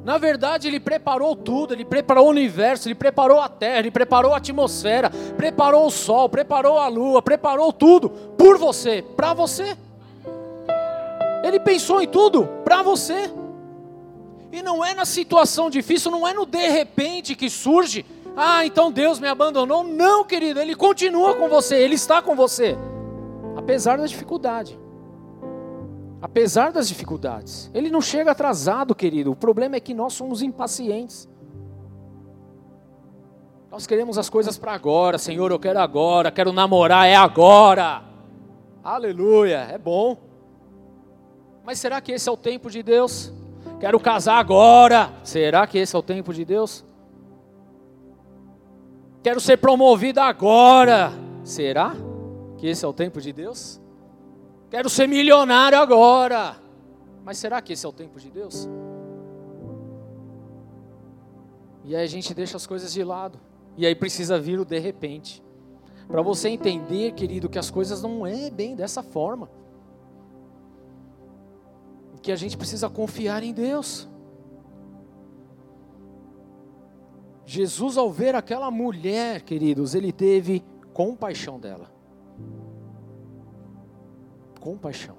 Na 0.02 0.16
verdade, 0.16 0.66
ele 0.66 0.80
preparou 0.80 1.36
tudo. 1.36 1.74
Ele 1.74 1.84
preparou 1.84 2.28
o 2.28 2.30
universo, 2.30 2.88
ele 2.88 2.94
preparou 2.94 3.40
a 3.40 3.48
terra, 3.48 3.80
ele 3.80 3.90
preparou 3.90 4.32
a 4.32 4.38
atmosfera, 4.38 5.10
preparou 5.36 5.86
o 5.86 5.90
sol, 5.90 6.30
preparou 6.30 6.78
a 6.78 6.88
lua, 6.88 7.20
preparou 7.20 7.70
tudo 7.70 8.08
por 8.08 8.56
você, 8.56 9.02
para 9.02 9.34
você. 9.34 9.76
Ele 11.42 11.60
pensou 11.60 12.00
em 12.00 12.08
tudo 12.08 12.48
para 12.64 12.82
você. 12.82 13.30
E 14.50 14.62
não 14.62 14.82
é 14.82 14.94
na 14.94 15.04
situação 15.04 15.68
difícil, 15.68 16.10
não 16.10 16.26
é 16.26 16.32
no 16.32 16.46
de 16.46 16.68
repente 16.68 17.34
que 17.34 17.50
surge 17.50 18.06
Ah, 18.36 18.66
então 18.66 18.90
Deus 18.90 19.20
me 19.20 19.28
abandonou. 19.28 19.84
Não, 19.84 20.24
querido, 20.24 20.60
Ele 20.60 20.74
continua 20.74 21.34
com 21.34 21.48
você, 21.48 21.76
Ele 21.76 21.94
está 21.94 22.20
com 22.20 22.34
você, 22.34 22.76
apesar 23.56 23.98
da 23.98 24.06
dificuldade. 24.06 24.78
Apesar 26.20 26.72
das 26.72 26.88
dificuldades, 26.88 27.70
Ele 27.74 27.90
não 27.90 28.00
chega 28.00 28.30
atrasado, 28.30 28.94
querido. 28.94 29.30
O 29.30 29.36
problema 29.36 29.76
é 29.76 29.80
que 29.80 29.92
nós 29.92 30.14
somos 30.14 30.42
impacientes. 30.42 31.28
Nós 33.70 33.86
queremos 33.86 34.16
as 34.16 34.30
coisas 34.30 34.56
para 34.56 34.72
agora, 34.72 35.18
Senhor, 35.18 35.50
eu 35.50 35.58
quero 35.58 35.80
agora, 35.80 36.30
quero 36.30 36.52
namorar, 36.52 37.06
é 37.06 37.14
agora. 37.14 38.02
Aleluia, 38.82 39.68
é 39.70 39.78
bom. 39.78 40.16
Mas 41.64 41.78
será 41.78 42.00
que 42.00 42.12
esse 42.12 42.28
é 42.28 42.32
o 42.32 42.36
tempo 42.36 42.70
de 42.70 42.82
Deus? 42.82 43.32
Quero 43.80 43.98
casar 43.98 44.38
agora. 44.38 45.10
Será 45.24 45.66
que 45.66 45.78
esse 45.78 45.96
é 45.96 45.98
o 45.98 46.02
tempo 46.02 46.32
de 46.32 46.44
Deus? 46.44 46.84
Quero 49.24 49.40
ser 49.40 49.56
promovido 49.56 50.20
agora. 50.20 51.10
Será 51.42 51.96
que 52.58 52.66
esse 52.66 52.84
é 52.84 52.88
o 52.88 52.92
tempo 52.92 53.22
de 53.22 53.32
Deus? 53.32 53.80
Quero 54.68 54.90
ser 54.90 55.08
milionário 55.08 55.78
agora. 55.78 56.56
Mas 57.24 57.38
será 57.38 57.62
que 57.62 57.72
esse 57.72 57.86
é 57.86 57.88
o 57.88 57.92
tempo 57.92 58.20
de 58.20 58.30
Deus? 58.30 58.68
E 61.84 61.96
aí 61.96 62.04
a 62.04 62.06
gente 62.06 62.34
deixa 62.34 62.58
as 62.58 62.66
coisas 62.66 62.92
de 62.92 63.02
lado. 63.02 63.40
E 63.78 63.86
aí 63.86 63.94
precisa 63.94 64.38
vir 64.38 64.60
o 64.60 64.64
de 64.64 64.78
repente. 64.78 65.42
Para 66.06 66.20
você 66.20 66.50
entender, 66.50 67.12
querido, 67.12 67.48
que 67.48 67.58
as 67.58 67.70
coisas 67.70 68.02
não 68.02 68.26
é 68.26 68.50
bem 68.50 68.76
dessa 68.76 69.02
forma. 69.02 69.48
Que 72.20 72.30
a 72.30 72.36
gente 72.36 72.58
precisa 72.58 72.90
confiar 72.90 73.42
em 73.42 73.54
Deus. 73.54 74.06
Jesus, 77.46 77.96
ao 77.96 78.10
ver 78.10 78.34
aquela 78.34 78.70
mulher, 78.70 79.42
queridos, 79.42 79.94
ele 79.94 80.12
teve 80.12 80.64
compaixão 80.92 81.58
dela. 81.58 81.90
Compaixão. 84.60 85.16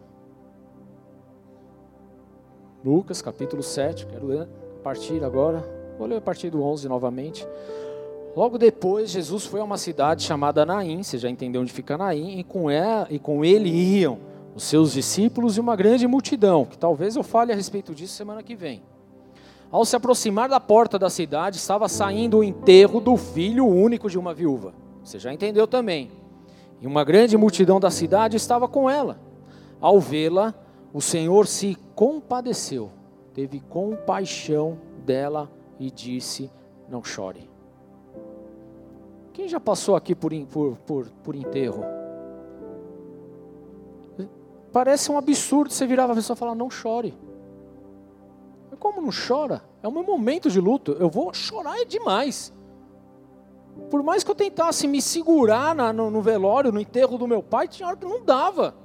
Lucas 2.84 3.22
capítulo 3.22 3.62
7, 3.62 4.06
quero 4.08 4.28
ler 4.28 4.42
a 4.42 4.84
partir 4.84 5.24
agora. 5.24 5.64
Vou 5.98 6.08
ler 6.08 6.18
a 6.18 6.22
partir 6.22 6.50
do 6.50 6.64
11 6.64 6.88
novamente. 6.88 7.48
Logo 8.36 8.58
depois, 8.58 9.12
Jesus 9.12 9.46
foi 9.46 9.62
a 9.62 9.64
uma 9.64 9.78
cidade 9.78 10.24
chamada 10.24 10.66
Naim, 10.66 11.02
você 11.02 11.18
já 11.18 11.30
entendeu 11.30 11.62
onde 11.62 11.72
fica 11.72 11.98
Naim, 11.98 12.38
e 12.38 12.44
com, 12.44 12.70
ela, 12.70 13.08
e 13.10 13.18
com 13.18 13.46
ele 13.46 13.70
iam 13.70 14.20
os 14.54 14.64
seus 14.64 14.94
discípulos 14.94 15.58
e 15.58 15.60
uma 15.60 15.76
grande 15.76 16.08
multidão, 16.08 16.66
que 16.66 16.78
talvez 16.78 17.16
eu 17.16 17.24
fale 17.24 17.52
a 17.52 17.56
respeito 17.56 17.94
disso 17.94 18.14
semana 18.14 18.44
que 18.44 18.56
vem. 18.56 18.84
Ao 19.76 19.84
se 19.84 19.94
aproximar 19.94 20.48
da 20.48 20.58
porta 20.58 20.98
da 20.98 21.10
cidade, 21.10 21.58
estava 21.58 21.90
saindo 21.90 22.38
o 22.38 22.44
enterro 22.46 23.02
do 23.02 23.18
filho 23.18 23.68
único 23.68 24.10
de 24.10 24.18
uma 24.18 24.34
viúva. 24.34 24.74
Você 25.04 25.20
já 25.20 25.34
entendeu 25.34 25.68
também. 25.68 26.10
E 26.80 26.88
uma 26.88 27.04
grande 27.04 27.36
multidão 27.36 27.78
da 27.78 27.92
cidade 27.92 28.38
estava 28.38 28.70
com 28.70 28.90
ela. 28.90 29.20
Ao 29.82 30.00
vê-la, 30.00 30.54
o 30.94 31.02
Senhor 31.02 31.46
se 31.46 31.78
compadeceu, 31.94 32.90
teve 33.34 33.60
compaixão 33.60 34.78
dela 35.06 35.52
e 35.78 35.92
disse: 35.92 36.50
Não 36.88 37.04
chore. 37.04 37.50
Quem 39.34 39.46
já 39.46 39.60
passou 39.60 39.98
aqui 39.98 40.16
por, 40.16 40.32
por, 40.46 40.78
por, 40.78 41.06
por 41.22 41.36
enterro? 41.36 41.84
Parece 44.72 45.12
um 45.12 45.18
absurdo 45.18 45.74
você 45.74 45.86
virar 45.86 46.10
a 46.10 46.16
pessoa 46.16 46.34
e 46.34 46.40
falar: 46.40 46.56
não 46.56 46.70
chore. 46.70 47.14
Como 48.86 49.02
não 49.02 49.10
chora? 49.10 49.64
É 49.82 49.88
o 49.88 49.92
meu 49.92 50.04
momento 50.04 50.48
de 50.48 50.60
luto. 50.62 50.92
Eu 51.00 51.10
vou 51.10 51.34
chorar 51.34 51.84
demais. 51.86 52.54
Por 53.90 54.04
mais 54.04 54.24
que 54.24 54.30
eu 54.30 54.36
tentasse 54.36 54.88
me 54.88 55.02
segurar 55.02 55.74
na, 55.74 55.92
no, 55.92 56.12
no, 56.12 56.22
velório, 56.22 56.72
no 56.72 56.80
enterro 56.80 57.18
do 57.18 57.28
meu 57.28 57.42
pai, 57.42 57.68
tinha 57.68 57.88
hora 57.88 57.98
que 57.98 58.06
não 58.06 58.24
dava. 58.24 58.76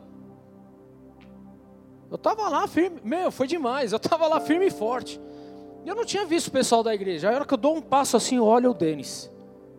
Eu 2.10 2.14
estava 2.14 2.48
lá 2.48 2.66
firme, 2.66 2.98
meu, 3.04 3.30
foi 3.30 3.46
demais. 3.46 3.92
Eu 3.92 3.98
estava 3.98 4.26
lá 4.26 4.40
firme 4.40 4.68
e 4.68 4.70
forte. 4.70 5.20
E 5.84 5.88
eu 5.90 5.94
não 5.94 6.06
tinha 6.06 6.24
visto 6.24 6.46
o 6.46 6.52
pessoal 6.52 6.82
da 6.82 6.94
igreja. 6.94 7.28
A 7.28 7.34
hora 7.34 7.44
que 7.44 7.52
eu 7.52 7.58
dou 7.58 7.76
um 7.76 7.82
passo 7.82 8.16
assim, 8.16 8.40
olha 8.40 8.70
o 8.70 8.74
Denis. 8.74 9.30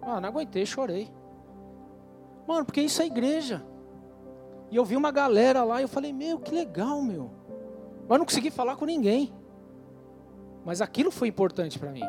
Ah, 0.04 0.22
não 0.22 0.30
aguentei, 0.30 0.68
chorei. 0.68 1.10
Mano, 2.48 2.64
porque 2.64 2.82
isso 2.82 3.02
é 3.02 3.08
igreja. 3.08 3.66
E 4.70 4.76
eu 4.76 4.86
vi 4.86 4.96
uma 4.96 5.10
galera 5.10 5.64
lá 5.64 5.80
e 5.80 5.84
eu 5.84 5.90
falei, 5.90 6.14
meu, 6.14 6.38
que 6.38 6.54
legal, 6.54 7.02
meu. 7.02 7.32
Mas 8.08 8.20
não 8.20 8.26
consegui 8.26 8.52
falar 8.52 8.76
com 8.76 8.86
ninguém. 8.86 9.41
Mas 10.66 10.82
aquilo 10.82 11.12
foi 11.12 11.28
importante 11.28 11.80
para 11.80 11.92
mim. 11.92 12.04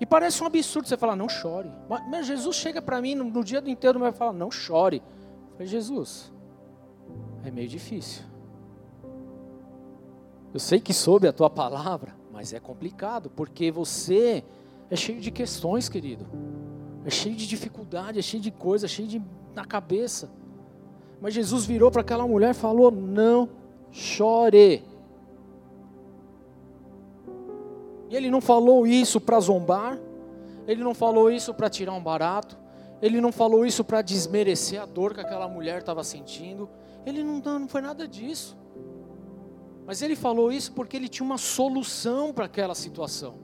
E 0.00 0.06
parece 0.06 0.42
um 0.42 0.46
absurdo 0.46 0.86
você 0.86 0.96
falar, 0.96 1.16
não 1.16 1.28
chore. 1.28 1.70
Mas 2.08 2.26
Jesus 2.26 2.56
chega 2.56 2.80
para 2.80 3.00
mim 3.00 3.14
no, 3.14 3.24
no, 3.24 3.42
dia 3.42 3.60
do 3.60 3.68
inteiro 3.68 4.04
e 4.06 4.12
fala, 4.12 4.32
não 4.32 4.50
chore. 4.50 5.02
Eu 5.50 5.52
falei, 5.52 5.66
Jesus, 5.66 6.32
é 7.44 7.50
meio 7.50 7.68
difícil. 7.68 8.22
Eu 10.52 10.60
sei 10.60 10.80
que 10.80 10.94
soube 10.94 11.26
a 11.26 11.32
tua 11.32 11.50
palavra, 11.50 12.14
mas 12.32 12.52
é 12.52 12.60
complicado, 12.60 13.30
porque 13.30 13.70
você 13.70 14.44
é 14.90 14.96
cheio 14.96 15.20
de 15.20 15.30
questões, 15.30 15.88
querido. 15.88 16.26
É 17.04 17.10
cheio 17.10 17.34
de 17.34 17.46
dificuldade, 17.46 18.18
é 18.18 18.22
cheio 18.22 18.42
de 18.42 18.50
coisa, 18.50 18.86
é 18.86 18.88
cheio 18.88 19.08
de 19.08 19.22
na 19.54 19.64
cabeça. 19.64 20.30
Mas 21.20 21.34
Jesus 21.34 21.66
virou 21.66 21.90
para 21.90 22.00
aquela 22.00 22.26
mulher 22.26 22.50
e 22.50 22.54
falou: 22.54 22.90
Não 22.90 23.48
chore. 23.90 24.84
E 28.10 28.16
ele 28.16 28.30
não 28.30 28.40
falou 28.40 28.86
isso 28.86 29.20
para 29.20 29.38
zombar, 29.40 29.98
ele 30.66 30.82
não 30.82 30.94
falou 30.94 31.30
isso 31.30 31.52
para 31.52 31.68
tirar 31.68 31.92
um 31.92 32.02
barato, 32.02 32.58
ele 33.00 33.20
não 33.20 33.30
falou 33.30 33.64
isso 33.64 33.84
para 33.84 34.02
desmerecer 34.02 34.80
a 34.80 34.86
dor 34.86 35.14
que 35.14 35.20
aquela 35.20 35.48
mulher 35.48 35.78
estava 35.78 36.02
sentindo, 36.02 36.68
ele 37.06 37.22
não, 37.22 37.40
não 37.40 37.68
foi 37.68 37.80
nada 37.80 38.08
disso. 38.08 38.56
Mas 39.86 40.02
ele 40.02 40.16
falou 40.16 40.52
isso 40.52 40.72
porque 40.72 40.96
ele 40.96 41.08
tinha 41.08 41.24
uma 41.24 41.38
solução 41.38 42.32
para 42.32 42.44
aquela 42.44 42.74
situação. 42.74 43.36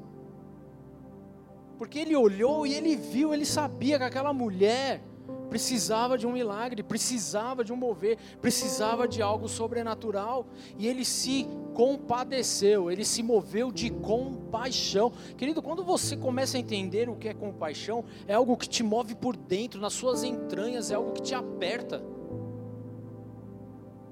Porque 1.79 1.99
ele 1.99 2.15
olhou 2.15 2.67
e 2.67 2.75
ele 2.75 2.97
viu, 2.97 3.33
ele 3.33 3.47
sabia 3.47 3.99
que 3.99 4.05
aquela 4.05 4.33
mulher 4.33 5.03
precisava 5.49 6.19
de 6.19 6.27
um 6.27 6.33
milagre, 6.33 6.83
precisava 6.83 7.65
de 7.65 7.73
um 7.73 7.77
mover, 7.77 8.19
precisava 8.41 9.07
de 9.07 9.23
algo 9.23 9.49
sobrenatural, 9.49 10.47
e 10.77 10.87
ele 10.87 11.05
se 11.05 11.47
compadeceu, 11.73 12.91
ele 12.91 13.05
se 13.05 13.23
moveu 13.23 13.71
de 13.71 13.91
compaixão. 13.91 15.13
Querido, 15.37 15.63
quando 15.63 15.85
você 15.85 16.17
começa 16.17 16.57
a 16.57 16.61
entender 16.61 17.09
o 17.09 17.17
que 17.17 17.29
é 17.29 17.35
compaixão, 17.35 18.05
é 18.27 18.35
algo 18.35 18.57
que 18.57 18.69
te 18.69 18.83
move 18.83 19.15
por 19.15 19.37
dentro, 19.37 19.81
nas 19.81 19.93
suas 19.93 20.25
entranhas, 20.25 20.91
é 20.91 20.95
algo 20.95 21.13
que 21.13 21.23
te 21.23 21.35
aperta. 21.35 22.03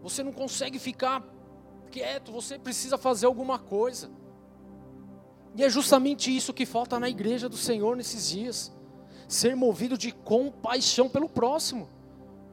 Você 0.02 0.22
não 0.22 0.32
consegue 0.32 0.78
ficar 0.78 1.24
quieto, 1.90 2.32
você 2.32 2.58
precisa 2.58 2.96
fazer 2.96 3.26
alguma 3.26 3.58
coisa. 3.58 4.10
E 5.54 5.62
é 5.62 5.68
justamente 5.68 6.34
isso 6.34 6.52
que 6.54 6.64
falta 6.64 6.98
na 6.98 7.08
igreja 7.08 7.48
do 7.48 7.56
Senhor 7.56 7.96
nesses 7.96 8.30
dias. 8.30 8.72
Ser 9.33 9.57
movido 9.57 9.97
de 9.97 10.12
compaixão 10.12 11.09
pelo 11.09 11.26
próximo, 11.26 11.89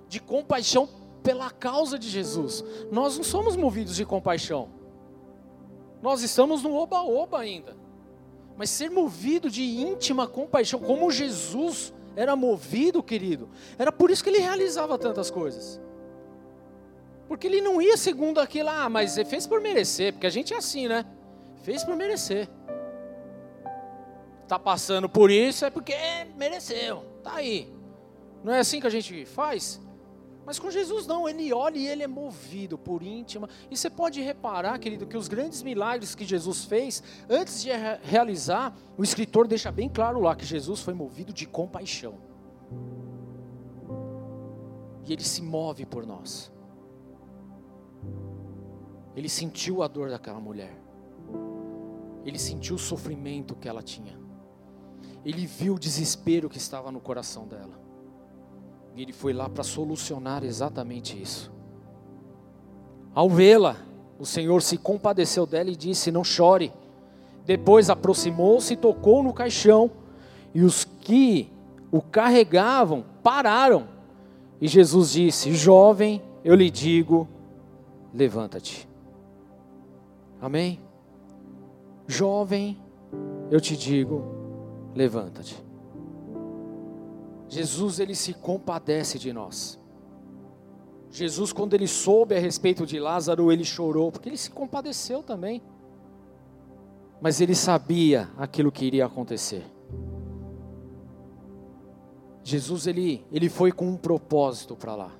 de 0.07 0.17
compaixão 0.17 0.87
pela 1.21 1.51
causa 1.51 1.99
de 1.99 2.07
Jesus. 2.07 2.63
Nós 2.89 3.17
não 3.17 3.23
somos 3.25 3.57
movidos 3.57 3.97
de 3.97 4.05
compaixão. 4.05 4.69
Nós 6.01 6.23
estamos 6.23 6.63
no 6.63 6.73
oba-oba 6.73 7.37
ainda. 7.37 7.75
Mas 8.55 8.69
ser 8.69 8.89
movido 8.89 9.49
de 9.49 9.61
íntima 9.61 10.25
compaixão, 10.25 10.79
como 10.79 11.11
Jesus 11.11 11.93
era 12.15 12.33
movido, 12.33 13.03
querido, 13.03 13.49
era 13.77 13.91
por 13.91 14.09
isso 14.09 14.23
que 14.23 14.29
ele 14.29 14.39
realizava 14.39 14.97
tantas 14.97 15.29
coisas. 15.29 15.81
Porque 17.27 17.45
ele 17.45 17.59
não 17.59 17.81
ia 17.81 17.97
segundo 17.97 18.39
aquilo, 18.39 18.69
ah, 18.69 18.87
mas 18.87 19.17
fez 19.27 19.45
por 19.45 19.59
merecer, 19.59 20.13
porque 20.13 20.27
a 20.27 20.31
gente 20.31 20.53
é 20.53 20.57
assim, 20.57 20.87
né? 20.87 21.05
Fez 21.61 21.83
por 21.83 21.97
merecer 21.97 22.47
está 24.49 24.57
passando 24.57 25.07
por 25.07 25.29
isso 25.29 25.63
é 25.63 25.69
porque 25.69 25.93
mereceu, 26.35 27.05
está 27.19 27.35
aí. 27.35 27.71
Não 28.43 28.51
é 28.51 28.59
assim 28.59 28.81
que 28.81 28.87
a 28.87 28.89
gente 28.89 29.23
faz? 29.25 29.79
Mas 30.43 30.57
com 30.57 30.71
Jesus 30.71 31.05
não, 31.05 31.29
ele 31.29 31.53
olha 31.53 31.77
e 31.77 31.87
ele 31.87 32.01
é 32.01 32.07
movido 32.07 32.75
por 32.75 33.03
íntima. 33.03 33.47
E 33.69 33.77
você 33.77 33.91
pode 33.91 34.19
reparar, 34.19 34.79
querido, 34.79 35.05
que 35.05 35.15
os 35.15 35.27
grandes 35.27 35.61
milagres 35.61 36.15
que 36.15 36.25
Jesus 36.25 36.65
fez, 36.65 37.03
antes 37.29 37.61
de 37.61 37.69
realizar, 38.01 38.75
o 38.97 39.03
escritor 39.03 39.47
deixa 39.47 39.71
bem 39.71 39.87
claro 39.87 40.19
lá 40.19 40.35
que 40.35 40.45
Jesus 40.45 40.81
foi 40.81 40.95
movido 40.95 41.31
de 41.31 41.45
compaixão. 41.45 42.15
E 45.05 45.13
ele 45.13 45.23
se 45.23 45.43
move 45.43 45.85
por 45.85 46.07
nós. 46.07 46.51
Ele 49.15 49.29
sentiu 49.29 49.83
a 49.83 49.87
dor 49.87 50.09
daquela 50.09 50.39
mulher. 50.39 50.75
Ele 52.25 52.39
sentiu 52.39 52.75
o 52.75 52.79
sofrimento 52.79 53.55
que 53.55 53.69
ela 53.69 53.83
tinha 53.83 54.18
ele 55.25 55.45
viu 55.45 55.75
o 55.75 55.79
desespero 55.79 56.49
que 56.49 56.57
estava 56.57 56.91
no 56.91 56.99
coração 56.99 57.47
dela. 57.47 57.79
E 58.95 59.01
ele 59.01 59.13
foi 59.13 59.33
lá 59.33 59.49
para 59.49 59.63
solucionar 59.63 60.43
exatamente 60.43 61.21
isso. 61.21 61.51
Ao 63.13 63.29
vê-la, 63.29 63.77
o 64.17 64.25
Senhor 64.25 64.61
se 64.61 64.77
compadeceu 64.77 65.45
dela 65.45 65.69
e 65.69 65.75
disse: 65.75 66.11
Não 66.11 66.23
chore. 66.23 66.73
Depois 67.45 67.89
aproximou-se, 67.89 68.75
tocou 68.75 69.23
no 69.23 69.33
caixão 69.33 69.89
E 70.53 70.61
os 70.61 70.83
que 70.83 71.51
o 71.91 72.01
carregavam 72.01 73.03
pararam. 73.23 73.87
E 74.61 74.67
Jesus 74.67 75.11
disse: 75.11 75.53
Jovem, 75.53 76.21
eu 76.43 76.55
lhe 76.55 76.69
digo, 76.69 77.27
levanta-te. 78.13 78.87
Amém? 80.41 80.79
Jovem, 82.07 82.77
eu 83.51 83.59
te 83.59 83.75
digo, 83.75 84.38
levanta-te. 84.99 85.55
Jesus, 87.47 88.01
ele 88.01 88.13
se 88.13 88.33
compadece 88.33 89.17
de 89.17 89.31
nós. 89.31 89.79
Jesus, 91.09 91.53
quando 91.53 91.73
ele 91.73 91.87
soube 91.87 92.35
a 92.35 92.39
respeito 92.39 92.85
de 92.85 92.99
Lázaro, 92.99 93.49
ele 93.49 93.63
chorou, 93.63 94.11
porque 94.11 94.27
ele 94.27 94.37
se 94.37 94.51
compadeceu 94.51 95.23
também. 95.23 95.61
Mas 97.21 97.39
ele 97.39 97.55
sabia 97.55 98.29
aquilo 98.37 98.71
que 98.71 98.85
iria 98.85 99.05
acontecer. 99.05 99.65
Jesus, 102.43 102.85
ele, 102.85 103.25
ele 103.31 103.47
foi 103.47 103.71
com 103.71 103.87
um 103.87 103.97
propósito 103.97 104.75
para 104.75 104.95
lá. 104.95 105.11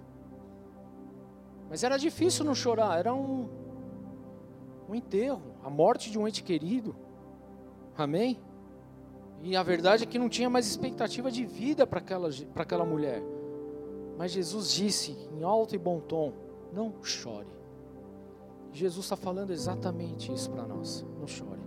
Mas 1.69 1.83
era 1.83 1.97
difícil 1.97 2.43
não 2.43 2.53
chorar, 2.53 2.99
era 2.99 3.13
um, 3.13 3.47
um 4.89 4.93
enterro, 4.93 5.41
a 5.63 5.69
morte 5.69 6.11
de 6.11 6.19
um 6.19 6.27
ente 6.27 6.43
querido. 6.43 6.95
Amém? 7.97 8.39
E 9.41 9.55
a 9.55 9.63
verdade 9.63 10.03
é 10.03 10.05
que 10.05 10.19
não 10.19 10.29
tinha 10.29 10.49
mais 10.49 10.67
expectativa 10.67 11.31
de 11.31 11.45
vida 11.45 11.87
para 11.87 11.99
aquela, 11.99 12.29
aquela 12.55 12.85
mulher. 12.85 13.23
Mas 14.17 14.31
Jesus 14.31 14.71
disse 14.71 15.17
em 15.31 15.43
alto 15.43 15.75
e 15.75 15.77
bom 15.77 15.99
tom: 15.99 16.33
não 16.73 16.93
chore. 17.01 17.47
Jesus 18.71 19.05
está 19.05 19.15
falando 19.15 19.51
exatamente 19.51 20.31
isso 20.31 20.51
para 20.51 20.67
nós: 20.67 21.05
não 21.19 21.27
chore, 21.27 21.61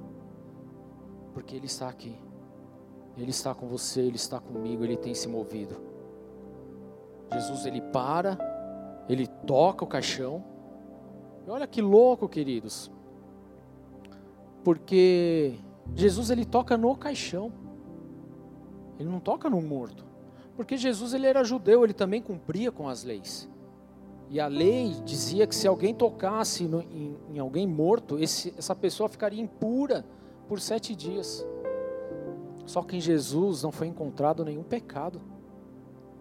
porque 1.32 1.56
Ele 1.56 1.66
está 1.66 1.88
aqui, 1.88 2.14
Ele 3.16 3.30
está 3.30 3.54
com 3.54 3.66
você, 3.66 4.00
Ele 4.00 4.16
está 4.16 4.38
comigo, 4.38 4.84
Ele 4.84 4.96
tem 4.96 5.14
se 5.14 5.28
movido. 5.28 5.92
Jesus 7.32 7.64
ele 7.66 7.80
para, 7.80 8.38
ele 9.08 9.26
toca 9.26 9.84
o 9.84 9.88
caixão. 9.88 10.44
E 11.46 11.50
olha 11.50 11.66
que 11.66 11.80
louco, 11.80 12.28
queridos, 12.28 12.90
porque 14.62 15.54
Jesus 15.94 16.30
ele 16.30 16.44
toca 16.44 16.76
no 16.76 16.94
caixão, 16.96 17.52
ele 19.02 19.10
não 19.10 19.20
toca 19.20 19.50
no 19.50 19.60
morto. 19.60 20.04
Porque 20.56 20.76
Jesus 20.76 21.12
ele 21.12 21.26
era 21.26 21.42
judeu, 21.44 21.84
ele 21.84 21.92
também 21.92 22.22
cumpria 22.22 22.70
com 22.70 22.88
as 22.88 23.04
leis. 23.04 23.50
E 24.30 24.40
a 24.40 24.46
lei 24.46 24.94
dizia 25.04 25.46
que 25.46 25.54
se 25.54 25.66
alguém 25.68 25.94
tocasse 25.94 26.64
no, 26.64 26.80
em, 26.80 27.16
em, 27.34 27.38
alguém 27.38 27.66
morto, 27.66 28.18
esse, 28.18 28.54
essa 28.56 28.74
pessoa 28.74 29.08
ficaria 29.08 29.42
impura 29.42 30.06
por 30.48 30.60
sete 30.60 30.94
dias. 30.94 31.46
Só 32.64 32.82
que 32.82 32.96
em 32.96 33.00
Jesus 33.00 33.62
não 33.62 33.72
foi 33.72 33.88
encontrado 33.88 34.44
nenhum 34.44 34.62
pecado. 34.62 35.20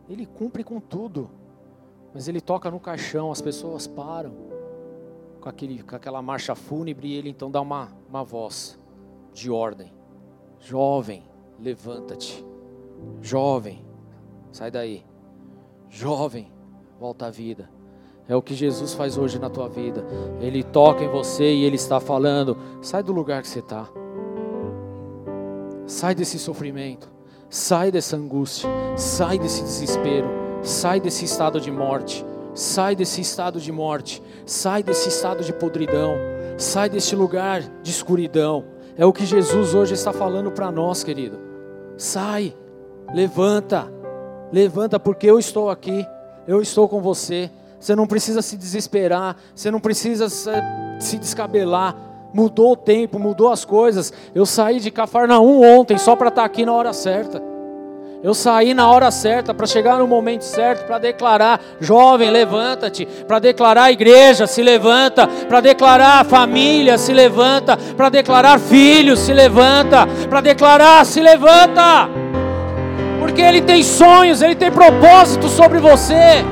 Ele 0.10 0.26
cumpre 0.26 0.64
com 0.64 0.80
tudo. 0.80 1.30
Mas 2.14 2.28
ele 2.28 2.42
toca 2.42 2.70
no 2.70 2.80
caixão, 2.80 3.32
as 3.32 3.42
pessoas 3.42 3.88
param 3.88 4.34
com, 5.40 5.48
aquele, 5.48 5.82
com 5.82 5.96
aquela 5.96 6.22
marcha 6.22 6.56
fúnebre 6.56 7.08
e 7.08 7.14
ele 7.16 7.30
então 7.30 7.50
dá 7.50 7.62
uma, 7.62 7.90
uma 8.10 8.24
voz 8.24 8.78
de 9.34 9.50
ordem: 9.50 9.94
Jovem, 10.60 11.24
levanta-te. 11.58 12.51
Jovem, 13.22 13.84
Sai 14.52 14.70
daí. 14.70 15.04
Jovem, 15.90 16.52
volta 17.00 17.28
à 17.28 17.30
vida. 17.30 17.70
É 18.28 18.36
o 18.36 18.42
que 18.42 18.54
Jesus 18.54 18.94
faz 18.94 19.18
hoje 19.18 19.40
na 19.40 19.50
tua 19.50 19.68
vida. 19.68 20.06
Ele 20.40 20.64
toca 20.64 21.04
em 21.04 21.10
você 21.10 21.54
e 21.54 21.64
Ele 21.64 21.76
está 21.76 22.00
falando: 22.00 22.58
sai 22.82 23.02
do 23.02 23.14
lugar 23.14 23.42
que 23.42 23.48
você 23.48 23.60
está. 23.60 23.88
Sai 25.86 26.14
desse 26.14 26.38
sofrimento. 26.38 27.10
Sai 27.50 27.92
dessa 27.92 28.16
angústia. 28.16 28.70
Sai 28.96 29.40
desse 29.40 29.62
desespero. 29.62 30.28
Sai 30.62 31.00
desse 31.00 31.26
estado 31.26 31.60
de 31.60 31.72
morte. 31.72 32.26
Sai 32.54 32.96
desse 32.96 33.22
estado 33.22 33.60
de 33.60 33.72
morte. 33.72 34.22
Sai 34.46 34.84
desse 34.84 35.10
estado 35.10 35.44
de 35.44 35.54
podridão. 35.54 36.16
Sai 36.58 36.90
desse 36.90 37.16
lugar 37.16 37.62
de 37.82 37.92
escuridão. 37.92 38.66
É 38.98 39.06
o 39.06 39.14
que 39.14 39.26
Jesus 39.26 39.74
hoje 39.74 39.94
está 39.94 40.14
falando 40.14 40.52
para 40.52 40.72
nós, 40.72 41.04
querido. 41.04 41.40
Sai, 41.98 42.56
levanta 43.14 44.02
Levanta, 44.52 45.00
porque 45.00 45.28
eu 45.28 45.40
estou 45.40 45.70
aqui, 45.70 46.06
eu 46.46 46.62
estou 46.62 46.90
com 46.90 47.00
você. 47.00 47.50
Você 47.80 47.96
não 47.96 48.06
precisa 48.06 48.42
se 48.42 48.58
desesperar, 48.58 49.36
você 49.56 49.72
não 49.72 49.80
precisa 49.80 50.28
se 51.00 51.18
descabelar. 51.18 51.96
Mudou 52.34 52.74
o 52.74 52.78
tempo, 52.78 53.18
mudou 53.18 53.50
as 53.50 53.66
coisas. 53.66 54.12
Eu 54.36 54.46
saí 54.46 54.80
de 54.80 54.92
Cafarnaum 54.92 55.62
ontem 55.80 55.98
só 55.98 56.16
para 56.16 56.28
estar 56.28 56.42
tá 56.42 56.46
aqui 56.46 56.66
na 56.66 56.74
hora 56.74 56.94
certa. 56.94 57.42
Eu 58.22 58.36
saí 58.36 58.74
na 58.76 58.88
hora 58.88 59.10
certa 59.10 59.52
para 59.52 59.66
chegar 59.66 59.98
no 59.98 60.06
momento 60.06 60.44
certo 60.44 60.86
para 60.86 61.00
declarar: 61.00 61.60
jovem, 61.80 62.30
levanta-te. 62.30 63.06
Para 63.06 63.40
declarar 63.40 63.84
a 63.86 63.92
igreja, 63.92 64.46
se 64.46 64.62
levanta. 64.62 65.28
Para 65.48 65.62
declarar 65.62 66.22
a 66.22 66.24
família, 66.24 66.98
se 66.98 67.14
levanta. 67.14 67.78
Para 67.98 68.10
declarar 68.10 68.60
filhos, 68.60 69.20
se 69.20 69.34
levanta. 69.34 70.08
Para 70.30 70.42
declarar, 70.42 71.06
se 71.06 71.20
levanta 71.20 72.10
porque 73.22 73.40
Ele 73.40 73.62
tem 73.62 73.84
sonhos, 73.84 74.42
Ele 74.42 74.56
tem 74.56 74.72
propósito 74.72 75.48
sobre 75.48 75.78
você. 75.78 76.44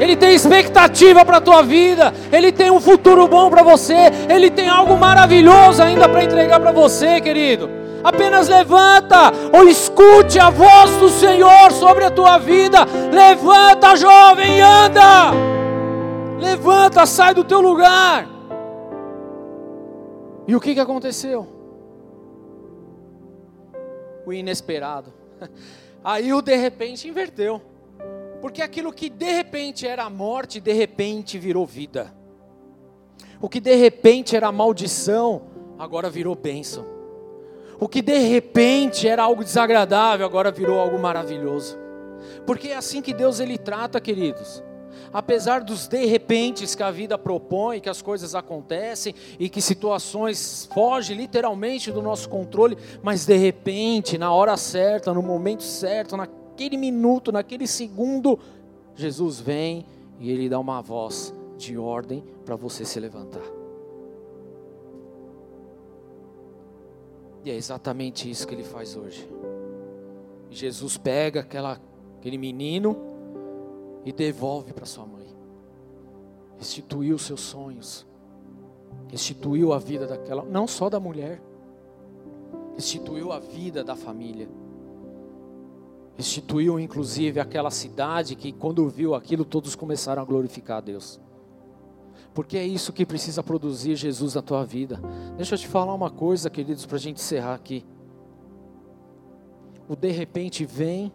Ele 0.00 0.16
tem 0.16 0.34
expectativa 0.34 1.24
para 1.24 1.36
a 1.36 1.40
tua 1.40 1.62
vida, 1.62 2.12
Ele 2.32 2.50
tem 2.50 2.68
um 2.68 2.80
futuro 2.80 3.28
bom 3.28 3.48
para 3.48 3.62
você, 3.62 4.10
Ele 4.28 4.50
tem 4.50 4.68
algo 4.68 4.96
maravilhoso 4.96 5.80
ainda 5.80 6.08
para 6.08 6.24
entregar 6.24 6.58
para 6.58 6.72
você, 6.72 7.20
querido. 7.20 7.70
Apenas 8.02 8.48
levanta 8.48 9.32
ou 9.52 9.68
escute 9.68 10.36
a 10.40 10.50
voz 10.50 10.90
do 10.96 11.08
Senhor 11.08 11.70
sobre 11.70 12.04
a 12.04 12.10
tua 12.10 12.36
vida. 12.36 12.80
Levanta, 13.12 13.94
jovem, 13.94 14.58
e 14.58 14.60
anda. 14.60 15.30
Levanta, 16.40 17.06
sai 17.06 17.34
do 17.34 17.44
teu 17.44 17.60
lugar. 17.60 18.26
E 20.48 20.56
o 20.56 20.60
que, 20.60 20.74
que 20.74 20.80
aconteceu? 20.80 21.53
O 24.26 24.32
inesperado. 24.32 25.12
Aí 26.02 26.32
o 26.32 26.42
de 26.42 26.56
repente 26.56 27.08
inverteu. 27.08 27.60
Porque 28.40 28.60
aquilo 28.62 28.92
que 28.92 29.08
de 29.08 29.30
repente 29.32 29.86
era 29.86 30.08
morte, 30.10 30.60
de 30.60 30.72
repente 30.72 31.38
virou 31.38 31.64
vida. 31.64 32.14
O 33.40 33.48
que 33.48 33.60
de 33.60 33.74
repente 33.74 34.36
era 34.36 34.50
maldição, 34.50 35.42
agora 35.78 36.10
virou 36.10 36.34
bênção. 36.34 36.86
O 37.78 37.88
que 37.88 38.00
de 38.00 38.18
repente 38.18 39.06
era 39.06 39.22
algo 39.22 39.44
desagradável, 39.44 40.24
agora 40.24 40.50
virou 40.50 40.78
algo 40.78 40.98
maravilhoso. 40.98 41.78
Porque 42.46 42.68
é 42.68 42.76
assim 42.76 43.02
que 43.02 43.12
Deus 43.12 43.40
ele 43.40 43.58
trata, 43.58 44.00
queridos 44.00 44.63
apesar 45.12 45.62
dos 45.62 45.86
de 45.86 46.04
repentes 46.06 46.74
que 46.74 46.82
a 46.82 46.90
vida 46.90 47.16
propõe, 47.16 47.80
que 47.80 47.88
as 47.88 48.02
coisas 48.02 48.34
acontecem 48.34 49.14
e 49.38 49.48
que 49.48 49.60
situações 49.60 50.68
fogem 50.72 51.16
literalmente 51.16 51.90
do 51.92 52.02
nosso 52.02 52.28
controle, 52.28 52.76
mas 53.02 53.26
de 53.26 53.36
repente, 53.36 54.18
na 54.18 54.32
hora 54.32 54.56
certa, 54.56 55.12
no 55.12 55.22
momento 55.22 55.62
certo, 55.62 56.16
naquele 56.16 56.76
minuto, 56.76 57.32
naquele 57.32 57.66
segundo, 57.66 58.38
Jesus 58.94 59.40
vem 59.40 59.86
e 60.18 60.30
ele 60.30 60.48
dá 60.48 60.58
uma 60.58 60.80
voz 60.80 61.34
de 61.56 61.76
ordem 61.76 62.22
para 62.44 62.56
você 62.56 62.84
se 62.84 62.98
levantar. 63.00 63.42
E 67.44 67.50
é 67.50 67.54
exatamente 67.54 68.30
isso 68.30 68.46
que 68.46 68.54
ele 68.54 68.64
faz 68.64 68.96
hoje. 68.96 69.28
Jesus 70.50 70.96
pega 70.96 71.40
aquela, 71.40 71.80
aquele 72.18 72.38
menino 72.38 73.13
e 74.04 74.12
devolve 74.12 74.72
para 74.72 74.86
sua 74.86 75.06
mãe. 75.06 75.26
Restituiu 76.58 77.18
seus 77.18 77.40
sonhos. 77.40 78.06
Restituiu 79.08 79.72
a 79.72 79.78
vida 79.78 80.06
daquela, 80.06 80.44
não 80.44 80.66
só 80.66 80.88
da 80.88 81.00
mulher. 81.00 81.42
Restituiu 82.74 83.32
a 83.32 83.38
vida 83.38 83.82
da 83.82 83.96
família. 83.96 84.48
Restituiu 86.16 86.78
inclusive 86.78 87.40
aquela 87.40 87.70
cidade 87.70 88.36
que 88.36 88.52
quando 88.52 88.88
viu 88.88 89.14
aquilo 89.14 89.44
todos 89.44 89.74
começaram 89.74 90.22
a 90.22 90.24
glorificar 90.24 90.78
a 90.78 90.80
Deus. 90.80 91.20
Porque 92.32 92.56
é 92.56 92.64
isso 92.64 92.92
que 92.92 93.06
precisa 93.06 93.42
produzir 93.42 93.94
Jesus 93.96 94.34
na 94.34 94.42
tua 94.42 94.64
vida. 94.64 95.00
Deixa 95.36 95.54
eu 95.54 95.58
te 95.58 95.68
falar 95.68 95.94
uma 95.94 96.10
coisa, 96.10 96.50
queridos, 96.50 96.84
para 96.84 96.96
a 96.96 97.00
gente 97.00 97.18
encerrar 97.18 97.54
aqui. 97.54 97.84
O 99.88 99.94
de 99.94 100.10
repente 100.10 100.64
vem 100.64 101.12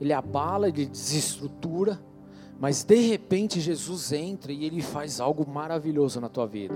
ele 0.00 0.12
abala, 0.12 0.68
ele 0.68 0.86
desestrutura, 0.86 2.00
mas 2.58 2.84
de 2.84 2.96
repente 2.96 3.60
Jesus 3.60 4.12
entra 4.12 4.52
e 4.52 4.64
ele 4.64 4.82
faz 4.82 5.20
algo 5.20 5.46
maravilhoso 5.48 6.20
na 6.20 6.28
tua 6.28 6.46
vida. 6.46 6.74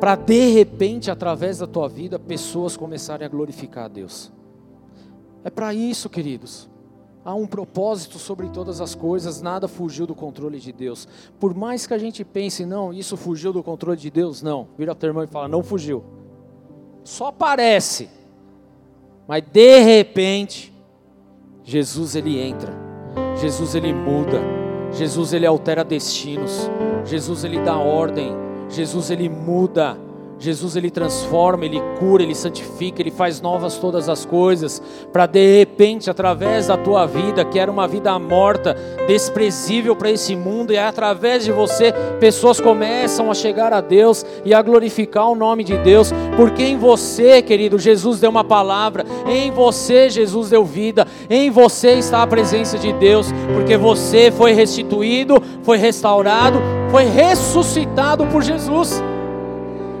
Para 0.00 0.16
de 0.16 0.52
repente, 0.52 1.10
através 1.10 1.58
da 1.58 1.66
tua 1.66 1.88
vida, 1.88 2.18
pessoas 2.18 2.76
começarem 2.76 3.26
a 3.26 3.28
glorificar 3.28 3.86
a 3.86 3.88
Deus. 3.88 4.32
É 5.44 5.50
para 5.50 5.72
isso, 5.74 6.08
queridos. 6.08 6.68
Há 7.24 7.34
um 7.34 7.46
propósito 7.46 8.18
sobre 8.18 8.48
todas 8.48 8.80
as 8.80 8.94
coisas, 8.94 9.42
nada 9.42 9.68
fugiu 9.68 10.06
do 10.06 10.14
controle 10.14 10.58
de 10.58 10.72
Deus. 10.72 11.06
Por 11.38 11.54
mais 11.54 11.86
que 11.86 11.92
a 11.92 11.98
gente 11.98 12.24
pense, 12.24 12.64
não, 12.64 12.92
isso 12.92 13.16
fugiu 13.16 13.52
do 13.52 13.62
controle 13.62 13.98
de 13.98 14.10
Deus, 14.10 14.40
não. 14.40 14.68
Vira 14.78 14.94
teu 14.94 15.08
irmão 15.08 15.24
e 15.24 15.26
fala, 15.26 15.48
não 15.48 15.62
fugiu. 15.62 16.04
Só 17.04 17.32
parece, 17.32 18.08
Mas 19.26 19.42
de 19.42 19.80
repente, 19.80 20.72
Jesus 21.70 22.16
ele 22.16 22.40
entra. 22.40 22.72
Jesus 23.38 23.74
ele 23.74 23.92
muda. 23.92 24.40
Jesus 24.90 25.34
ele 25.34 25.44
altera 25.44 25.84
destinos. 25.84 26.66
Jesus 27.04 27.44
ele 27.44 27.60
dá 27.60 27.76
ordem. 27.76 28.34
Jesus 28.70 29.10
ele 29.10 29.28
muda. 29.28 29.94
Jesus 30.38 30.76
ele 30.76 30.90
transforma, 30.90 31.64
ele 31.64 31.82
cura, 31.98 32.22
ele 32.22 32.34
santifica, 32.34 33.02
ele 33.02 33.10
faz 33.10 33.40
novas 33.40 33.76
todas 33.76 34.08
as 34.08 34.24
coisas, 34.24 34.80
para 35.12 35.26
de 35.26 35.58
repente, 35.58 36.08
através 36.08 36.68
da 36.68 36.76
tua 36.76 37.06
vida, 37.06 37.44
que 37.44 37.58
era 37.58 37.70
uma 37.70 37.88
vida 37.88 38.16
morta, 38.18 38.76
desprezível 39.08 39.96
para 39.96 40.10
esse 40.10 40.36
mundo, 40.36 40.72
e 40.72 40.76
é 40.76 40.86
através 40.86 41.44
de 41.44 41.50
você, 41.50 41.92
pessoas 42.20 42.60
começam 42.60 43.30
a 43.30 43.34
chegar 43.34 43.72
a 43.72 43.80
Deus 43.80 44.24
e 44.44 44.54
a 44.54 44.62
glorificar 44.62 45.28
o 45.28 45.34
nome 45.34 45.64
de 45.64 45.76
Deus, 45.78 46.12
porque 46.36 46.62
em 46.62 46.78
você, 46.78 47.42
querido, 47.42 47.78
Jesus 47.78 48.20
deu 48.20 48.30
uma 48.30 48.44
palavra, 48.44 49.04
em 49.26 49.50
você, 49.50 50.08
Jesus 50.08 50.50
deu 50.50 50.64
vida, 50.64 51.04
em 51.28 51.50
você 51.50 51.94
está 51.94 52.22
a 52.22 52.26
presença 52.26 52.78
de 52.78 52.92
Deus, 52.92 53.26
porque 53.54 53.76
você 53.76 54.30
foi 54.30 54.52
restituído, 54.52 55.42
foi 55.64 55.78
restaurado, 55.78 56.60
foi 56.90 57.04
ressuscitado 57.06 58.24
por 58.26 58.42
Jesus. 58.42 59.02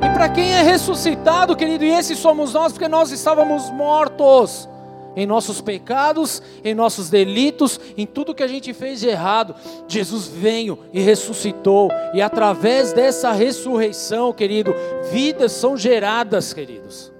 E 0.00 0.10
para 0.14 0.28
quem 0.28 0.52
é 0.52 0.62
ressuscitado, 0.62 1.56
querido, 1.56 1.84
e 1.84 1.90
esses 1.90 2.18
somos 2.18 2.52
nós, 2.52 2.72
porque 2.72 2.88
nós 2.88 3.10
estávamos 3.10 3.68
mortos 3.70 4.68
em 5.16 5.26
nossos 5.26 5.60
pecados, 5.60 6.40
em 6.62 6.74
nossos 6.74 7.10
delitos, 7.10 7.80
em 7.96 8.06
tudo 8.06 8.34
que 8.34 8.42
a 8.42 8.46
gente 8.46 8.72
fez 8.72 9.00
de 9.00 9.08
errado. 9.08 9.56
Jesus 9.88 10.28
veio 10.28 10.78
e 10.92 11.00
ressuscitou, 11.00 11.90
e 12.14 12.22
através 12.22 12.92
dessa 12.92 13.32
ressurreição, 13.32 14.32
querido, 14.32 14.72
vidas 15.10 15.50
são 15.50 15.76
geradas, 15.76 16.52
queridos. 16.52 17.12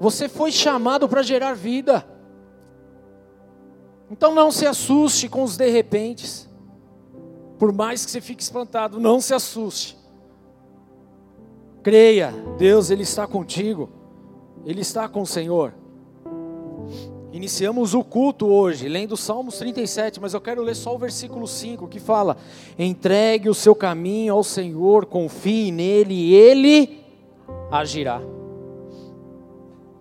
Você 0.00 0.28
foi 0.28 0.50
chamado 0.50 1.06
para 1.06 1.22
gerar 1.22 1.54
vida. 1.54 2.06
Então 4.10 4.34
não 4.34 4.50
se 4.50 4.66
assuste 4.66 5.28
com 5.28 5.42
os 5.42 5.56
de 5.56 5.68
repentes. 5.68 6.48
Por 7.58 7.72
mais 7.72 8.04
que 8.04 8.10
você 8.10 8.20
fique 8.20 8.42
espantado, 8.42 9.00
não 9.00 9.20
se 9.20 9.34
assuste. 9.34 9.95
Creia, 11.86 12.34
Deus 12.58 12.90
ele 12.90 13.04
está 13.04 13.28
contigo. 13.28 13.88
Ele 14.64 14.80
está 14.80 15.08
com 15.08 15.22
o 15.22 15.26
Senhor. 15.26 15.72
Iniciamos 17.30 17.94
o 17.94 18.02
culto 18.02 18.48
hoje, 18.48 18.88
lendo 18.88 19.16
Salmos 19.16 19.56
37, 19.58 20.20
mas 20.20 20.34
eu 20.34 20.40
quero 20.40 20.62
ler 20.62 20.74
só 20.74 20.96
o 20.96 20.98
versículo 20.98 21.46
5 21.46 21.86
que 21.86 22.00
fala: 22.00 22.38
Entregue 22.76 23.48
o 23.48 23.54
seu 23.54 23.72
caminho 23.72 24.34
ao 24.34 24.42
Senhor, 24.42 25.06
confie 25.06 25.70
nele 25.70 26.12
e 26.12 26.34
ele 26.34 27.04
agirá. 27.70 28.20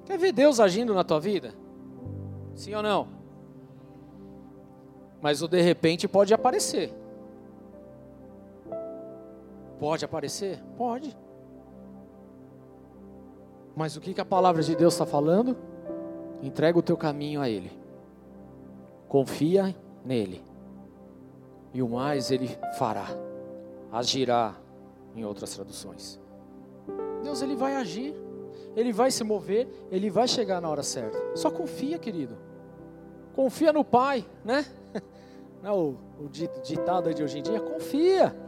Quer 0.05 0.17
ver 0.17 0.31
Deus 0.31 0.59
agindo 0.59 0.91
na 0.91 1.03
tua 1.03 1.19
vida? 1.19 1.53
Sim 2.55 2.73
ou 2.73 2.81
não? 2.81 3.07
Mas 5.21 5.43
o 5.43 5.47
de 5.47 5.61
repente 5.61 6.07
pode 6.07 6.33
aparecer. 6.33 6.91
Pode 9.79 10.03
aparecer? 10.03 10.59
Pode. 10.75 11.15
Mas 13.75 13.97
o 13.97 14.01
que, 14.01 14.19
a 14.19 14.25
palavra 14.25 14.63
de 14.63 14.75
Deus 14.75 14.93
está 14.93 15.05
falando? 15.05 15.57
Entrega 16.41 16.79
o 16.79 16.81
teu 16.81 16.95
caminho 16.95 17.41
a 17.41 17.49
Ele. 17.49 17.71
Confia 19.09 19.75
nele. 20.03 20.41
E 21.73 21.81
o 21.81 21.89
mais 21.89 22.31
Ele 22.31 22.57
fará. 22.77 23.07
Agirá 23.91 24.55
em 25.13 25.25
outras 25.25 25.53
traduções. 25.53 26.19
Deus 27.21 27.41
Ele 27.41 27.55
vai 27.55 27.75
agir. 27.75 28.15
Ele 28.75 28.93
vai 28.93 29.11
se 29.11 29.23
mover. 29.23 29.67
Ele 29.91 30.09
vai 30.09 30.27
chegar 30.27 30.61
na 30.61 30.69
hora 30.69 30.83
certa. 30.83 31.17
Só 31.35 31.51
confia, 31.51 31.99
querido. 31.99 32.37
Confia 33.33 33.73
no 33.73 33.83
Pai, 33.83 34.25
né? 34.43 34.65
Não, 35.61 35.69
é 35.69 35.73
o, 35.73 35.95
o 36.25 36.29
ditado 36.29 37.13
de 37.13 37.21
hoje 37.21 37.39
em 37.39 37.43
dia. 37.43 37.59
Confia. 37.59 38.44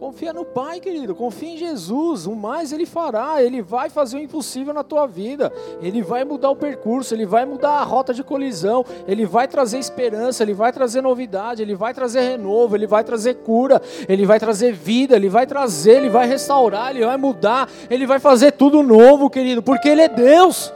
Confia 0.00 0.32
no 0.32 0.46
Pai, 0.46 0.80
querido. 0.80 1.14
Confia 1.14 1.50
em 1.50 1.58
Jesus. 1.58 2.26
O 2.26 2.34
mais 2.34 2.72
Ele 2.72 2.86
fará. 2.86 3.42
Ele 3.42 3.60
vai 3.60 3.90
fazer 3.90 4.16
o 4.16 4.18
impossível 4.18 4.72
na 4.72 4.82
tua 4.82 5.06
vida. 5.06 5.52
Ele 5.82 6.00
vai 6.00 6.24
mudar 6.24 6.48
o 6.48 6.56
percurso. 6.56 7.14
Ele 7.14 7.26
vai 7.26 7.44
mudar 7.44 7.72
a 7.72 7.82
rota 7.82 8.14
de 8.14 8.24
colisão. 8.24 8.82
Ele 9.06 9.26
vai 9.26 9.46
trazer 9.46 9.78
esperança. 9.78 10.42
Ele 10.42 10.54
vai 10.54 10.72
trazer 10.72 11.02
novidade. 11.02 11.60
Ele 11.60 11.74
vai 11.74 11.92
trazer 11.92 12.22
renovo. 12.22 12.74
Ele 12.74 12.86
vai 12.86 13.04
trazer 13.04 13.34
cura. 13.34 13.82
Ele 14.08 14.24
vai 14.24 14.40
trazer 14.40 14.72
vida. 14.72 15.16
Ele 15.16 15.28
vai 15.28 15.46
trazer. 15.46 15.98
Ele 15.98 16.08
vai 16.08 16.26
restaurar. 16.26 16.96
Ele 16.96 17.04
vai 17.04 17.18
mudar. 17.18 17.68
Ele 17.90 18.06
vai 18.06 18.18
fazer 18.18 18.52
tudo 18.52 18.82
novo, 18.82 19.28
querido. 19.28 19.62
Porque 19.62 19.86
Ele 19.86 20.00
é 20.00 20.08
Deus. 20.08 20.72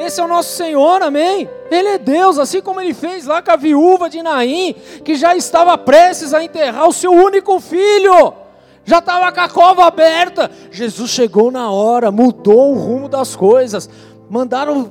Esse 0.00 0.18
é 0.18 0.24
o 0.24 0.28
nosso 0.28 0.56
Senhor, 0.56 1.02
amém? 1.02 1.48
Ele 1.70 1.88
é 1.88 1.98
Deus, 1.98 2.38
assim 2.38 2.62
como 2.62 2.80
ele 2.80 2.94
fez 2.94 3.26
lá 3.26 3.42
com 3.42 3.50
a 3.50 3.56
viúva 3.56 4.08
de 4.08 4.22
Naim, 4.22 4.74
que 5.04 5.14
já 5.14 5.36
estava 5.36 5.76
prestes 5.76 6.32
a 6.32 6.42
enterrar 6.42 6.88
o 6.88 6.92
seu 6.92 7.12
único 7.12 7.60
filho, 7.60 8.32
já 8.84 8.98
estava 8.98 9.30
com 9.30 9.40
a 9.40 9.48
cova 9.48 9.84
aberta. 9.84 10.50
Jesus 10.70 11.10
chegou 11.10 11.50
na 11.50 11.70
hora, 11.70 12.10
mudou 12.10 12.72
o 12.72 12.78
rumo 12.78 13.10
das 13.10 13.36
coisas, 13.36 13.90
mandaram 14.30 14.90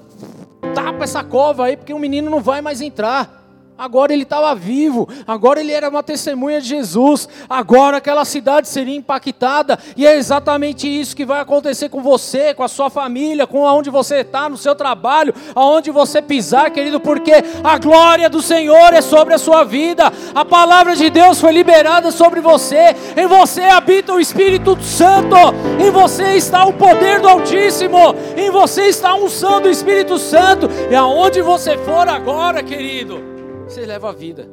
tapa 0.75 1.05
essa 1.05 1.23
cova 1.23 1.65
aí, 1.65 1.75
porque 1.75 1.93
o 1.93 1.99
menino 1.99 2.29
não 2.29 2.39
vai 2.39 2.61
mais 2.61 2.79
entrar 2.79 3.38
agora 3.79 4.11
ele 4.11 4.23
estava 4.23 4.53
vivo, 4.53 5.07
agora 5.25 5.61
ele 5.61 5.71
era 5.71 5.87
uma 5.87 6.03
testemunha 6.03 6.59
de 6.59 6.67
Jesus, 6.67 7.29
agora 7.49 7.97
aquela 7.97 8.25
cidade 8.25 8.67
seria 8.67 8.97
impactada, 8.97 9.79
e 9.95 10.05
é 10.05 10.17
exatamente 10.17 10.85
isso 10.85 11.15
que 11.15 11.25
vai 11.25 11.39
acontecer 11.39 11.87
com 11.87 12.01
você, 12.01 12.53
com 12.53 12.61
a 12.61 12.67
sua 12.67 12.89
família, 12.89 13.47
com 13.47 13.65
aonde 13.65 13.89
você 13.89 14.17
está, 14.17 14.49
no 14.49 14.57
seu 14.57 14.75
trabalho, 14.75 15.33
aonde 15.55 15.91
você 15.91 16.21
pisar, 16.21 16.69
querido, 16.71 16.99
porque 16.99 17.31
a 17.63 17.77
glória 17.77 18.29
do 18.29 18.41
Senhor 18.41 18.93
é 18.93 18.99
sobre 18.99 19.33
a 19.33 19.37
sua 19.37 19.63
vida, 19.63 20.11
a 20.35 20.43
palavra 20.43 20.93
de 20.93 21.09
Deus 21.09 21.39
foi 21.39 21.53
liberada 21.53 22.11
sobre 22.11 22.41
você, 22.41 22.93
em 23.15 23.27
você 23.27 23.63
habita 23.63 24.13
o 24.13 24.19
Espírito 24.19 24.77
Santo, 24.83 25.37
em 25.79 25.89
você 25.89 26.35
está 26.35 26.65
o 26.65 26.73
poder 26.73 27.21
do 27.21 27.29
Altíssimo, 27.29 28.13
em 28.35 28.51
você 28.51 28.87
está 28.87 29.11
a 29.11 29.15
unção 29.15 29.61
do 29.61 29.69
Espírito 29.69 30.17
Santo, 30.17 30.69
e 30.91 30.95
aonde 30.95 31.41
você 31.41 31.77
for 31.77 32.09
agora, 32.09 32.61
querido, 32.61 33.28
você 33.69 33.85
leva 33.85 34.09
a 34.09 34.11
vida, 34.11 34.49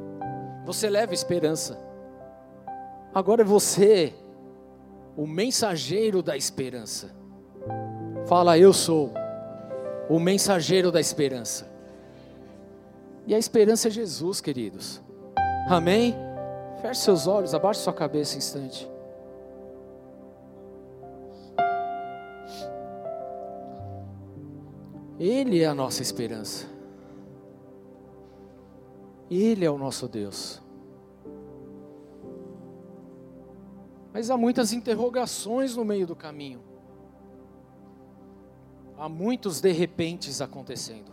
você 0.67 0.91
leva 0.91 1.15
esperança. 1.15 1.79
Agora 3.15 3.41
é 3.41 3.45
você, 3.45 4.13
o 5.17 5.27
mensageiro 5.27 6.23
da 6.23 6.37
esperança. 6.37 7.17
Fala, 8.27 8.59
eu 8.59 8.75
sou 8.75 9.15
o 10.11 10.21
mensageiro 10.21 10.93
da 10.93 11.01
esperança. 11.01 11.67
E 13.27 13.35
a 13.35 13.39
esperança 13.39 13.89
é 13.89 13.91
Jesus, 13.91 14.43
queridos. 14.43 15.03
Amém? 15.67 16.15
Feche 16.83 17.01
seus 17.01 17.27
olhos, 17.27 17.55
abaixe 17.55 17.81
sua 17.81 17.95
cabeça 17.95 18.35
um 18.35 18.39
instante. 18.39 18.87
Ele 25.19 25.63
é 25.63 25.67
a 25.67 25.75
nossa 25.75 26.03
esperança. 26.03 26.76
Ele 29.31 29.65
é 29.65 29.71
o 29.71 29.79
nosso 29.79 30.09
Deus. 30.09 30.63
Mas 34.13 34.31
há 34.31 34.37
muitas 34.37 34.73
interrogações 34.73 35.77
no 35.77 35.85
meio 35.85 36.07
do 36.07 36.17
caminho. 36.17 36.63
Há 38.97 39.09
muitos 39.09 39.61
de 39.61 39.73
repentes 39.73 40.41
acontecendo. 40.41 41.13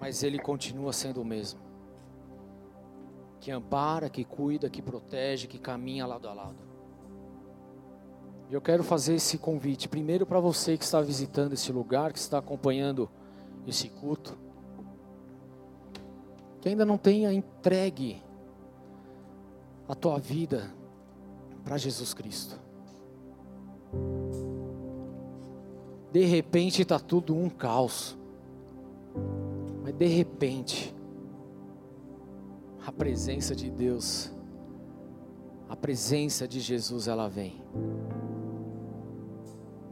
Mas 0.00 0.22
Ele 0.22 0.38
continua 0.38 0.92
sendo 0.92 1.22
o 1.22 1.24
mesmo. 1.24 1.60
Que 3.40 3.50
ampara, 3.50 4.08
que 4.08 4.24
cuida, 4.24 4.70
que 4.70 4.80
protege, 4.80 5.48
que 5.48 5.58
caminha 5.58 6.06
lado 6.06 6.28
a 6.28 6.34
lado. 6.34 6.68
E 8.48 8.54
eu 8.54 8.60
quero 8.60 8.84
fazer 8.84 9.14
esse 9.14 9.38
convite, 9.38 9.88
primeiro 9.88 10.24
para 10.24 10.40
você 10.40 10.78
que 10.78 10.84
está 10.84 11.00
visitando 11.00 11.52
esse 11.52 11.70
lugar, 11.72 12.12
que 12.12 12.18
está 12.18 12.38
acompanhando 12.38 13.10
esse 13.66 13.88
culto, 13.88 14.36
que 16.60 16.68
ainda 16.68 16.84
não 16.84 16.98
tenha 16.98 17.32
entregue 17.32 18.22
a 19.88 19.94
tua 19.94 20.18
vida 20.18 20.70
para 21.64 21.76
Jesus 21.76 22.12
Cristo. 22.12 22.58
De 26.12 26.24
repente 26.24 26.82
está 26.82 26.98
tudo 26.98 27.34
um 27.36 27.48
caos, 27.50 28.16
mas 29.82 29.94
de 29.94 30.06
repente, 30.06 30.94
a 32.86 32.90
presença 32.90 33.54
de 33.54 33.70
Deus, 33.70 34.32
a 35.68 35.76
presença 35.76 36.48
de 36.48 36.60
Jesus, 36.60 37.08
ela 37.08 37.28
vem. 37.28 37.62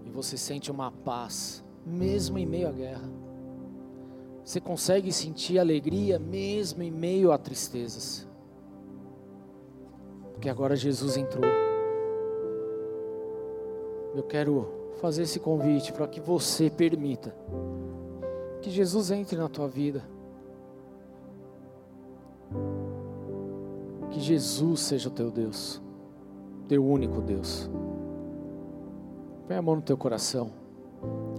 E 0.04 0.10
você 0.10 0.38
sente 0.38 0.70
uma 0.70 0.90
paz, 0.90 1.62
mesmo 1.84 2.38
em 2.38 2.46
meio 2.46 2.68
à 2.68 2.72
guerra. 2.72 3.25
Você 4.46 4.60
consegue 4.60 5.12
sentir 5.12 5.58
alegria 5.58 6.20
mesmo 6.20 6.80
em 6.80 6.90
meio 6.90 7.32
a 7.32 7.36
tristezas. 7.36 8.24
Porque 10.32 10.48
agora 10.48 10.76
Jesus 10.76 11.16
entrou. 11.16 11.44
Eu 14.14 14.22
quero 14.22 14.68
fazer 15.00 15.22
esse 15.22 15.40
convite 15.40 15.92
para 15.92 16.06
que 16.06 16.20
você 16.20 16.70
permita 16.70 17.34
que 18.62 18.70
Jesus 18.70 19.10
entre 19.10 19.36
na 19.36 19.48
tua 19.48 19.66
vida. 19.66 20.08
Que 24.12 24.20
Jesus 24.20 24.78
seja 24.78 25.08
o 25.08 25.12
teu 25.12 25.28
Deus, 25.28 25.82
teu 26.68 26.86
único 26.86 27.20
Deus. 27.20 27.68
Põe 29.48 29.56
a 29.56 29.62
mão 29.62 29.74
no 29.74 29.82
teu 29.82 29.96
coração. 29.96 30.65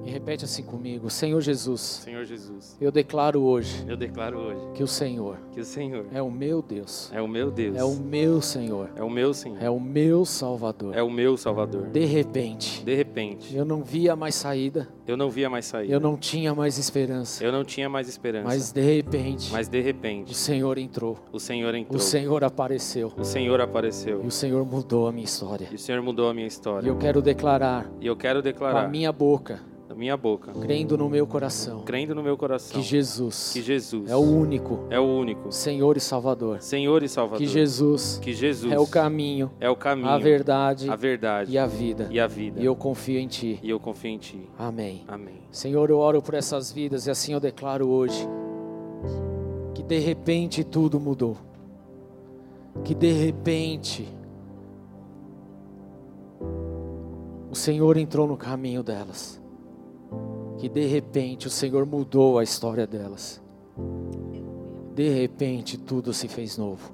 E 0.07 0.09
repete 0.09 0.45
assim 0.45 0.63
comigo: 0.63 1.09
Senhor 1.09 1.41
Jesus. 1.41 1.81
Senhor 1.81 2.23
Jesus. 2.23 2.77
Eu 2.79 2.93
declaro 2.93 3.41
hoje. 3.41 3.83
Eu 3.85 3.97
declaro 3.97 4.39
hoje. 4.39 4.61
Que 4.73 4.81
o 4.81 4.87
Senhor. 4.87 5.37
Que 5.51 5.59
o 5.59 5.65
Senhor. 5.65 6.05
É 6.13 6.21
o 6.21 6.31
meu 6.31 6.61
Deus. 6.61 7.11
É 7.13 7.21
o 7.21 7.27
meu 7.27 7.51
Deus. 7.51 7.75
É 7.75 7.83
o 7.83 7.93
meu 7.93 8.41
Senhor. 8.41 8.89
É 8.95 9.03
o 9.03 9.09
meu 9.09 9.33
Senhor. 9.33 9.61
É 9.61 9.69
o 9.69 9.77
meu 9.81 10.23
Salvador. 10.23 10.95
É 10.95 11.03
o 11.03 11.09
meu 11.09 11.35
Salvador. 11.35 11.89
De 11.89 12.05
repente. 12.05 12.85
De 12.85 12.95
repente. 12.95 13.53
Eu 13.53 13.65
não 13.65 13.83
via 13.83 14.15
mais 14.15 14.35
saída. 14.35 14.87
Eu 15.05 15.17
não 15.17 15.29
via 15.29 15.49
mais 15.49 15.65
saída. 15.65 15.93
Eu 15.93 15.99
não 15.99 16.15
tinha 16.15 16.55
mais 16.55 16.77
esperança. 16.77 17.43
Eu 17.43 17.51
não 17.51 17.65
tinha 17.65 17.89
mais 17.89 18.07
esperança. 18.07 18.47
Mas 18.47 18.71
de 18.71 18.81
repente. 18.81 19.51
Mas 19.51 19.67
de 19.67 19.81
repente. 19.81 20.31
O 20.31 20.35
Senhor 20.35 20.77
entrou. 20.77 21.17
O 21.33 21.39
Senhor 21.39 21.75
entrou. 21.75 21.97
O 21.97 21.99
Senhor 21.99 22.45
apareceu. 22.45 23.11
O 23.17 23.25
Senhor 23.25 23.59
apareceu. 23.59 24.23
E 24.23 24.27
o 24.27 24.31
Senhor 24.31 24.65
mudou 24.65 25.09
a 25.09 25.11
minha 25.11 25.25
história. 25.25 25.67
E 25.69 25.75
o 25.75 25.79
Senhor 25.79 26.01
mudou 26.01 26.29
a 26.29 26.33
minha 26.33 26.47
história. 26.47 26.87
E 26.87 26.89
eu 26.89 26.95
quero 26.95 27.21
declarar. 27.21 27.91
E 27.99 28.07
eu 28.07 28.15
quero 28.15 28.41
declarar. 28.41 28.83
Com 28.83 28.85
a 28.85 28.87
minha 28.87 29.11
boca 29.11 29.59
da 29.87 29.95
minha 29.95 30.17
boca, 30.17 30.51
crendo 30.51 30.97
no 30.97 31.09
meu 31.09 31.25
coração, 31.25 31.81
crendo 31.83 32.13
no 32.13 32.21
meu 32.21 32.35
coração, 32.35 32.79
que 32.79 32.85
Jesus, 32.85 33.51
que 33.53 33.61
Jesus 33.61 34.11
é 34.11 34.15
o 34.15 34.19
único, 34.19 34.85
é 34.89 34.99
o 34.99 35.03
único 35.03 35.49
Senhor 35.49 35.95
e 35.95 35.99
Salvador, 36.01 36.61
Senhor 36.61 37.03
e 37.03 37.07
Salvador, 37.07 37.37
que 37.37 37.47
Jesus, 37.47 38.19
que 38.21 38.33
Jesus 38.33 38.73
é 38.73 38.77
o 38.77 38.85
caminho, 38.85 39.49
é 39.61 39.69
o 39.69 39.77
caminho, 39.77 40.09
a 40.09 40.17
verdade, 40.17 40.89
a 40.89 40.95
verdade 40.95 41.51
e 41.53 41.57
a 41.57 41.65
vida, 41.65 42.09
e 42.11 42.19
a 42.19 42.27
vida. 42.27 42.59
E 42.59 42.65
eu 42.65 42.75
confio 42.75 43.17
em 43.17 43.27
Ti. 43.27 43.59
E 43.63 43.69
eu 43.69 43.79
confio 43.79 44.11
em 44.11 44.17
Ti. 44.17 44.49
Amém. 44.59 45.05
Amém. 45.07 45.41
Senhor, 45.51 45.89
eu 45.89 45.99
oro 45.99 46.21
por 46.21 46.33
essas 46.33 46.69
vidas 46.69 47.07
e 47.07 47.11
assim 47.11 47.31
eu 47.31 47.39
declaro 47.39 47.87
hoje 47.87 48.27
que 49.73 49.83
de 49.83 49.99
repente 49.99 50.65
tudo 50.65 50.99
mudou, 50.99 51.37
que 52.83 52.93
de 52.93 53.13
repente 53.13 54.05
o 57.49 57.55
Senhor 57.55 57.95
entrou 57.95 58.27
no 58.27 58.35
caminho 58.35 58.83
delas 58.83 59.46
que 60.57 60.67
de 60.67 60.85
repente 60.85 61.47
o 61.47 61.49
Senhor 61.49 61.85
mudou 61.85 62.39
a 62.39 62.43
história 62.43 62.87
delas. 62.87 63.41
De 64.95 65.09
repente 65.09 65.77
tudo 65.77 66.13
se 66.13 66.27
fez 66.27 66.57
novo. 66.57 66.91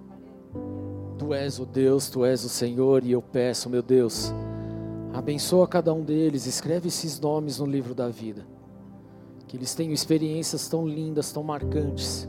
Tu 1.18 1.34
és 1.34 1.60
o 1.60 1.66
Deus, 1.66 2.10
tu 2.10 2.26
és 2.26 2.44
o 2.44 2.50
Senhor, 2.50 3.04
e 3.06 3.12
eu 3.12 3.22
peço, 3.22 3.70
meu 3.70 3.82
Deus, 3.82 4.34
abençoa 5.14 5.68
cada 5.68 5.94
um 5.94 6.04
deles, 6.04 6.46
escreve 6.46 6.90
esses 6.90 7.20
nomes 7.20 7.60
no 7.60 7.66
livro 7.66 7.96
da 7.96 8.10
vida. 8.10 8.46
Que 9.48 9.56
eles 9.56 9.74
tenham 9.74 9.94
experiências 9.94 10.68
tão 10.68 10.86
lindas, 10.88 11.32
tão 11.32 11.44
marcantes. 11.44 12.28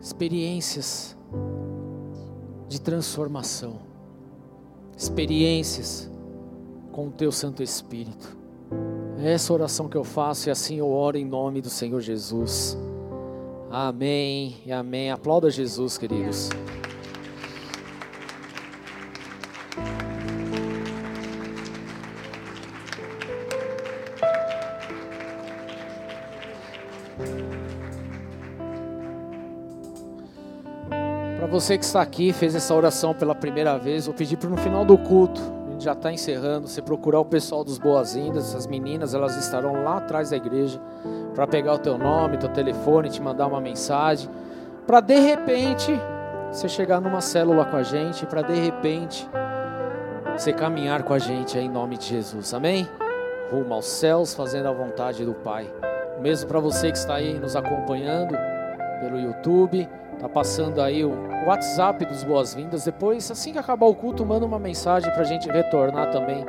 Experiências 0.00 1.16
de 2.68 2.80
transformação. 2.80 3.78
Experiências 4.96 6.10
com 6.92 7.08
o 7.08 7.10
teu 7.10 7.32
Santo 7.32 7.62
Espírito. 7.62 8.36
Essa 9.26 9.52
oração 9.52 9.88
que 9.88 9.96
eu 9.96 10.04
faço 10.04 10.48
e 10.48 10.52
assim 10.52 10.78
eu 10.78 10.88
oro 10.88 11.18
em 11.18 11.24
nome 11.24 11.60
do 11.60 11.68
Senhor 11.68 12.00
Jesus. 12.00 12.78
Amém 13.68 14.58
e 14.64 14.70
amém. 14.70 15.10
Aplauda 15.10 15.50
Jesus, 15.50 15.98
queridos. 15.98 16.48
Para 31.36 31.46
você 31.48 31.76
que 31.76 31.84
está 31.84 32.00
aqui, 32.00 32.32
fez 32.32 32.54
essa 32.54 32.72
oração 32.72 33.12
pela 33.12 33.34
primeira 33.34 33.76
vez, 33.76 34.06
vou 34.06 34.14
pedir 34.14 34.36
para 34.36 34.48
no 34.48 34.56
final 34.56 34.84
do 34.84 34.96
culto 34.96 35.65
já 35.84 35.92
está 35.92 36.12
encerrando. 36.12 36.68
Você 36.68 36.82
procurar 36.82 37.20
o 37.20 37.24
pessoal 37.24 37.64
dos 37.64 37.78
Boas-Vindas, 37.78 38.54
as 38.54 38.66
meninas, 38.66 39.14
elas 39.14 39.36
estarão 39.36 39.82
lá 39.82 39.98
atrás 39.98 40.30
da 40.30 40.36
igreja 40.36 40.80
para 41.34 41.46
pegar 41.46 41.74
o 41.74 41.78
teu 41.78 41.98
nome, 41.98 42.38
teu 42.38 42.48
telefone, 42.48 43.10
te 43.10 43.20
mandar 43.20 43.46
uma 43.46 43.60
mensagem, 43.60 44.28
para 44.86 45.00
de 45.00 45.18
repente 45.18 45.92
você 46.50 46.68
chegar 46.68 47.00
numa 47.00 47.20
célula 47.20 47.64
com 47.66 47.76
a 47.76 47.82
gente, 47.82 48.24
para 48.24 48.42
de 48.42 48.54
repente 48.54 49.28
você 50.36 50.52
caminhar 50.52 51.02
com 51.02 51.12
a 51.12 51.18
gente 51.18 51.58
em 51.58 51.68
nome 51.68 51.96
de 51.98 52.06
Jesus. 52.06 52.54
Amém? 52.54 52.88
Rumo 53.50 53.74
aos 53.74 53.86
céus, 53.86 54.34
fazendo 54.34 54.68
a 54.68 54.72
vontade 54.72 55.24
do 55.24 55.34
Pai. 55.34 55.70
Mesmo 56.20 56.48
para 56.48 56.60
você 56.60 56.90
que 56.90 56.98
está 56.98 57.16
aí 57.16 57.38
nos 57.38 57.54
acompanhando 57.54 58.34
pelo 59.00 59.18
YouTube, 59.18 59.88
tá 60.18 60.28
passando 60.28 60.80
aí 60.80 61.04
o 61.04 61.12
WhatsApp 61.46 62.04
dos 62.04 62.24
boas-vindas. 62.24 62.84
Depois, 62.84 63.30
assim 63.30 63.52
que 63.52 63.58
acabar 63.58 63.86
o 63.86 63.94
culto, 63.94 64.24
manda 64.24 64.44
uma 64.44 64.58
mensagem 64.58 65.10
para 65.12 65.22
a 65.22 65.24
gente 65.24 65.48
retornar 65.48 66.10
também 66.10 66.44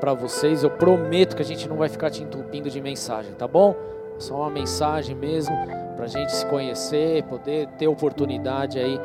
para 0.00 0.12
vocês. 0.12 0.62
Eu 0.62 0.70
prometo 0.70 1.36
que 1.36 1.42
a 1.42 1.44
gente 1.44 1.68
não 1.68 1.76
vai 1.76 1.88
ficar 1.88 2.10
te 2.10 2.22
entupindo 2.22 2.68
de 2.68 2.80
mensagem, 2.80 3.32
tá 3.32 3.48
bom? 3.48 3.74
Só 4.18 4.36
uma 4.36 4.50
mensagem 4.50 5.14
mesmo 5.14 5.56
para 5.96 6.04
a 6.04 6.08
gente 6.08 6.32
se 6.32 6.44
conhecer, 6.46 7.22
poder 7.24 7.68
ter 7.78 7.88
oportunidade 7.88 8.78
aí 8.78 9.00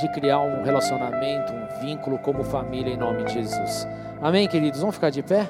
de 0.00 0.08
criar 0.12 0.40
um 0.40 0.62
relacionamento, 0.62 1.52
um 1.52 1.80
vínculo 1.80 2.18
como 2.18 2.42
família 2.42 2.92
em 2.92 2.96
nome 2.96 3.24
de 3.24 3.34
Jesus. 3.34 3.86
Amém, 4.20 4.48
queridos? 4.48 4.80
Vamos 4.80 4.94
ficar 4.94 5.10
de 5.10 5.22
pé? 5.22 5.48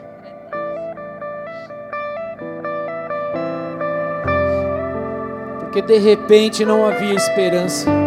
Porque 5.61 5.83
de 5.83 5.99
repente 5.99 6.65
não 6.65 6.87
havia 6.87 7.15
esperança. 7.15 8.04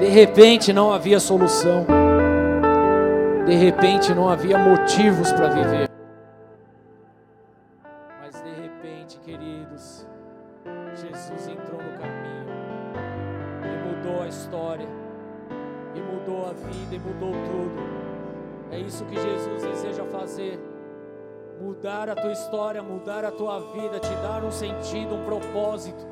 De 0.00 0.06
repente 0.06 0.72
não 0.72 0.90
havia 0.90 1.20
solução. 1.20 1.84
De 3.44 3.54
repente 3.54 4.14
não 4.14 4.30
havia 4.30 4.56
motivos 4.56 5.30
para 5.30 5.48
viver. 5.48 5.90
Mas 8.18 8.42
de 8.42 8.48
repente, 8.62 9.18
queridos, 9.18 10.06
Jesus 10.94 11.48
entrou 11.48 11.82
no 11.82 11.98
caminho 11.98 12.46
e 13.62 13.88
mudou 13.88 14.22
a 14.22 14.26
história, 14.26 14.88
e 15.94 16.00
mudou 16.00 16.48
a 16.48 16.54
vida, 16.54 16.94
e 16.94 16.98
mudou 16.98 17.32
tudo. 17.32 17.82
É 18.70 18.78
isso 18.78 19.04
que 19.04 19.16
Jesus 19.16 19.62
deseja 19.62 20.04
fazer 20.04 20.58
mudar 21.60 22.08
a 22.08 22.14
tua 22.14 22.32
história, 22.32 22.82
mudar 22.82 23.22
a 23.22 23.30
tua 23.30 23.60
vida, 23.74 24.00
te 24.00 24.14
dar 24.22 24.42
um 24.42 24.50
sentido, 24.50 25.14
um 25.14 25.24
propósito 25.26 26.06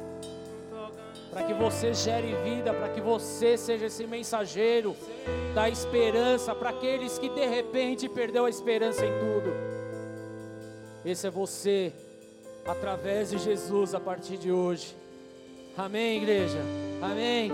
para 1.39 1.47
que 1.47 1.55
você 1.55 1.95
gere 1.95 2.35
vida, 2.43 2.75
para 2.75 2.89
que 2.89 3.01
você 3.01 3.57
seja 3.57 3.87
esse 3.87 4.05
mensageiro 4.09 4.97
da 5.55 5.69
esperança 5.69 6.53
para 6.53 6.71
aqueles 6.71 7.17
que 7.17 7.29
de 7.29 7.47
repente 7.47 8.09
perdeu 8.09 8.45
a 8.45 8.51
esperança 8.51 9.07
em 9.07 9.13
tudo. 9.21 9.55
Esse 11.05 11.29
é 11.29 11.31
você, 11.31 11.93
através 12.67 13.31
de 13.31 13.39
Jesus 13.39 13.95
a 13.95 14.01
partir 14.01 14.37
de 14.37 14.51
hoje. 14.51 14.97
Amém, 15.77 16.23
igreja? 16.23 16.59
Amém. 17.01 17.53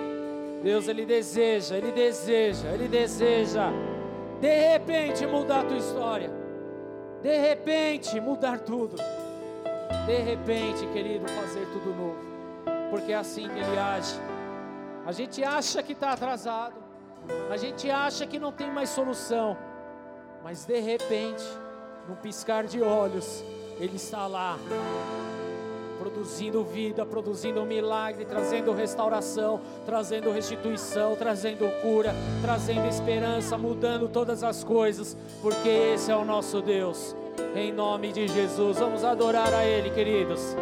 Deus, 0.63 0.89
Ele 0.89 1.05
deseja, 1.05 1.77
Ele 1.77 1.93
deseja, 1.93 2.71
Ele 2.71 2.89
deseja, 2.89 3.71
de 4.41 4.69
repente 4.71 5.27
mudar 5.27 5.61
a 5.61 5.65
tua 5.65 5.77
história, 5.77 6.31
de 7.23 7.37
repente 7.37 8.19
mudar 8.19 8.61
tudo, 8.61 8.97
de 10.07 10.19
repente, 10.23 10.87
querido, 10.87 11.29
fazer 11.29 11.67
tudo 11.67 11.95
novo 11.95 12.14
porque 12.95 13.11
é 13.11 13.17
assim 13.17 13.49
que 13.49 13.59
Ele 13.59 13.77
age. 13.77 14.15
A 15.05 15.11
gente 15.11 15.43
acha 15.43 15.83
que 15.83 15.95
está 15.95 16.13
atrasado, 16.13 16.77
a 17.51 17.57
gente 17.57 17.91
acha 17.91 18.25
que 18.25 18.39
não 18.39 18.53
tem 18.53 18.71
mais 18.71 18.89
solução, 18.91 19.57
mas 20.45 20.65
de 20.65 20.79
repente, 20.79 21.43
num 22.09 22.15
piscar 22.15 22.63
de 22.63 22.81
olhos, 22.81 23.43
Ele 23.81 23.97
está 23.97 24.29
lá, 24.29 24.57
produzindo 25.99 26.63
vida, 26.63 27.05
produzindo 27.05 27.61
um 27.63 27.67
milagre, 27.67 28.25
trazendo 28.25 28.73
restauração, 28.73 29.61
trazendo 29.85 30.31
restituição, 30.31 31.17
trazendo 31.17 31.69
cura, 31.83 32.15
trazendo 32.43 32.87
esperança, 32.87 33.59
mudando 33.59 34.09
todas 34.09 34.45
as 34.45 34.63
coisas, 34.63 35.17
porque 35.43 35.69
esse 35.69 36.13
é 36.13 36.17
o 36.17 36.25
nosso 36.25 36.63
Deus. 36.63 37.17
Em 37.57 37.73
nome 37.73 38.13
de 38.13 38.29
Jesus, 38.29 38.79
vamos 38.79 39.03
adorar 39.03 39.53
a 39.53 39.65
Ele, 39.65 39.91
queridos. 39.91 40.55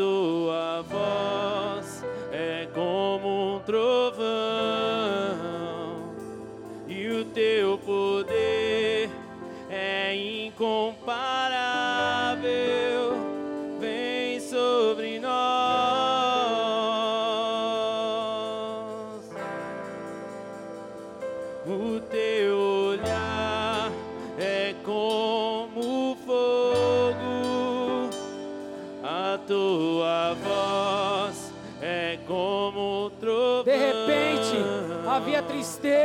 Tua 0.00 0.82
voz 0.82 2.04
é 2.32 2.66
como 2.72 3.56
um 3.56 3.60
trovão 3.60 4.39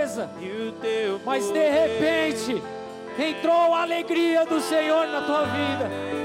tristeza, 0.05 0.29
mas 1.25 1.51
de 1.51 1.69
repente 1.69 2.63
entrou 3.17 3.73
a 3.73 3.81
alegria 3.81 4.45
do 4.45 4.61
Senhor 4.61 5.07
na 5.07 5.21
tua 5.21 5.45
vida. 5.45 6.24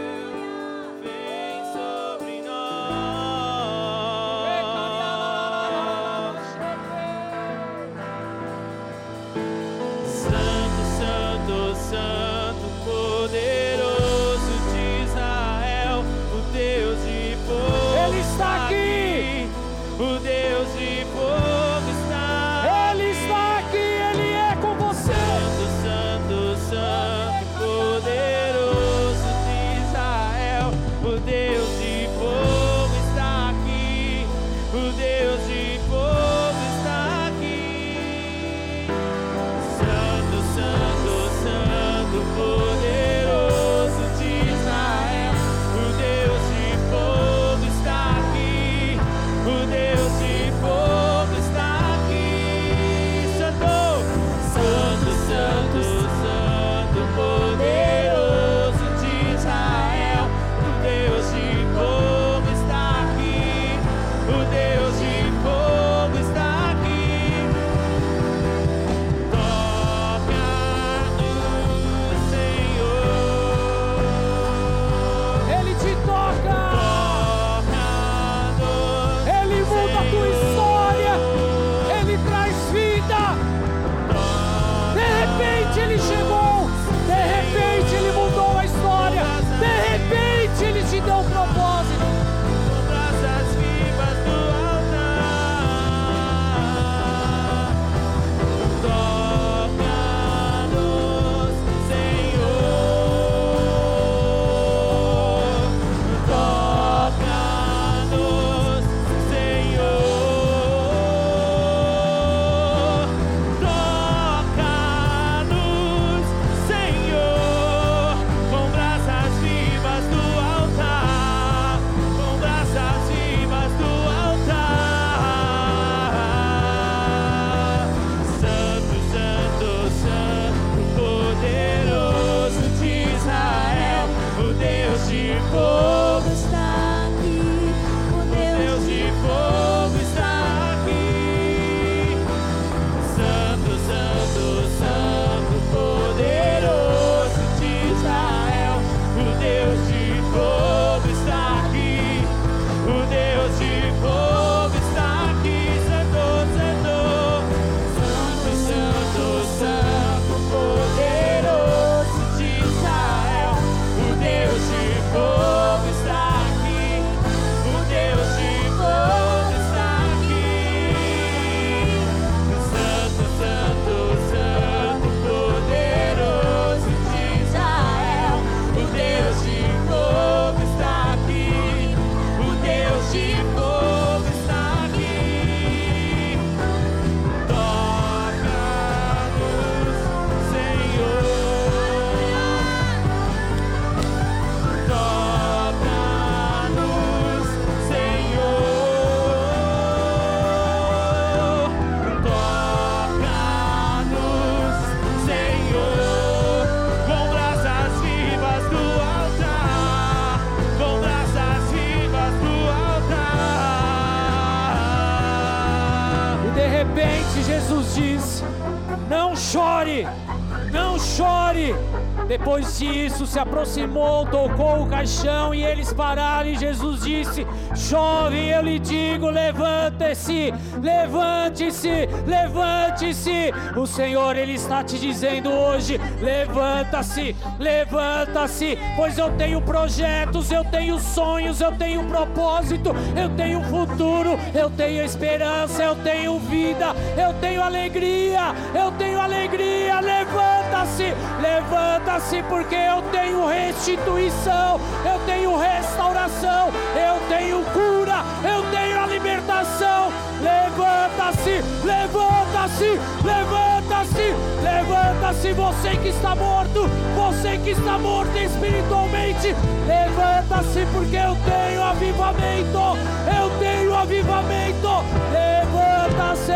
aproximou, 223.61 224.25
tocou 224.27 224.83
o 224.83 224.87
caixão 224.89 225.55
e 225.55 225.63
eles 225.63 225.93
pararam. 225.93 226.49
E 226.49 226.57
Jesus 226.57 227.03
disse: 227.03 227.47
Chove, 227.77 228.49
eu 228.49 228.63
lhe 228.63 228.79
digo, 228.79 229.29
levante-se, 229.29 230.53
levante-se, 230.81 232.09
levante-se. 232.27 233.53
O 233.77 233.87
Senhor, 233.87 234.37
Ele 234.37 234.55
está 234.55 234.83
te 234.83 234.99
dizendo 234.99 235.51
hoje: 235.51 236.01
levanta-se, 236.21 237.37
levanta-se, 237.59 238.79
pois 238.97 239.19
eu 239.19 239.31
tenho 239.33 239.61
projetos, 239.61 240.51
eu 240.51 240.65
tenho 240.65 240.99
sonhos, 240.99 241.61
eu 241.61 241.73
tenho 241.73 242.03
propósito, 242.05 242.95
eu 243.15 243.29
tenho 243.37 243.63
futuro, 243.65 244.39
eu 244.55 244.71
tenho 244.71 245.05
esperança, 245.05 245.83
eu 245.83 245.97
tenho 245.97 246.39
vida, 246.39 246.95
eu 247.17 247.35
tenho 247.35 247.63
alegria, 247.63 248.55
eu 248.75 248.91
tenho 248.93 249.21
alegria. 249.21 250.01
Levanta! 250.01 250.60
levanta-se, 251.01 251.15
levanta-se, 251.41 252.43
porque 252.45 252.75
eu 252.75 253.03
tenho 253.11 253.47
restituição, 253.47 254.81
eu 255.05 255.19
tenho 255.27 255.57
restauração, 255.57 256.69
eu 256.95 257.21
tenho 257.29 257.65
cura, 257.65 258.23
eu 258.45 258.63
tenho 258.71 259.03
a 259.03 259.07
libertação. 259.07 260.13
Levanta-se, 260.41 261.63
levanta-se, 261.85 262.99
levanta-se, 263.25 264.35
levanta-se, 264.63 265.53
você 265.53 265.97
que 265.97 266.09
está 266.09 266.35
morto, 266.35 266.89
você 267.15 267.59
que 267.59 267.71
está 267.71 267.99
morto 267.99 268.37
espiritualmente, 268.37 269.55
levanta-se, 269.87 270.87
porque 270.93 271.17
eu 271.17 271.37
tenho 271.45 271.83
avivamento, 271.83 272.99
eu 273.39 273.51
tenho 273.59 273.95
avivamento. 273.95 274.89
Levanta-se, 275.33 276.53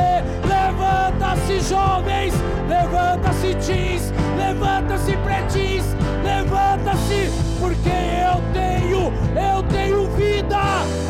levanta-se, 0.47 1.61
jovens, 1.61 2.35
levanta-se, 2.69 3.55
teens 3.67 4.15
levanta-se 4.37 5.17
pretis, 5.19 5.85
levanta-se, 6.23 7.31
porque 7.61 7.89
eu 7.89 8.43
tenho, 8.53 9.13
eu 9.35 9.63
tenho 9.65 10.07
vida, 10.17 10.61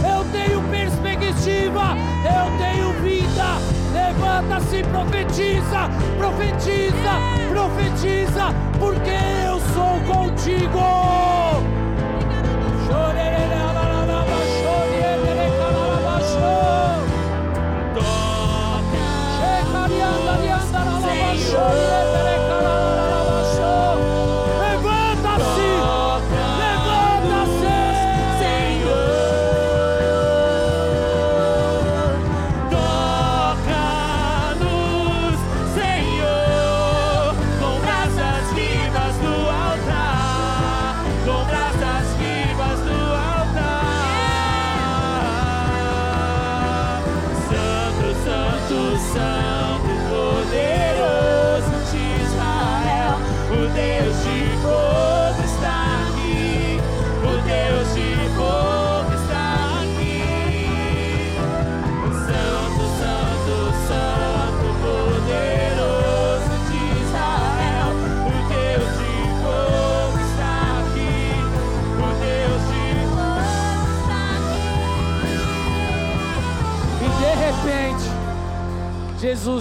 eu 0.03 0.25
tenho 0.33 0.63
perspectiva, 0.71 1.97
eu 2.25 2.59
tenho 2.59 2.93
vida. 3.03 3.75
Levanta-se, 3.93 4.83
profetiza, 4.85 5.91
profetiza, 6.19 7.15
profetiza, 7.51 8.55
porque 8.79 9.17
eu 9.47 9.61
sou 9.73 10.15
contigo. 10.15 11.44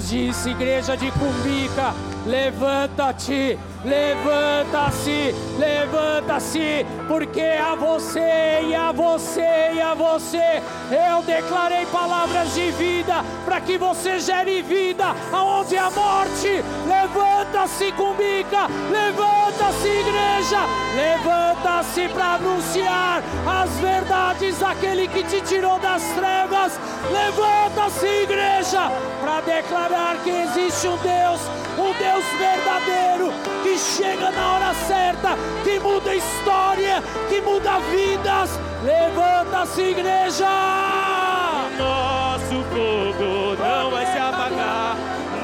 Disse: 0.10 0.50
Igreja 0.50 0.96
de 0.98 1.10
Cumbica, 1.12 1.94
levanta-te, 2.26 3.58
levanta-se, 3.86 5.34
levanta-se, 5.58 6.86
porque 7.08 7.42
a 7.42 7.76
você 7.76 8.62
e 8.68 8.76
a 8.76 8.92
você 8.92 9.72
e 9.74 9.82
a 9.82 9.94
você 9.94 10.62
eu 10.92 11.24
declarei 11.24 11.86
palavras 11.88 12.54
de 12.54 12.70
vida 12.72 13.24
para 13.46 13.62
que 13.62 13.78
você 13.78 14.20
gere 14.20 14.62
vida 14.62 15.16
aonde 15.32 15.78
a 15.78 15.90
morte. 15.90 16.64
Levanta-se, 16.88 17.92
Cumbica, 17.94 18.68
levanta-se, 18.92 19.33
igreja, 20.44 20.60
levanta-se 20.96 22.08
para 22.10 22.36
anunciar 22.36 23.24
as 23.48 23.70
verdades 23.80 24.60
daquele 24.60 25.08
que 25.08 25.24
te 25.24 25.42
tirou 25.42 25.80
das 25.80 26.04
trevas. 26.16 26.80
Levanta-se, 27.12 28.06
igreja, 28.06 28.92
para 29.22 29.42
declarar 29.42 30.18
que 30.24 30.30
existe 30.30 30.88
um 30.88 30.98
Deus, 30.98 31.42
um 31.78 31.94
Deus 31.94 32.26
verdadeiro, 32.38 33.32
que 33.64 33.78
chega 33.78 34.32
na 34.32 34.54
hora 34.54 34.74
certa, 34.88 35.38
que 35.64 35.80
muda 35.80 36.16
história, 36.16 37.02
que 37.30 37.42
muda 37.42 37.80
vidas. 37.92 38.60
Levanta-se, 38.84 39.82
igreja! 39.82 40.50
Nosso 41.78 42.64
fogo 42.70 43.56
não 43.58 43.92
vai 43.92 44.06
se 44.06 44.18
apagar, 44.18 44.96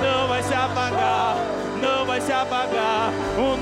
não 0.02 0.28
vai 0.28 0.44
se 0.44 0.54
apagar, 0.54 1.36
não 1.82 2.06
vai 2.06 2.22
se 2.22 2.32
apagar. 2.32 3.12
O 3.38 3.58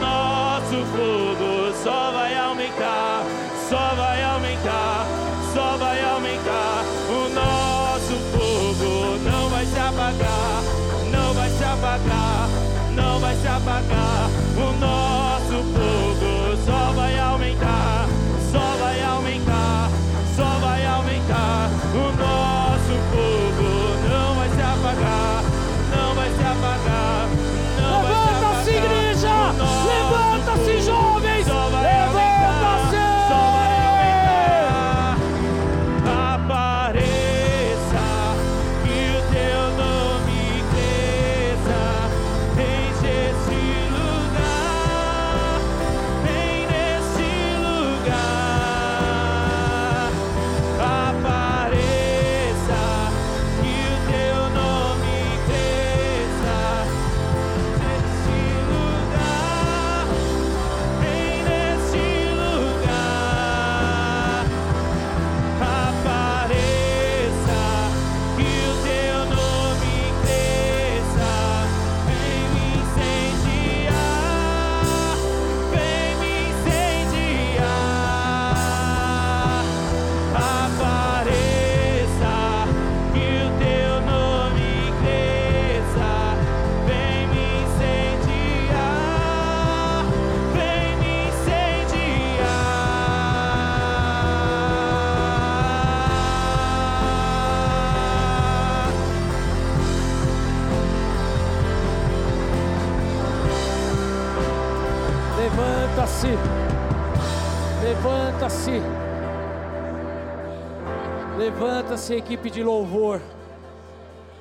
Levanta-se, 112.08 112.14
equipe 112.16 112.50
de 112.50 112.64
louvor. 112.64 113.22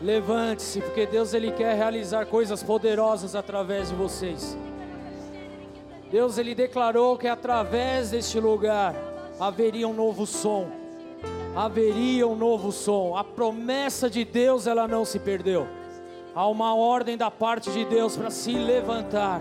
Levante-se, 0.00 0.80
porque 0.80 1.06
Deus 1.06 1.34
ele 1.34 1.50
quer 1.50 1.74
realizar 1.74 2.26
coisas 2.26 2.62
poderosas 2.62 3.34
através 3.34 3.88
de 3.88 3.94
vocês. 3.94 4.56
Deus 6.10 6.38
ele 6.38 6.54
declarou 6.54 7.16
que 7.16 7.26
através 7.26 8.10
deste 8.10 8.38
lugar 8.38 8.94
haveria 9.40 9.88
um 9.88 9.92
novo 9.92 10.26
som. 10.26 10.68
Haveria 11.56 12.28
um 12.28 12.36
novo 12.36 12.70
som. 12.70 13.16
A 13.16 13.24
promessa 13.24 14.08
de 14.08 14.24
Deus 14.24 14.66
ela 14.66 14.86
não 14.86 15.04
se 15.04 15.18
perdeu. 15.18 15.66
Há 16.34 16.46
uma 16.46 16.74
ordem 16.74 17.16
da 17.16 17.30
parte 17.30 17.70
de 17.70 17.84
Deus 17.84 18.16
para 18.16 18.30
se 18.30 18.52
levantar. 18.52 19.40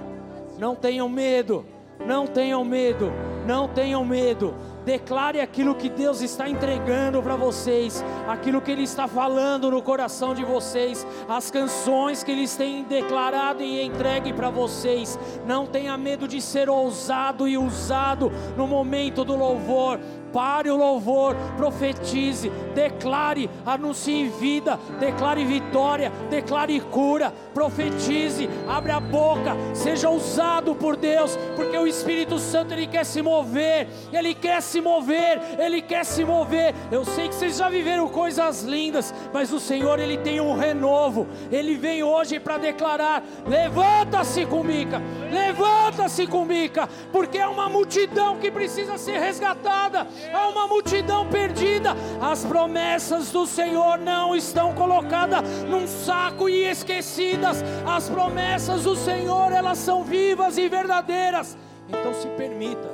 Não 0.57 0.75
tenham 0.75 1.07
medo, 1.09 1.65
não 1.99 2.25
tenham 2.25 2.63
medo, 2.63 3.11
não 3.45 3.67
tenham 3.67 4.03
medo. 4.03 4.55
Declare 4.85 5.41
aquilo 5.41 5.73
que 5.73 5.89
Deus 5.89 6.21
está 6.21 6.47
entregando 6.47 7.21
para 7.21 7.35
vocês, 7.35 8.05
aquilo 8.27 8.61
que 8.61 8.71
Ele 8.71 8.83
está 8.83 9.07
falando 9.07 9.71
no 9.71 9.81
coração 9.81 10.35
de 10.35 10.45
vocês, 10.45 11.05
as 11.27 11.49
canções 11.49 12.23
que 12.23 12.31
Eles 12.31 12.55
têm 12.55 12.83
declarado 12.83 13.63
e 13.63 13.81
entregue 13.81 14.31
para 14.31 14.51
vocês. 14.51 15.17
Não 15.45 15.65
tenha 15.65 15.97
medo 15.97 16.27
de 16.27 16.39
ser 16.39 16.69
ousado 16.69 17.47
e 17.47 17.57
usado 17.57 18.31
no 18.55 18.67
momento 18.67 19.25
do 19.25 19.35
louvor. 19.35 19.99
Pare 20.35 20.69
o 20.69 20.75
louvor, 20.75 21.33
profetize, 21.55 22.51
declare, 22.73 23.49
anuncie 23.65 24.27
vida, 24.27 24.77
declare 24.99 25.45
vitória, 25.45 26.11
declare 26.29 26.77
cura, 26.81 27.33
profetize, 27.53 28.49
abre 28.67 28.91
a 28.91 28.99
boca, 28.99 29.55
seja 29.73 30.09
usado 30.09 30.75
por 30.75 30.97
Deus, 30.97 31.39
porque 31.55 31.77
o 31.77 31.87
Espírito 31.87 32.37
Santo 32.37 32.73
ele 32.73 32.85
quer 32.85 33.05
se 33.05 33.21
mover, 33.21 33.87
ele 34.11 34.35
quer 34.35 34.61
se 34.61 34.81
mover, 34.81 35.41
ele 35.57 35.81
quer 35.81 36.03
se 36.03 36.25
mover. 36.25 36.75
Eu 36.91 37.05
sei 37.05 37.29
que 37.29 37.35
vocês 37.35 37.55
já 37.55 37.69
viveram 37.69 38.09
coisas 38.09 38.61
lindas, 38.63 39.13
mas 39.33 39.53
o 39.53 39.59
Senhor 39.59 39.99
ele 39.99 40.17
tem 40.17 40.41
um 40.41 40.53
renovo. 40.53 41.27
Ele 41.49 41.75
vem 41.75 42.03
hoje 42.03 42.41
para 42.41 42.57
declarar: 42.57 43.23
levanta-se 43.47 44.45
com 44.45 44.65
Mica, 44.65 45.01
levanta-se 45.31 46.27
com 46.27 46.43
Mica, 46.43 46.89
porque 47.09 47.37
é 47.37 47.47
uma 47.47 47.69
multidão 47.69 48.37
que 48.37 48.51
precisa 48.51 48.97
ser 48.97 49.17
resgatada, 49.17 50.05
é 50.31 50.37
uma 50.47 50.67
multidão 50.67 51.27
perdida. 51.29 51.95
As 52.21 52.43
promessas 52.43 53.31
do 53.31 53.45
Senhor 53.45 53.97
não 53.97 54.35
estão 54.35 54.73
colocadas 54.73 55.41
num 55.63 55.87
saco 55.87 56.49
e 56.49 56.65
esquecidas. 56.65 57.63
As 57.85 58.09
promessas 58.09 58.83
do 58.83 58.95
Senhor, 58.95 59.51
elas 59.51 59.77
são 59.77 60.03
vivas 60.03 60.57
e 60.57 60.67
verdadeiras. 60.69 61.57
Então 61.87 62.13
se 62.13 62.27
permita, 62.29 62.89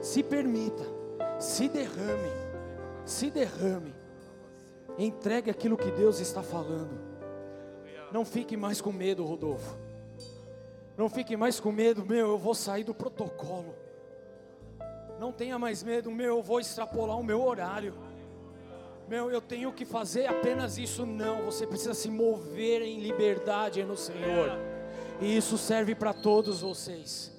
se 0.00 0.22
permita, 0.22 0.84
se 1.38 1.68
derrame, 1.68 2.32
se 3.04 3.30
derrame. 3.30 3.94
Entregue 4.98 5.50
aquilo 5.50 5.76
que 5.76 5.90
Deus 5.90 6.20
está 6.20 6.42
falando. 6.42 7.00
Não 8.12 8.24
fique 8.24 8.56
mais 8.56 8.80
com 8.80 8.92
medo, 8.92 9.24
Rodolfo. 9.24 9.76
Não 10.96 11.08
fique 11.08 11.36
mais 11.36 11.58
com 11.58 11.72
medo, 11.72 12.04
meu, 12.04 12.28
eu 12.28 12.38
vou 12.38 12.54
sair 12.54 12.84
do 12.84 12.94
protocolo. 12.94 13.74
Não 15.22 15.30
tenha 15.30 15.56
mais 15.56 15.84
medo, 15.84 16.10
meu, 16.10 16.38
eu 16.38 16.42
vou 16.42 16.58
extrapolar 16.58 17.16
o 17.16 17.22
meu 17.22 17.44
horário. 17.44 17.94
Meu, 19.06 19.30
eu 19.30 19.40
tenho 19.40 19.72
que 19.72 19.84
fazer 19.84 20.26
apenas 20.26 20.78
isso. 20.78 21.06
Não, 21.06 21.44
você 21.44 21.64
precisa 21.64 21.94
se 21.94 22.10
mover 22.10 22.82
em 22.82 22.98
liberdade 22.98 23.84
no 23.84 23.96
Senhor. 23.96 24.50
E 25.20 25.36
isso 25.36 25.56
serve 25.56 25.94
para 25.94 26.12
todos 26.12 26.62
vocês. 26.62 27.32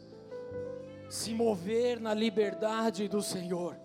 Se 1.10 1.34
mover 1.34 2.00
na 2.00 2.14
liberdade 2.14 3.10
do 3.10 3.22
Senhor. 3.22 3.76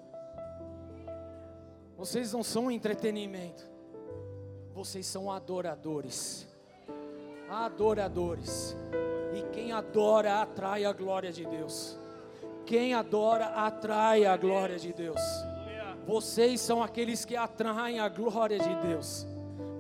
Vocês 1.97 2.33
não 2.33 2.45
são 2.45 2.71
entretenimento. 2.71 3.69
Vocês 4.73 5.07
são 5.07 5.29
adoradores. 5.29 6.47
Adoradores. 7.51 8.77
E 9.35 9.43
quem 9.53 9.73
adora 9.73 10.41
atrai 10.41 10.85
a 10.85 10.93
glória 10.93 11.33
de 11.33 11.45
Deus. 11.45 11.99
Quem 12.69 12.93
adora 12.93 13.47
atrai 13.47 14.27
a 14.27 14.37
glória 14.37 14.77
de 14.77 14.93
Deus. 14.93 15.19
Vocês 16.07 16.61
são 16.61 16.83
aqueles 16.83 17.25
que 17.25 17.35
atraem 17.35 17.99
a 17.99 18.11
glória 18.11 18.59
de 18.59 18.75
Deus. 18.87 19.27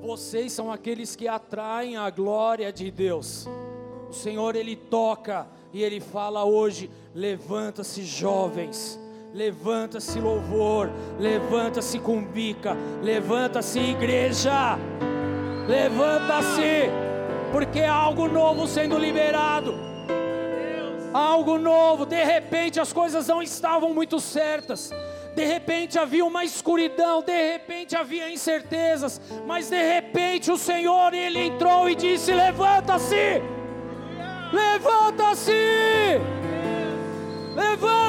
Vocês 0.01 0.52
são 0.52 0.73
aqueles 0.73 1.15
que 1.15 1.28
atraem 1.28 1.98
a 1.98 2.09
glória 2.09 2.73
de 2.73 2.90
Deus. 2.90 3.47
O 4.09 4.12
Senhor 4.15 4.56
ele 4.56 4.74
toca 4.74 5.47
e 5.70 5.82
ele 5.82 6.01
fala 6.01 6.47
hoje: 6.47 6.90
levanta-se 7.15 8.02
jovens, 8.06 8.98
levanta-se 9.35 10.19
louvor, 10.19 10.90
levanta-se 11.20 11.98
cumbica, 11.98 12.74
levanta-se 13.02 13.81
igreja, 13.81 14.78
levanta-se, 15.69 16.89
porque 17.52 17.81
há 17.81 17.93
algo 17.93 18.27
novo 18.28 18.66
sendo 18.66 18.97
liberado. 18.97 19.78
Algo 21.13 21.59
novo, 21.59 22.05
de 22.05 22.23
repente 22.23 22.81
as 22.81 22.93
coisas 22.93 23.27
não 23.29 23.43
estavam 23.43 23.95
muito 23.95 24.21
certas. 24.21 24.91
De 25.35 25.45
repente 25.45 25.99
havia 25.99 26.25
uma 26.25 26.45
escuridão, 26.45 27.23
de 27.23 27.53
repente 27.53 27.97
havia 27.97 28.31
incertezas, 28.31 29.21
mas 29.47 29.71
de 29.71 29.81
repente 29.81 30.51
o 30.51 30.59
Senhor 30.59 31.15
ele 31.15 31.39
entrou 31.39 31.89
e 31.89 31.95
disse: 31.95 32.33
"Levanta-se! 32.33 33.41
Levanta-se! 34.53 35.53
Levanta-se! 37.55 38.08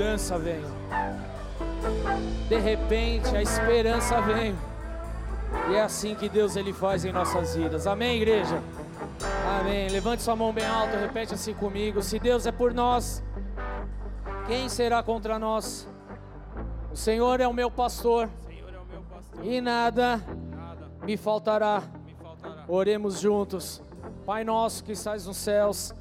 Mudança 0.00 0.38
vem. 0.38 0.62
De 2.48 2.58
repente, 2.58 3.36
a 3.36 3.42
esperança 3.42 4.18
vem. 4.22 4.56
E 5.70 5.74
é 5.74 5.82
assim 5.82 6.14
que 6.14 6.26
Deus 6.26 6.56
ele 6.56 6.72
faz 6.72 7.04
em 7.04 7.12
nossas 7.12 7.54
vidas. 7.54 7.86
Amém, 7.86 8.16
igreja? 8.16 8.62
Amém. 9.60 9.90
Levante 9.90 10.22
sua 10.22 10.34
mão 10.34 10.54
bem 10.54 10.64
alta, 10.64 10.96
repete 10.96 11.34
assim 11.34 11.52
comigo. 11.52 12.00
Se 12.00 12.18
Deus 12.18 12.46
é 12.46 12.52
por 12.52 12.72
nós, 12.72 13.22
quem 14.46 14.70
será 14.70 15.02
contra 15.02 15.38
nós? 15.38 15.86
O 16.90 16.96
Senhor 16.96 17.38
é 17.38 17.46
o 17.46 17.52
meu 17.52 17.70
pastor 17.70 18.22
é 18.48 18.78
o 18.78 18.86
meu 18.86 19.02
pastor, 19.02 19.44
e 19.44 19.60
nada 19.60 20.16
nada 20.50 20.88
me 21.04 21.18
faltará. 21.18 21.82
me 22.06 22.14
faltará. 22.14 22.64
Oremos 22.66 23.20
juntos. 23.20 23.82
Pai 24.24 24.44
nosso 24.44 24.82
que 24.82 24.92
estás 24.92 25.26
nos 25.26 25.36
céus, 25.36 25.94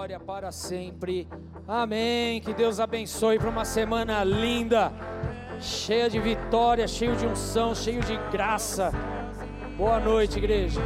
glória 0.00 0.18
para 0.18 0.50
sempre. 0.50 1.28
Amém. 1.68 2.40
Que 2.40 2.54
Deus 2.54 2.80
abençoe 2.80 3.38
para 3.38 3.50
uma 3.50 3.66
semana 3.66 4.24
linda, 4.24 4.90
cheia 5.60 6.08
de 6.08 6.18
vitória, 6.18 6.88
cheio 6.88 7.14
de 7.16 7.26
unção, 7.26 7.74
cheio 7.74 8.00
de 8.00 8.16
graça. 8.32 8.92
Boa 9.76 10.00
noite, 10.00 10.38
igreja. 10.38 10.80